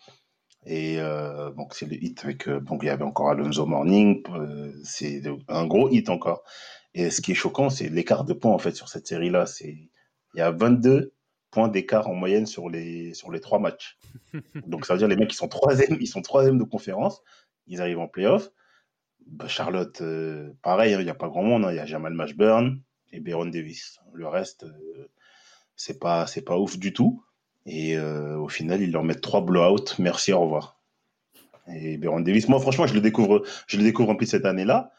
Et 0.65 0.99
euh, 0.99 1.51
donc 1.51 1.73
c'est 1.73 1.85
le 1.85 2.01
hit 2.01 2.23
avec 2.23 2.47
euh, 2.47 2.59
donc 2.61 2.83
il 2.83 2.85
y 2.87 2.89
avait 2.89 3.03
encore 3.03 3.29
Alonso 3.29 3.65
Morning, 3.65 4.23
euh, 4.29 4.71
c'est 4.83 5.21
un 5.47 5.65
gros 5.67 5.89
hit 5.89 6.09
encore. 6.09 6.43
Et 6.93 7.09
ce 7.09 7.21
qui 7.21 7.31
est 7.31 7.35
choquant, 7.35 7.69
c'est 7.69 7.89
l'écart 7.89 8.23
de 8.23 8.33
points 8.33 8.53
en 8.53 8.59
fait 8.59 8.75
sur 8.75 8.87
cette 8.87 9.07
série-là. 9.07 9.45
C'est 9.45 9.89
il 10.35 10.39
y 10.39 10.41
a 10.41 10.51
22 10.51 11.13
points 11.51 11.67
d'écart 11.67 12.07
en 12.09 12.15
moyenne 12.15 12.45
sur 12.45 12.69
les 12.69 13.13
sur 13.13 13.31
les 13.31 13.39
trois 13.39 13.59
matchs. 13.59 13.97
Donc 14.67 14.85
ça 14.85 14.93
veut 14.93 14.99
dire 14.99 15.07
les 15.07 15.15
mecs 15.15 15.29
qui 15.29 15.35
sont 15.35 15.47
troisième, 15.47 15.97
ils 15.99 16.07
sont 16.07 16.21
troisième 16.21 16.57
de 16.57 16.63
conférence, 16.63 17.21
ils 17.67 17.81
arrivent 17.81 17.99
en 17.99 18.07
playoff. 18.07 18.49
Bah, 19.27 19.47
Charlotte, 19.47 20.01
euh, 20.01 20.51
pareil, 20.61 20.93
hein, 20.93 20.99
il 20.99 21.05
n'y 21.05 21.09
a 21.09 21.15
pas 21.15 21.29
grand 21.29 21.43
monde. 21.43 21.65
Hein. 21.65 21.71
Il 21.71 21.75
y 21.75 21.79
a 21.79 21.85
Jamal 21.85 22.13
Mashburn 22.13 22.81
et 23.11 23.19
Baron 23.19 23.45
Davis. 23.45 23.99
Le 24.13 24.27
reste, 24.27 24.63
euh, 24.63 25.07
c'est 25.75 25.99
pas 25.99 26.27
c'est 26.27 26.41
pas 26.41 26.57
ouf 26.57 26.77
du 26.77 26.93
tout. 26.93 27.23
Et 27.65 27.97
euh, 27.97 28.37
au 28.37 28.49
final, 28.49 28.81
ils 28.81 28.91
leur 28.91 29.03
mettent 29.03 29.21
trois 29.21 29.41
blowouts. 29.41 29.95
Merci, 29.99 30.33
au 30.33 30.41
revoir. 30.41 30.81
Et 31.73 31.97
Baron 31.97 32.19
Davis, 32.19 32.49
moi 32.49 32.59
franchement, 32.59 32.87
je 32.87 32.93
le 32.93 33.01
découvre, 33.01 33.43
je 33.67 33.77
le 33.77 33.83
découvre 33.83 34.09
en 34.09 34.15
plus 34.15 34.27
cette 34.27 34.45
année-là. 34.45 34.91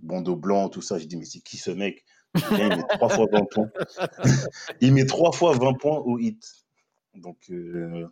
Bandeau 0.00 0.36
blanc, 0.36 0.68
tout 0.68 0.82
ça. 0.82 0.98
Je 0.98 1.04
dis 1.04 1.16
mais 1.16 1.24
c'est 1.24 1.40
qui 1.40 1.56
ce 1.56 1.70
mec? 1.70 2.04
Il 2.34 2.68
met 2.68 2.82
trois 2.88 3.08
fois 3.08 3.26
20 3.32 3.44
points. 3.50 3.70
il 4.80 4.92
met 4.92 5.06
trois 5.06 5.32
fois 5.32 5.56
20 5.56 5.74
points 5.74 5.98
au 5.98 6.18
hit. 6.18 6.44
Donc, 7.14 7.38
euh, 7.50 8.06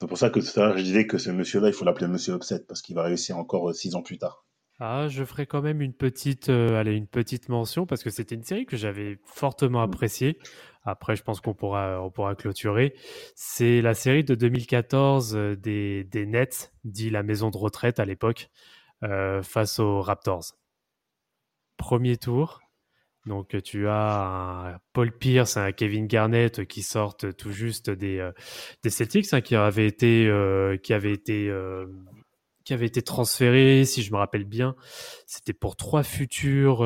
c'est 0.00 0.06
pour 0.06 0.18
ça 0.18 0.30
que 0.30 0.40
tout 0.40 0.60
à 0.60 0.66
l'heure, 0.66 0.78
je 0.78 0.82
disais 0.82 1.06
que 1.06 1.18
ce 1.18 1.30
monsieur-là, 1.30 1.68
il 1.68 1.74
faut 1.74 1.84
l'appeler 1.84 2.08
Monsieur 2.08 2.34
Upset 2.34 2.64
parce 2.66 2.82
qu'il 2.82 2.94
va 2.94 3.04
réussir 3.04 3.38
encore 3.38 3.70
euh, 3.70 3.72
six 3.72 3.94
ans 3.94 4.02
plus 4.02 4.18
tard. 4.18 4.44
Ah, 4.80 5.06
je 5.08 5.24
ferai 5.24 5.46
quand 5.46 5.62
même 5.62 5.80
une 5.80 5.92
petite, 5.92 6.48
euh, 6.48 6.82
une 6.84 7.06
petite 7.06 7.48
mention 7.48 7.86
parce 7.86 8.02
que 8.02 8.10
c'était 8.10 8.34
une 8.34 8.42
série 8.42 8.66
que 8.66 8.76
j'avais 8.76 9.18
fortement 9.24 9.80
appréciée. 9.80 10.38
Après, 10.84 11.16
je 11.16 11.22
pense 11.22 11.40
qu'on 11.40 11.54
pourra, 11.54 12.02
on 12.02 12.10
pourra 12.10 12.34
clôturer. 12.34 12.94
C'est 13.34 13.80
la 13.82 13.94
série 13.94 14.24
de 14.24 14.34
2014 14.34 15.34
des, 15.58 16.04
des 16.04 16.26
Nets, 16.26 16.72
dit 16.84 17.10
la 17.10 17.22
maison 17.22 17.50
de 17.50 17.56
retraite 17.56 18.00
à 18.00 18.04
l'époque, 18.04 18.50
face 19.00 19.78
aux 19.78 20.00
Raptors. 20.00 20.54
Premier 21.76 22.16
tour, 22.16 22.60
donc 23.26 23.56
tu 23.62 23.86
as 23.88 24.72
un 24.72 24.78
Paul 24.92 25.16
Pierce, 25.16 25.56
un 25.56 25.70
Kevin 25.72 26.06
Garnett 26.06 26.66
qui 26.66 26.82
sortent 26.82 27.36
tout 27.36 27.52
juste 27.52 27.88
des, 27.88 28.18
euh, 28.18 28.32
des 28.82 28.90
Celtics, 28.90 29.32
hein, 29.32 29.40
qui 29.40 29.54
avaient 29.54 29.86
été, 29.86 30.26
euh, 30.26 30.76
qui 30.76 30.92
avaient 30.92 31.12
été, 31.12 31.48
euh, 31.48 31.86
qui 32.64 32.74
avaient 32.74 32.86
été 32.86 33.02
transférés, 33.02 33.84
si 33.84 34.02
je 34.02 34.12
me 34.12 34.18
rappelle 34.18 34.44
bien. 34.44 34.74
C'était 35.26 35.52
pour 35.52 35.76
trois 35.76 36.02
futurs 36.02 36.78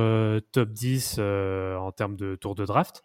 top 0.52 0.70
10 0.70 1.18
en 1.18 1.92
termes 1.92 2.16
de 2.16 2.34
tour 2.34 2.54
de 2.54 2.64
draft. 2.64 3.02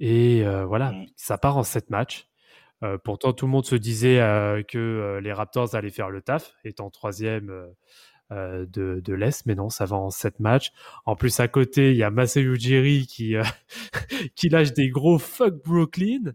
Et 0.00 0.44
voilà, 0.66 0.92
mmh. 0.92 1.06
ça 1.16 1.38
part 1.38 1.56
en 1.56 1.62
sept 1.62 1.90
matchs. 1.90 2.28
pourtant, 3.04 3.32
tout 3.32 3.46
le 3.46 3.52
monde 3.52 3.66
se 3.66 3.76
disait 3.76 4.16
que 4.68 5.20
les 5.22 5.32
Raptors 5.32 5.74
allaient 5.74 5.90
faire 5.90 6.10
le 6.10 6.22
taf, 6.22 6.54
étant 6.64 6.90
troisième 6.90 7.72
euh, 8.32 8.64
de, 8.66 9.02
de 9.04 9.12
l'Est, 9.12 9.44
mais 9.44 9.54
non, 9.54 9.68
ça 9.68 9.84
va 9.84 9.96
en 9.96 10.08
7 10.08 10.40
matchs. 10.40 10.72
En 11.04 11.14
plus, 11.14 11.40
à 11.40 11.48
côté, 11.48 11.90
il 11.90 11.96
y 11.96 12.02
a 12.02 12.10
Masai 12.10 12.40
Ujiri 12.40 13.06
qui, 13.06 13.36
euh, 13.36 13.44
qui 14.34 14.48
lâche 14.48 14.72
des 14.72 14.88
gros 14.88 15.18
fuck 15.18 15.62
Brooklyn. 15.62 16.32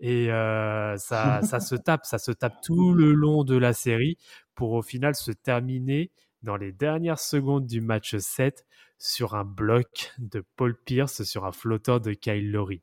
Et 0.00 0.32
euh, 0.32 0.96
ça, 0.96 1.40
ça 1.42 1.60
se 1.60 1.76
tape, 1.76 2.06
ça 2.06 2.18
se 2.18 2.32
tape 2.32 2.60
tout 2.62 2.92
le 2.92 3.12
long 3.12 3.44
de 3.44 3.56
la 3.56 3.72
série 3.72 4.18
pour 4.56 4.72
au 4.72 4.82
final 4.82 5.14
se 5.14 5.30
terminer 5.30 6.10
dans 6.42 6.56
les 6.56 6.72
dernières 6.72 7.20
secondes 7.20 7.66
du 7.66 7.80
match 7.80 8.16
7 8.16 8.66
sur 8.98 9.34
un 9.36 9.44
bloc 9.44 10.12
de 10.18 10.44
Paul 10.56 10.76
Pierce 10.76 11.22
sur 11.22 11.44
un 11.46 11.52
flotteur 11.52 12.00
de 12.00 12.12
Kyle 12.14 12.50
Lowry. 12.50 12.82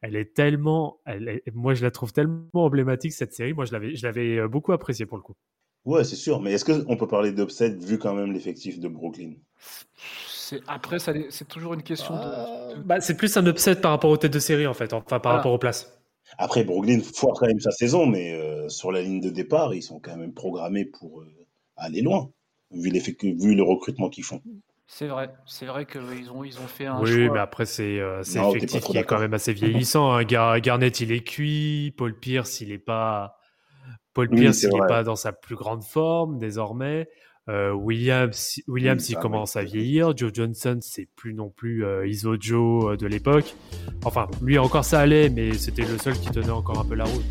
Elle 0.00 0.16
est 0.16 0.34
tellement, 0.34 1.00
elle 1.06 1.40
moi 1.54 1.74
je 1.74 1.82
la 1.82 1.90
trouve 1.90 2.12
tellement 2.12 2.48
emblématique 2.54 3.12
cette 3.12 3.32
série. 3.32 3.52
Moi 3.52 3.64
je 3.64 3.72
l'avais, 3.72 3.96
je 3.96 4.06
l'avais 4.06 4.46
beaucoup 4.48 4.72
appréciée 4.72 5.06
pour 5.06 5.18
le 5.18 5.22
coup. 5.22 5.34
Ouais, 5.84 6.04
c'est 6.04 6.16
sûr. 6.16 6.40
Mais 6.40 6.52
est-ce 6.52 6.64
qu'on 6.64 6.96
peut 6.96 7.08
parler 7.08 7.32
d'upset 7.32 7.70
vu 7.70 7.98
quand 7.98 8.14
même 8.14 8.32
l'effectif 8.32 8.78
de 8.78 8.88
Brooklyn? 8.88 9.32
Après, 10.66 10.98
c'est 10.98 11.48
toujours 11.48 11.74
une 11.74 11.82
question 11.82 12.14
de. 12.14 12.20
Euh, 12.22 12.74
bah, 12.84 13.00
c'est 13.00 13.16
plus 13.16 13.36
un 13.36 13.46
upset 13.46 13.76
par 13.76 13.92
rapport 13.92 14.10
aux 14.10 14.16
têtes 14.16 14.32
de 14.32 14.38
série, 14.38 14.66
en 14.66 14.74
fait, 14.74 14.92
enfin 14.92 15.20
par 15.20 15.32
rapport 15.32 15.52
aux 15.52 15.58
places. 15.58 15.98
Après, 16.36 16.62
Brooklyn 16.62 17.00
foire 17.00 17.34
quand 17.38 17.46
même 17.46 17.60
sa 17.60 17.70
saison, 17.70 18.06
mais 18.06 18.34
euh, 18.34 18.68
sur 18.68 18.92
la 18.92 19.02
ligne 19.02 19.20
de 19.20 19.30
départ, 19.30 19.74
ils 19.74 19.82
sont 19.82 19.98
quand 19.98 20.16
même 20.16 20.34
programmés 20.34 20.84
pour 20.84 21.20
euh, 21.20 21.46
aller 21.76 22.02
loin, 22.02 22.30
vu, 22.70 22.90
vu 22.90 23.54
le 23.54 23.62
recrutement 23.62 24.10
qu'ils 24.10 24.24
font. 24.24 24.42
C'est 24.90 25.06
vrai, 25.06 25.30
c'est 25.44 25.66
vrai 25.66 25.84
qu'ils 25.84 26.32
ont, 26.32 26.44
ils 26.44 26.58
ont 26.58 26.66
fait 26.66 26.86
un. 26.86 26.98
Oui, 27.00 27.28
mais 27.28 27.38
après, 27.38 27.66
c'est 27.66 28.00
euh, 28.00 28.22
effectif 28.22 28.82
qui 28.82 28.96
est 28.96 29.04
quand 29.04 29.20
même 29.20 29.34
assez 29.34 29.52
vieillissant. 29.52 30.12
Hein. 30.12 30.24
Garnett, 30.24 31.00
il 31.00 31.12
est 31.12 31.22
cuit. 31.22 31.94
Paul 31.96 32.18
Pierce, 32.18 32.62
il 32.62 32.70
n'est 32.70 32.78
pas 32.78 33.38
Paul 34.18 34.30
Pierce, 34.30 34.64
il 34.64 34.70
n'est 34.70 34.86
pas 34.88 35.04
dans 35.04 35.14
sa 35.14 35.30
plus 35.30 35.54
grande 35.54 35.84
forme 35.84 36.38
désormais. 36.38 37.08
Euh, 37.48 37.70
Williams, 37.72 38.60
Williams 38.66 39.08
il 39.08 39.16
commence 39.16 39.54
à 39.54 39.62
vieillir. 39.62 40.16
Joe 40.16 40.32
Johnson, 40.34 40.78
c'est 40.82 41.08
plus 41.16 41.34
non 41.34 41.50
plus 41.50 41.84
euh, 41.84 42.04
Iso 42.06 42.34
Joe 42.38 42.92
euh, 42.92 42.96
de 42.96 43.06
l'époque. 43.06 43.54
Enfin, 44.04 44.26
lui 44.42 44.58
encore 44.58 44.84
ça 44.84 44.98
allait, 45.00 45.30
mais 45.30 45.54
c'était 45.54 45.84
le 45.84 45.98
seul 45.98 46.14
qui 46.14 46.30
tenait 46.30 46.50
encore 46.50 46.80
un 46.80 46.84
peu 46.84 46.94
la 46.94 47.04
route. 47.04 47.24